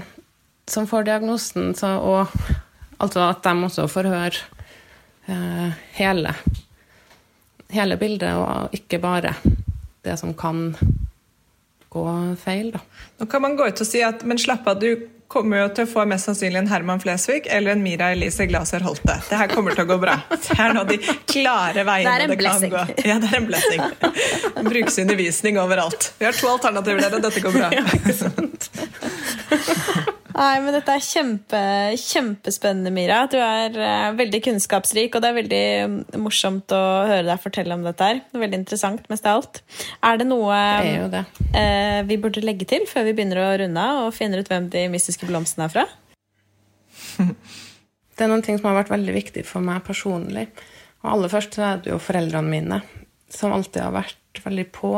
som 0.70 0.88
får 0.88 1.08
diagnosen, 1.08 1.74
så, 1.76 1.96
og 1.98 2.28
altså 3.02 3.26
at 3.26 3.44
de 3.46 3.54
også 3.66 3.88
får 3.90 4.10
høre 4.12 4.42
eh, 5.30 5.78
hele, 5.98 6.34
hele 7.74 7.98
bildet, 8.02 8.38
og 8.38 8.76
ikke 8.78 9.02
bare 9.02 9.34
det 10.06 10.16
som 10.22 10.36
kan 10.38 10.70
gå 11.90 12.06
feil, 12.40 12.70
da. 12.76 12.84
Nå 13.20 13.28
kan 13.30 13.42
man 13.42 13.58
gå 13.58 13.66
ut 13.68 13.82
og 13.82 13.88
si 13.88 14.04
at 14.06 14.22
men 14.30 14.40
slapp 14.42 14.68
av, 14.70 14.80
du 14.82 15.10
kommer 15.30 15.62
jo 15.62 15.68
til 15.78 15.86
å 15.86 15.90
få 15.92 16.04
mest 16.10 16.26
sannsynlig 16.26 16.58
en 16.64 16.70
Herman 16.72 17.02
Flesvig 17.04 17.46
eller 17.54 17.76
en 17.76 17.84
Mira 17.86 18.08
Elise 18.16 18.48
Glaser 18.50 18.82
Holte. 18.86 19.20
Det 19.30 19.38
her 19.38 19.52
kommer 19.52 19.78
til 19.78 19.86
å 19.86 19.90
gå 19.92 19.98
bra. 20.02 20.16
Det 20.34 20.58
er 20.58 20.74
nå 20.74 20.84
de 20.90 20.98
klare 21.30 21.86
veiene 21.86 22.28
Det 22.28 22.28
det 22.34 22.40
kan 22.50 22.70
gå. 22.74 22.84
Ja, 23.06 23.16
det 23.22 23.30
er 23.30 23.38
en 23.38 23.50
blessing. 23.50 23.82
Bruksundervisning 24.70 25.62
overalt. 25.62 26.14
Vi 26.18 26.26
har 26.26 26.34
to 26.34 26.50
alternativer 26.50 27.06
der, 27.06 27.20
og 27.20 27.22
dette 27.30 27.40
går 27.46 27.54
bra. 27.60 27.70
Nei, 30.40 30.54
men 30.64 30.72
Dette 30.72 30.94
er 30.96 31.04
kjempe, 31.04 31.60
kjempespennende, 32.00 32.94
Mira. 32.96 33.18
Du 33.28 33.36
er 33.44 33.74
eh, 33.76 34.06
veldig 34.16 34.40
kunnskapsrik, 34.46 35.18
og 35.18 35.24
det 35.24 35.30
er 35.30 35.36
veldig 35.36 35.64
mm, 35.92 35.98
morsomt 36.24 36.72
å 36.72 36.80
høre 37.10 37.26
deg 37.28 37.42
fortelle 37.44 37.76
om 37.76 37.84
dette. 37.84 38.08
her. 38.08 38.22
Er 38.32 38.44
veldig 38.46 38.60
interessant, 38.62 39.04
mest 39.12 39.28
av 39.28 39.42
alt. 39.42 39.60
Er 40.08 40.22
det 40.22 40.30
noe 40.30 40.56
Det 40.80 40.94
er 40.94 41.12
det. 41.18 41.24
eh, 41.60 42.00
vi 42.08 42.20
burde 42.24 42.46
legge 42.46 42.70
til 42.72 42.88
før 42.88 43.10
vi 43.10 43.16
begynner 43.18 43.42
å 43.44 43.50
runde 43.66 43.84
av 43.84 44.06
og 44.06 44.16
finner 44.16 44.40
ut 44.40 44.48
hvem 44.54 44.70
de 44.72 44.86
mystiske 44.94 45.28
blomstene 45.28 45.68
er 45.68 45.76
fra? 45.76 45.86
Det 48.16 48.26
er 48.26 48.32
noen 48.32 48.44
ting 48.44 48.58
som 48.60 48.68
har 48.72 48.80
vært 48.82 48.90
veldig 48.92 49.14
viktig 49.16 49.44
for 49.48 49.64
meg 49.64 49.84
personlig. 49.88 50.48
Og 51.04 51.12
aller 51.14 51.32
først 51.32 51.56
så 51.56 51.68
er 51.68 51.84
det 51.84 51.94
jo 51.94 52.00
foreldrene 52.04 52.52
mine, 52.52 52.80
som 53.32 53.54
alltid 53.56 53.80
har 53.86 53.94
vært 53.96 54.42
veldig 54.44 54.66
på. 54.76 54.92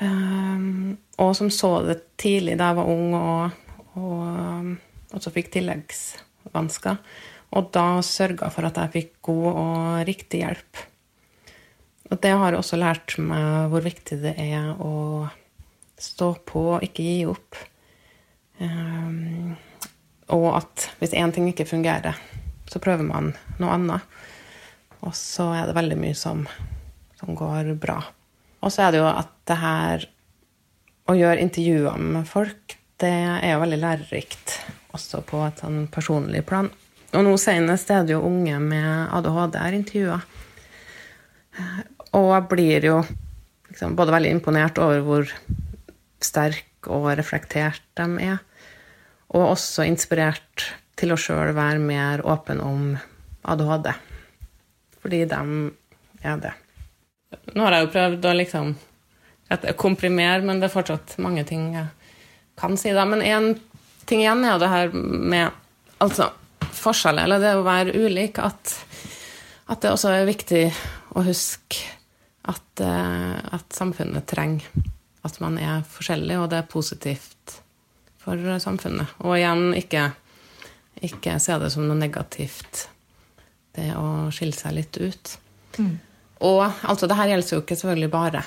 Um, 0.00 0.96
og 1.22 1.30
som 1.38 1.50
så 1.54 1.70
det 1.86 2.00
tidlig 2.20 2.58
da 2.58 2.72
jeg 2.72 2.78
var 2.80 2.90
ung 2.90 3.14
og, 3.14 3.54
og 3.96 4.76
og 5.14 5.22
så 5.22 5.32
fikk 5.32 5.52
tilleggsvansker. 5.54 6.98
Og 7.56 7.70
da 7.74 7.86
sørga 8.04 8.50
for 8.52 8.68
at 8.68 8.78
jeg 8.80 8.94
fikk 8.94 9.12
god 9.28 9.48
og 9.52 10.06
riktig 10.08 10.42
hjelp. 10.42 10.82
Og 12.10 12.20
det 12.22 12.32
har 12.38 12.54
også 12.54 12.78
lært 12.78 13.16
meg 13.22 13.70
hvor 13.72 13.84
viktig 13.86 14.18
det 14.22 14.34
er 14.38 14.74
å 14.82 15.26
stå 15.98 16.32
på, 16.46 16.64
og 16.76 16.84
ikke 16.84 17.06
gi 17.06 17.20
opp. 17.30 17.58
Um, 18.60 19.54
og 20.34 20.48
at 20.58 20.88
hvis 21.00 21.14
én 21.16 21.32
ting 21.34 21.48
ikke 21.50 21.68
fungerer, 21.68 22.18
så 22.66 22.82
prøver 22.82 23.06
man 23.06 23.32
noe 23.60 23.74
annet. 23.74 24.16
Og 25.06 25.14
så 25.16 25.48
er 25.54 25.68
det 25.68 25.76
veldig 25.76 25.98
mye 26.02 26.18
som, 26.18 26.44
som 27.18 27.34
går 27.38 27.72
bra. 27.80 28.00
Og 28.60 28.72
så 28.74 28.86
er 28.86 28.94
det 28.94 29.02
jo 29.02 29.08
at 29.08 29.32
det 29.46 29.58
her 29.60 30.06
å 31.06 31.14
gjøre 31.14 31.42
intervjuer 31.44 32.02
med 32.02 32.26
folk, 32.26 32.76
det 33.02 33.12
er 33.12 33.52
jo 33.52 33.60
veldig 33.62 33.78
lærerikt. 33.82 34.56
Også 34.96 35.20
på 35.26 35.42
et 35.44 35.60
sånn 35.60 35.84
personlig 35.92 36.42
plan. 36.48 36.70
Og 37.16 37.24
nå 37.24 37.34
senest 37.40 37.90
er 37.92 38.06
det 38.06 38.16
jo 38.16 38.24
unge 38.26 38.58
med 38.60 39.12
ADHD 39.14 39.58
er 39.60 39.76
intervjua. 39.76 40.18
Og 42.16 42.30
jeg 42.32 42.46
blir 42.50 42.88
jo 42.88 42.96
liksom 43.70 43.96
både 43.98 44.14
veldig 44.16 44.32
imponert 44.38 44.80
over 44.80 45.04
hvor 45.04 45.30
sterk 46.24 46.88
og 46.92 47.10
reflektert 47.18 47.84
de 47.98 48.08
er. 48.24 48.42
Og 49.36 49.52
også 49.52 49.86
inspirert 49.88 50.70
til 50.96 51.12
å 51.12 51.20
sjøl 51.20 51.52
være 51.56 51.82
mer 51.82 52.24
åpen 52.24 52.62
om 52.64 52.94
ADHD. 53.44 53.90
Fordi 55.02 55.24
de 55.28 55.40
er 56.24 56.40
det. 56.42 56.54
Nå 57.52 57.66
har 57.66 57.76
jeg 57.76 57.86
jo 57.86 57.94
prøvd 57.94 58.28
å 58.28 58.36
liksom 58.40 58.76
komprimere, 59.78 60.42
men 60.42 60.58
det 60.58 60.70
er 60.70 60.74
fortsatt 60.74 61.18
mange 61.22 61.44
ting 61.46 61.68
jeg 61.76 61.86
kan 62.58 62.76
si. 62.80 62.92
da. 62.96 63.04
Men 63.08 63.22
én 63.22 63.52
ting 64.06 64.22
igjen 64.22 64.44
er 64.44 64.56
jo 64.56 64.62
det 64.62 64.72
her 64.72 64.92
med 64.94 65.50
altså, 66.02 66.30
forskjell, 66.76 67.20
eller 67.24 67.42
det 67.42 67.54
å 67.58 67.66
være 67.66 67.96
ulik. 67.96 68.40
At, 68.42 68.74
at 69.66 69.82
det 69.82 69.92
også 69.92 70.12
er 70.14 70.28
viktig 70.28 70.64
å 71.16 71.24
huske 71.26 71.94
at, 72.46 72.82
eh, 72.84 73.38
at 73.56 73.74
samfunnet 73.74 74.28
trenger 74.30 74.92
at 75.26 75.40
man 75.42 75.58
er 75.58 75.82
forskjellig, 75.90 76.36
og 76.38 76.50
det 76.52 76.60
er 76.60 76.70
positivt 76.70 77.56
for 78.22 78.58
samfunnet. 78.62 79.16
Og 79.26 79.34
igjen, 79.38 79.72
ikke, 79.74 80.10
ikke 81.06 81.38
se 81.42 81.56
det 81.62 81.72
som 81.74 81.86
noe 81.86 81.98
negativt, 81.98 82.86
det 83.76 83.90
å 83.98 84.28
skille 84.34 84.56
seg 84.56 84.76
litt 84.78 85.00
ut. 85.02 85.34
Og 86.46 86.62
altså, 86.62 87.08
det 87.08 87.18
her 87.18 87.32
gjelder 87.32 87.56
jo 87.56 87.62
ikke 87.64 87.78
selvfølgelig 87.80 88.12
bare 88.12 88.44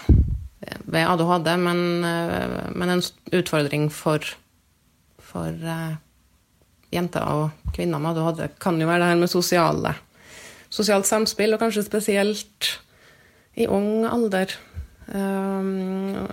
ved 0.60 1.08
ADHD, 1.08 1.50
men, 1.58 2.04
eh, 2.04 2.70
men 2.76 2.90
en 2.90 3.04
utfordring 3.32 3.88
for, 3.94 4.26
for 5.24 5.48
eh, 5.48 5.96
jenter 6.92 7.26
og 7.32 7.74
kvinner 7.76 8.02
med 8.02 8.18
ADHD 8.18 8.60
kan 8.62 8.80
jo 8.82 8.90
være 8.90 9.06
det 9.06 9.12
her 9.14 9.22
med 9.22 9.32
sosiale, 9.32 9.96
sosialt 10.70 11.08
samspill, 11.08 11.56
og 11.56 11.64
kanskje 11.64 11.86
spesielt 11.88 12.74
i 13.60 13.68
ung 13.68 14.06
alder. 14.08 14.52
Um, 15.10 16.28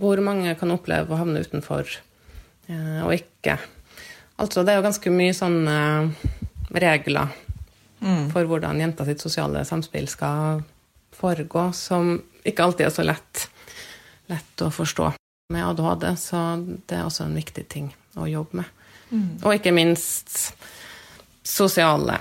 hvor 0.00 0.18
mange 0.18 0.50
kan 0.58 0.72
oppleve 0.74 1.14
å 1.14 1.18
havne 1.20 1.44
utenfor 1.46 1.86
eh, 2.66 3.02
og 3.04 3.12
ikke. 3.14 3.54
Altså, 4.42 4.64
det 4.64 4.72
er 4.72 4.80
jo 4.80 4.86
ganske 4.88 5.12
mye 5.14 5.36
sånne 5.36 5.76
regler 6.74 7.30
for 8.32 8.44
hvordan 8.46 8.80
jenta 8.82 9.06
sitt 9.06 9.22
sosiale 9.22 9.62
samspill 9.66 10.04
skal 10.10 10.60
foregå, 11.16 11.70
som 11.72 12.18
ikke 12.46 12.66
alltid 12.66 12.86
er 12.86 12.92
så 12.92 13.06
lett, 13.06 13.46
lett 14.30 14.62
å 14.62 14.70
forstå 14.74 15.12
med 15.54 15.66
ADHD, 15.66 16.06
så 16.18 16.38
det 16.86 16.96
er 16.98 17.04
også 17.06 17.24
en 17.26 17.38
viktig 17.38 17.66
ting 17.70 17.86
å 18.18 18.26
jobbe 18.26 18.56
med. 18.62 18.68
Og 19.44 19.54
ikke 19.54 19.72
minst 19.74 20.54
sosiale 21.46 22.18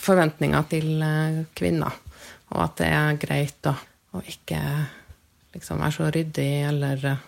forventninger 0.00 0.62
til 0.70 1.02
eh, 1.04 1.42
kvinner, 1.56 1.92
og 2.54 2.60
at 2.64 2.74
det 2.80 2.88
er 2.96 3.18
greit 3.20 3.66
å, 3.68 3.74
å 4.16 4.18
ikke 4.24 4.60
liksom 5.52 5.82
være 5.82 5.96
så 5.98 6.04
ryddig, 6.14 6.52
eller 6.70 6.96
eh, 7.10 7.18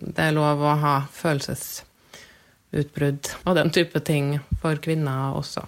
det 0.00 0.22
er 0.30 0.38
lov 0.38 0.56
å 0.64 0.72
ha 0.80 0.94
følelsesutbrudd 1.12 3.24
og 3.44 3.52
den 3.60 3.70
type 3.76 3.98
ting 4.06 4.26
for 4.62 4.74
kvinner 4.80 5.36
også. 5.36 5.62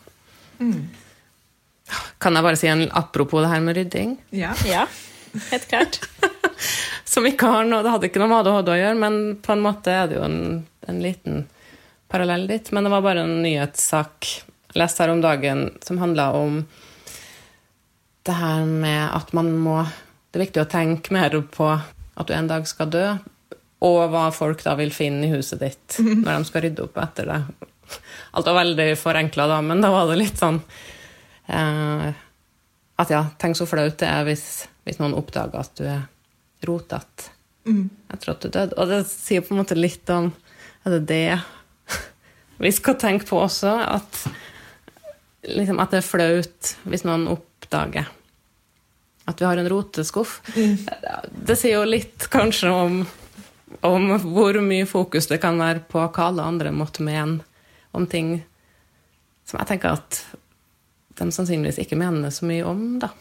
Kan 2.18 2.34
jeg 2.34 2.42
bare 2.48 2.56
si 2.58 2.66
en 2.72 2.88
apropos 2.96 3.44
det 3.44 3.52
her 3.52 3.60
med 3.62 3.76
rydding? 3.76 4.16
Ja. 4.34 4.54
Ja, 4.66 4.86
helt 5.50 5.68
klart. 5.70 6.00
Som 7.04 7.26
ikke 7.28 7.48
har 7.50 7.68
noe, 7.68 7.84
Det 7.84 7.92
hadde 7.92 8.10
ikke 8.10 8.22
noe 8.22 8.32
med 8.32 8.40
ADHD 8.42 8.72
å 8.72 8.80
gjøre, 8.80 8.98
men 9.00 9.20
på 9.44 9.54
en 9.54 9.64
måte 9.64 9.92
er 9.92 10.10
det 10.10 10.18
jo 10.18 10.24
en, 10.26 10.40
en 10.88 11.00
liten 11.02 11.46
parallell 12.12 12.46
dit. 12.50 12.72
Men 12.72 12.86
det 12.86 12.92
var 12.92 13.04
bare 13.04 13.24
en 13.26 13.38
nyhetssak 13.44 14.30
jeg 14.76 14.82
leste 14.82 15.00
her 15.00 15.08
om 15.14 15.22
dagen 15.24 15.60
som 15.80 15.96
handla 16.02 16.32
om 16.36 16.58
det 18.28 18.34
her 18.36 18.66
med 18.68 19.06
at 19.16 19.30
man 19.32 19.54
må 19.56 19.78
Det 19.86 20.36
er 20.36 20.42
viktig 20.42 20.60
å 20.60 20.68
tenke 20.68 21.14
mer 21.16 21.32
på 21.48 21.68
at 21.72 22.28
du 22.28 22.34
en 22.36 22.48
dag 22.50 22.66
skal 22.68 22.90
dø, 22.92 23.04
og 23.86 24.10
hva 24.12 24.26
folk 24.36 24.60
da 24.66 24.74
vil 24.76 24.92
finne 24.92 25.24
i 25.24 25.32
huset 25.32 25.62
ditt 25.62 25.96
når 26.02 26.28
de 26.28 26.48
skal 26.48 26.64
rydde 26.66 26.84
opp 26.84 26.98
etter 27.00 27.30
det. 27.30 27.38
Alt 28.36 28.50
var 28.50 28.58
veldig 28.58 28.88
forenkla 29.00 29.46
da, 29.48 29.62
men 29.64 29.80
da 29.80 29.88
var 29.94 30.10
det 30.10 30.18
litt 30.20 30.36
sånn 30.36 30.58
eh, 31.46 32.08
At 33.00 33.12
ja, 33.14 33.22
tenk 33.40 33.56
så 33.56 33.68
flaut 33.70 33.96
det 34.02 34.10
er 34.10 34.28
hvis, 34.28 34.66
hvis 34.86 35.00
noen 35.02 35.16
oppdager 35.18 35.58
at 35.60 35.74
du 35.78 35.86
er 35.90 36.06
rotete 36.66 37.32
etter 37.66 38.30
at 38.30 38.44
du 38.44 38.48
døde. 38.48 38.76
Og 38.78 38.90
det 38.90 39.00
sier 39.10 39.42
på 39.42 39.54
en 39.54 39.60
måte 39.64 39.74
litt 39.74 40.06
om 40.14 40.30
Er 40.86 40.94
det 40.94 41.06
det 41.10 41.38
vi 42.62 42.70
skal 42.72 42.98
tenke 43.00 43.26
på 43.26 43.40
også? 43.42 43.72
At, 43.82 44.20
liksom, 45.50 45.80
at 45.82 45.90
det 45.90 45.98
er 45.98 46.06
flaut 46.06 46.76
hvis 46.86 47.06
noen 47.06 47.26
oppdager 47.32 48.06
at 49.26 49.40
vi 49.42 49.46
har 49.48 49.58
en 49.58 49.66
roteskuff. 49.66 50.36
Det 50.54 51.56
sier 51.58 51.80
jo 51.80 51.86
litt 51.88 52.28
kanskje 52.30 52.70
om, 52.70 53.00
om 53.82 54.12
hvor 54.22 54.60
mye 54.62 54.86
fokus 54.86 55.26
det 55.26 55.40
kan 55.42 55.58
være 55.58 55.82
på 55.90 55.98
hva 55.98 56.28
alle 56.28 56.44
andre 56.46 56.70
måtte 56.70 57.02
mene 57.02 57.40
om 57.90 58.06
ting 58.06 58.36
som 59.46 59.58
jeg 59.58 59.70
tenker 59.72 59.96
at 59.98 60.20
de 61.18 61.28
sannsynligvis 61.32 61.80
ikke 61.84 61.98
mener 61.98 62.32
så 62.34 62.48
mye 62.48 62.64
om, 62.68 62.82
da. 63.02 63.12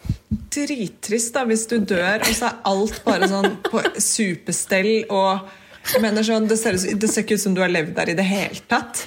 Drittrist 0.56 1.36
da, 1.36 1.46
hvis 1.48 1.68
du 1.72 1.78
dør, 1.80 2.20
og 2.22 2.34
så 2.36 2.50
er 2.50 2.66
alt 2.72 3.00
bare 3.06 3.30
sånn 3.32 3.56
på 3.66 3.84
superstell 4.02 5.08
og 5.14 6.02
mener 6.02 6.26
sånn, 6.26 6.50
det 6.50 6.58
ser, 6.60 6.76
det 6.76 7.12
ser 7.12 7.26
ikke 7.26 7.40
ut 7.40 7.46
som 7.46 7.56
du 7.56 7.64
har 7.64 7.72
levd 7.72 7.96
der 7.98 8.12
i 8.12 8.18
det 8.18 8.28
hele 8.28 8.62
tatt. 8.70 9.06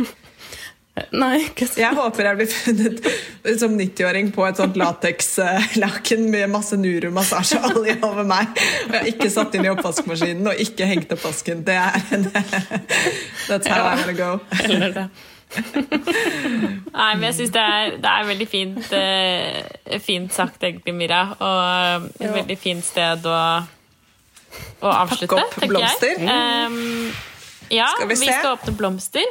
Nei. 1.15 1.45
Jeg 1.79 1.95
håper 1.95 2.27
jeg 2.27 2.39
blir 2.41 2.49
funnet 2.51 3.59
som 3.61 3.75
90-åring 3.79 4.33
på 4.35 4.45
et 4.49 4.59
sånt 4.59 4.79
latekslaken 4.81 6.27
med 6.33 6.51
masse 6.53 6.79
Nuru-massasjeolje 6.81 7.99
over 8.03 8.27
meg. 8.29 8.51
Og 8.89 8.97
jeg 8.97 8.99
har 8.99 9.11
ikke 9.13 9.31
satt 9.33 9.55
inn 9.55 9.69
i 9.69 9.73
oppvaskmaskinen 9.73 10.51
og 10.51 10.63
ikke 10.65 10.89
hengt 10.91 11.13
opp 11.15 11.23
vasken. 11.29 11.63
Det 11.67 11.79
er 11.79 11.99
en 12.17 12.29
That's 13.49 13.71
how 13.71 13.87
I'm 13.87 14.03
gonna 14.03 14.19
go. 14.19 14.41
Eller 14.65 14.97
det. 14.97 15.09
Nei, 15.49 17.09
men 17.17 17.25
jeg 17.29 17.37
syns 17.39 17.53
det, 17.55 17.65
det 18.03 18.11
er 18.13 18.27
veldig 18.29 18.49
fint, 18.51 18.91
eh, 18.97 19.99
fint 20.05 20.35
sagt, 20.35 20.63
egentlig, 20.67 20.95
Mira. 20.99 21.23
Og 21.39 22.09
et 22.21 22.35
veldig 22.35 22.59
fint 22.61 22.85
sted 22.85 23.25
å, 23.29 23.39
å 24.83 24.93
avslutte, 24.93 25.39
Pakke 25.39 25.47
opp 25.47 25.73
blomster. 25.73 26.21
Um, 26.21 27.09
ja, 27.73 27.89
Skal 27.95 28.11
vi 28.13 28.19
vi, 28.21 28.29
skal 28.29 28.55
åpne 28.57 28.77
blomster. 28.77 29.27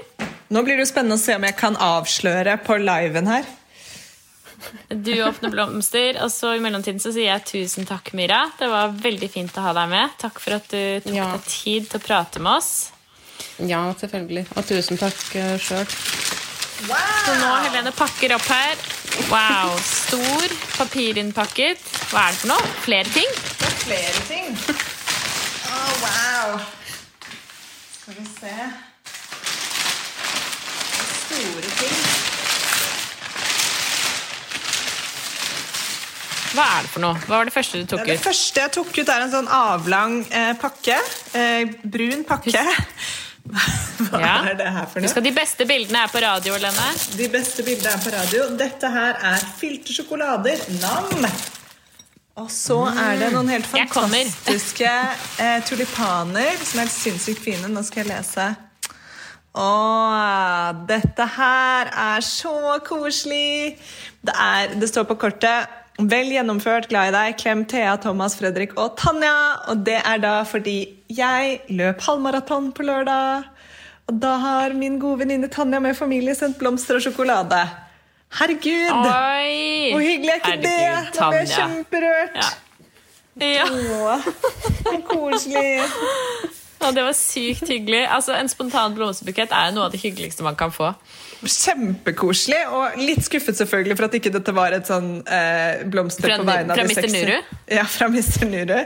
Nå 0.53 0.63
blir 0.63 0.77
det 0.79 0.85
jo 0.87 0.91
spennende 0.93 1.17
å 1.19 1.21
se 1.21 1.35
om 1.37 1.45
jeg 1.47 1.57
kan 1.59 1.77
avsløre 1.81 2.57
på 2.65 2.77
liven 2.81 3.27
her. 3.29 3.47
Du 4.89 5.11
åpner 5.21 5.51
blomster, 5.53 6.17
og 6.23 6.31
så 6.33 6.55
i 6.57 6.61
mellomtiden 6.63 7.01
så 7.03 7.11
sier 7.13 7.29
jeg 7.29 7.45
tusen 7.45 7.85
takk, 7.85 8.09
Myra. 8.17 8.47
Det 8.57 8.69
var 8.71 8.95
veldig 9.03 9.29
fint 9.29 9.57
å 9.59 9.65
ha 9.67 9.73
deg 9.77 9.91
med. 9.91 10.15
Takk 10.21 10.39
for 10.41 10.57
at 10.57 10.65
du 10.71 10.79
tok 11.05 11.13
Ja. 11.13 11.27
deg 11.35 11.43
tid 11.51 11.89
til 11.91 11.99
å 11.99 12.03
prate 12.03 12.41
med 12.41 12.57
oss. 12.57 12.71
Ja, 13.65 13.93
selvfølgelig. 13.99 14.45
Og 14.55 14.65
tusen 14.69 14.99
takk 15.01 15.21
uh, 15.35 15.55
sjøl. 15.57 15.87
Så 17.25 17.33
nå 17.39 17.49
Helene 17.65 17.91
pakker 17.95 18.35
opp 18.35 18.45
her. 18.53 18.77
Wow, 19.31 19.73
stor 19.81 20.53
papirinnpakket. 20.77 21.81
Hva 22.11 22.27
er 22.27 22.35
det 22.35 22.41
for 22.43 22.51
noe? 22.53 22.69
Flere 22.85 23.09
ting? 23.15 23.33
Det 23.57 23.71
er 23.71 23.79
flere 23.81 24.25
ting. 24.29 24.53
Å, 25.73 25.81
wow. 26.03 26.59
Skal 27.97 28.19
vi 28.19 28.27
se. 28.37 28.55
Store 31.25 31.75
ting. 31.81 32.25
Hva 36.57 36.63
er 36.77 36.85
det 36.85 36.89
for 36.89 37.03
noe? 37.03 37.17
Hva 37.27 37.39
var 37.41 37.49
det 37.49 37.53
første 37.53 37.81
du 37.81 37.89
tok 37.89 38.05
ut? 38.05 38.09
Det 38.09 38.21
første 38.23 38.63
jeg 38.63 38.73
tok 38.73 38.93
ut, 38.95 39.09
er 39.13 39.25
en 39.25 39.33
sånn 39.33 39.49
avlang 39.51 40.15
eh, 40.29 40.53
pakke. 40.57 40.95
Eh, 41.37 41.73
brun 41.83 42.23
pakke. 42.25 42.63
Hva 44.17 44.25
Ja. 44.25 44.37
er 44.51 44.57
det 44.59 44.67
her 44.73 44.85
for 44.85 44.99
noe? 44.99 45.07
Husk 45.07 45.17
at 45.21 45.23
de 45.27 45.31
beste 45.35 45.65
bildene 45.69 46.03
er 46.03 46.11
på 46.11 46.21
radio, 46.23 46.53
Helene. 46.57 46.87
De 47.17 47.27
beste 47.33 47.63
bildene 47.67 47.93
er 47.93 48.03
på 48.03 48.13
radio. 48.15 48.47
Dette 48.57 48.91
her 48.91 49.17
er 49.33 49.45
filtersjokolader. 49.59 50.65
Nam! 50.81 51.27
Og 52.37 52.51
så 52.53 52.77
er 52.93 53.17
det 53.17 53.31
noen 53.33 53.49
helt 53.49 53.65
fantastiske 53.65 54.85
eh, 55.41 55.59
tulipaner 55.65 56.53
som 56.61 56.79
er 56.79 56.85
helt 56.85 56.93
sinnssykt 56.93 57.41
fine. 57.41 57.69
Nå 57.73 57.81
skal 57.87 58.03
jeg 58.05 58.11
lese. 58.11 58.45
Å, 59.57 59.67
dette 60.85 61.25
her 61.37 61.89
er 61.89 62.21
så 62.21 62.77
koselig! 62.85 63.73
Det, 64.21 64.35
er, 64.37 64.75
det 64.77 64.89
står 64.91 65.07
på 65.09 65.17
kortet 65.17 65.73
Vel 65.97 66.29
gjennomført, 66.29 66.91
glad 66.91 67.09
i 67.09 67.13
deg. 67.15 67.37
Klem 67.41 67.63
Thea, 67.65 67.95
Thomas, 67.97 68.35
Fredrik 68.37 68.75
og 68.77 68.91
Tanja. 69.01 69.33
Og 69.73 69.79
det 69.87 69.97
er 70.05 70.19
da 70.21 70.43
fordi 70.45 70.75
jeg 71.09 71.55
løp 71.73 72.03
halvmaraton 72.05 72.67
på 72.77 72.85
lørdag. 72.85 73.47
Og 74.07 74.21
da 74.23 74.37
har 74.39 74.73
min 74.77 74.99
gode 75.01 75.19
venninne 75.25 75.49
Tanja 75.51 75.79
med 75.83 75.97
familie 75.97 76.35
sendt 76.35 76.57
blomster 76.61 76.95
og 76.99 77.03
sjokolade. 77.03 77.59
Herregud! 78.39 78.87
Oi! 78.91 79.91
Hvor 79.91 80.03
hyggelig 80.03 80.31
er 80.31 80.39
ikke 80.39 80.53
Herregud, 80.53 80.63
det? 80.63 81.19
Nå 81.19 81.29
ble 81.31 81.41
jeg 81.41 81.51
kjemperørt. 81.55 82.39
Ja. 82.39 82.49
Ja. 83.37 83.65
Koselig. 85.07 85.81
Ja, 86.81 86.91
det 86.93 87.03
var 87.03 87.13
sykt 87.17 87.67
hyggelig. 87.69 88.03
Altså, 88.09 88.33
En 88.37 88.49
spontan 88.49 88.95
blomsterbukett 88.97 89.51
er 89.53 89.71
noe 89.75 89.87
av 89.87 89.93
det 89.93 90.01
hyggeligste 90.01 90.45
man 90.45 90.57
kan 90.57 90.71
få. 90.73 90.91
Kjempekoselig, 91.43 92.59
og 92.73 92.95
litt 93.01 93.21
skuffet 93.25 93.57
selvfølgelig 93.59 93.95
for 93.99 94.07
at 94.07 94.15
ikke 94.17 94.31
dette 94.33 94.53
var 94.57 94.73
et 94.73 94.87
sånn 94.89 95.09
eh, 95.29 95.83
blomster 95.91 96.25
Fra- 96.31 96.37
på 96.41 96.45
vegne 96.47 96.73
av 96.73 96.79
fra 96.79 96.85
de 96.87 96.93
Mr. 96.95 97.05
sexy. 97.05 97.21
Nuru? 97.27 97.59
Ja, 97.77 97.83
fra 97.91 98.07
Mr. 98.09 98.45
Nuru. 98.49 98.79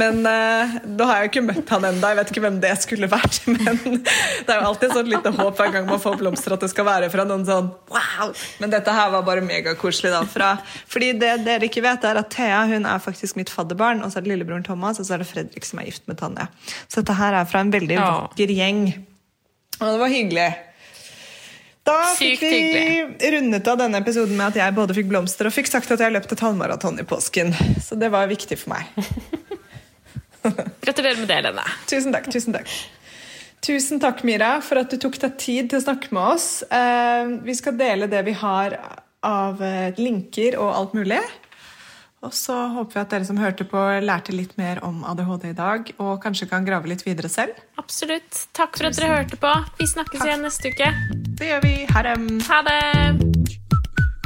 Men 0.00 0.20
eh, 0.30 0.74
da 0.98 1.08
har 1.10 1.20
jeg 1.20 1.26
jo 1.28 1.30
ikke 1.32 1.44
møtt 1.50 1.72
han 1.74 1.86
enda. 1.90 2.12
Jeg 2.12 2.18
vet 2.20 2.32
ikke 2.32 2.44
hvem 2.46 2.56
det 2.62 2.72
skulle 2.82 3.10
vært. 3.12 3.40
Men 3.56 3.80
det 4.00 4.54
er 4.54 4.62
jo 4.62 4.70
alltid 4.70 4.94
sånn 4.96 5.10
lite 5.12 5.34
håp 5.36 5.60
hver 5.60 5.74
gang 5.76 5.86
man 5.90 6.00
får 6.02 6.16
blomster 6.22 6.56
at 6.56 6.64
det 6.64 6.70
skal 6.72 6.88
være 6.88 7.12
fra 7.12 7.26
noen 7.28 7.44
sånn 7.48 7.68
wow. 7.92 8.32
Men 8.62 8.72
dette 8.72 8.96
her 8.96 9.12
var 9.16 9.26
bare 9.28 9.44
megakoselig. 9.44 10.14
da 10.16 10.24
fra, 10.28 10.52
Fordi 10.90 11.12
det 11.20 11.34
dere 11.46 11.68
ikke 11.68 11.84
vet, 11.84 12.08
er 12.08 12.22
at 12.22 12.32
Thea 12.32 12.64
hun 12.72 12.88
er 12.88 13.02
faktisk 13.04 13.36
mitt 13.38 13.52
fadderbarn, 13.52 14.00
og 14.06 14.12
så 14.14 14.20
er 14.20 14.26
det 14.26 14.32
lillebroren 14.36 14.64
Thomas, 14.66 15.00
og 15.02 15.08
så 15.08 15.18
er 15.18 15.24
det 15.24 15.28
Fredrik 15.30 15.66
som 15.68 15.82
er 15.82 15.90
gift 15.90 16.06
med 16.08 16.18
Tanja. 16.22 16.48
Så 16.88 17.02
dette 17.02 17.16
her 17.18 17.36
er 17.42 17.48
fra 17.50 17.60
en 17.64 17.72
veldig 17.74 17.98
vakker 18.00 18.52
gjeng. 18.56 18.84
Og 19.82 19.88
det 19.88 19.98
var 20.00 20.12
hyggelig. 20.12 20.50
Da 21.82 21.96
fikk 22.14 22.42
vi 22.42 23.30
rundet 23.34 23.66
av 23.66 23.80
denne 23.80 23.98
episoden 23.98 24.36
med 24.38 24.52
at 24.52 24.58
jeg 24.60 24.74
både 24.76 24.94
fikk 24.94 25.08
blomster 25.10 25.48
og 25.48 25.54
fikk 25.54 25.70
sagt 25.70 25.90
at 25.90 26.02
jeg 26.02 26.14
løpte 26.14 26.38
halvmaraton 26.38 27.00
i 27.02 27.06
påsken. 27.06 27.50
Så 27.82 27.98
det 27.98 28.12
var 28.14 28.30
viktig 28.30 28.58
for 28.60 28.76
meg. 28.76 28.86
Gratulerer 30.84 31.18
med 31.18 31.30
det, 31.30 31.40
Lene. 31.48 31.64
Tusen 31.90 32.14
takk. 32.14 32.30
Tusen 32.30 32.54
takk. 32.54 32.70
Tusen 33.62 34.02
takk, 34.02 34.22
Mira, 34.26 34.56
for 34.62 34.82
at 34.82 34.90
du 34.90 34.98
tok 34.98 35.18
deg 35.22 35.36
tid 35.38 35.70
til 35.70 35.78
å 35.78 35.84
snakke 35.84 36.10
med 36.14 36.36
oss. 36.36 36.48
Eh, 36.66 37.34
vi 37.46 37.54
skal 37.54 37.76
dele 37.78 38.10
det 38.10 38.24
vi 38.26 38.34
har 38.38 38.74
av 39.22 39.62
eh, 39.62 39.94
linker 39.98 40.58
og 40.58 40.70
alt 40.74 40.96
mulig. 40.98 41.20
Og 42.22 42.34
så 42.38 42.54
håper 42.76 42.94
vi 42.94 43.00
at 43.02 43.14
dere 43.16 43.26
som 43.26 43.38
hørte 43.40 43.64
på, 43.66 43.80
lærte 44.06 44.34
litt 44.34 44.54
mer 44.60 44.78
om 44.86 45.02
ADHD 45.10 45.48
i 45.50 45.56
dag, 45.58 45.90
og 45.98 46.20
kanskje 46.22 46.46
kan 46.50 46.66
grave 46.66 46.90
litt 46.90 47.02
videre 47.06 47.30
selv. 47.32 47.58
Absolutt. 47.82 48.44
Takk 48.54 48.78
for 48.78 48.90
at 48.90 48.98
dere 48.98 49.16
hørte 49.16 49.40
på. 49.42 49.54
Vi 49.80 49.90
snakkes 49.90 50.22
igjen 50.22 50.46
neste 50.46 50.70
uke. 50.70 50.92
Det 51.40 51.50
gjør 51.50 51.66
vi. 51.66 51.74
Ha 51.90 52.06
det. 52.06 52.16
Ha 52.46 52.62
det! 52.68 53.61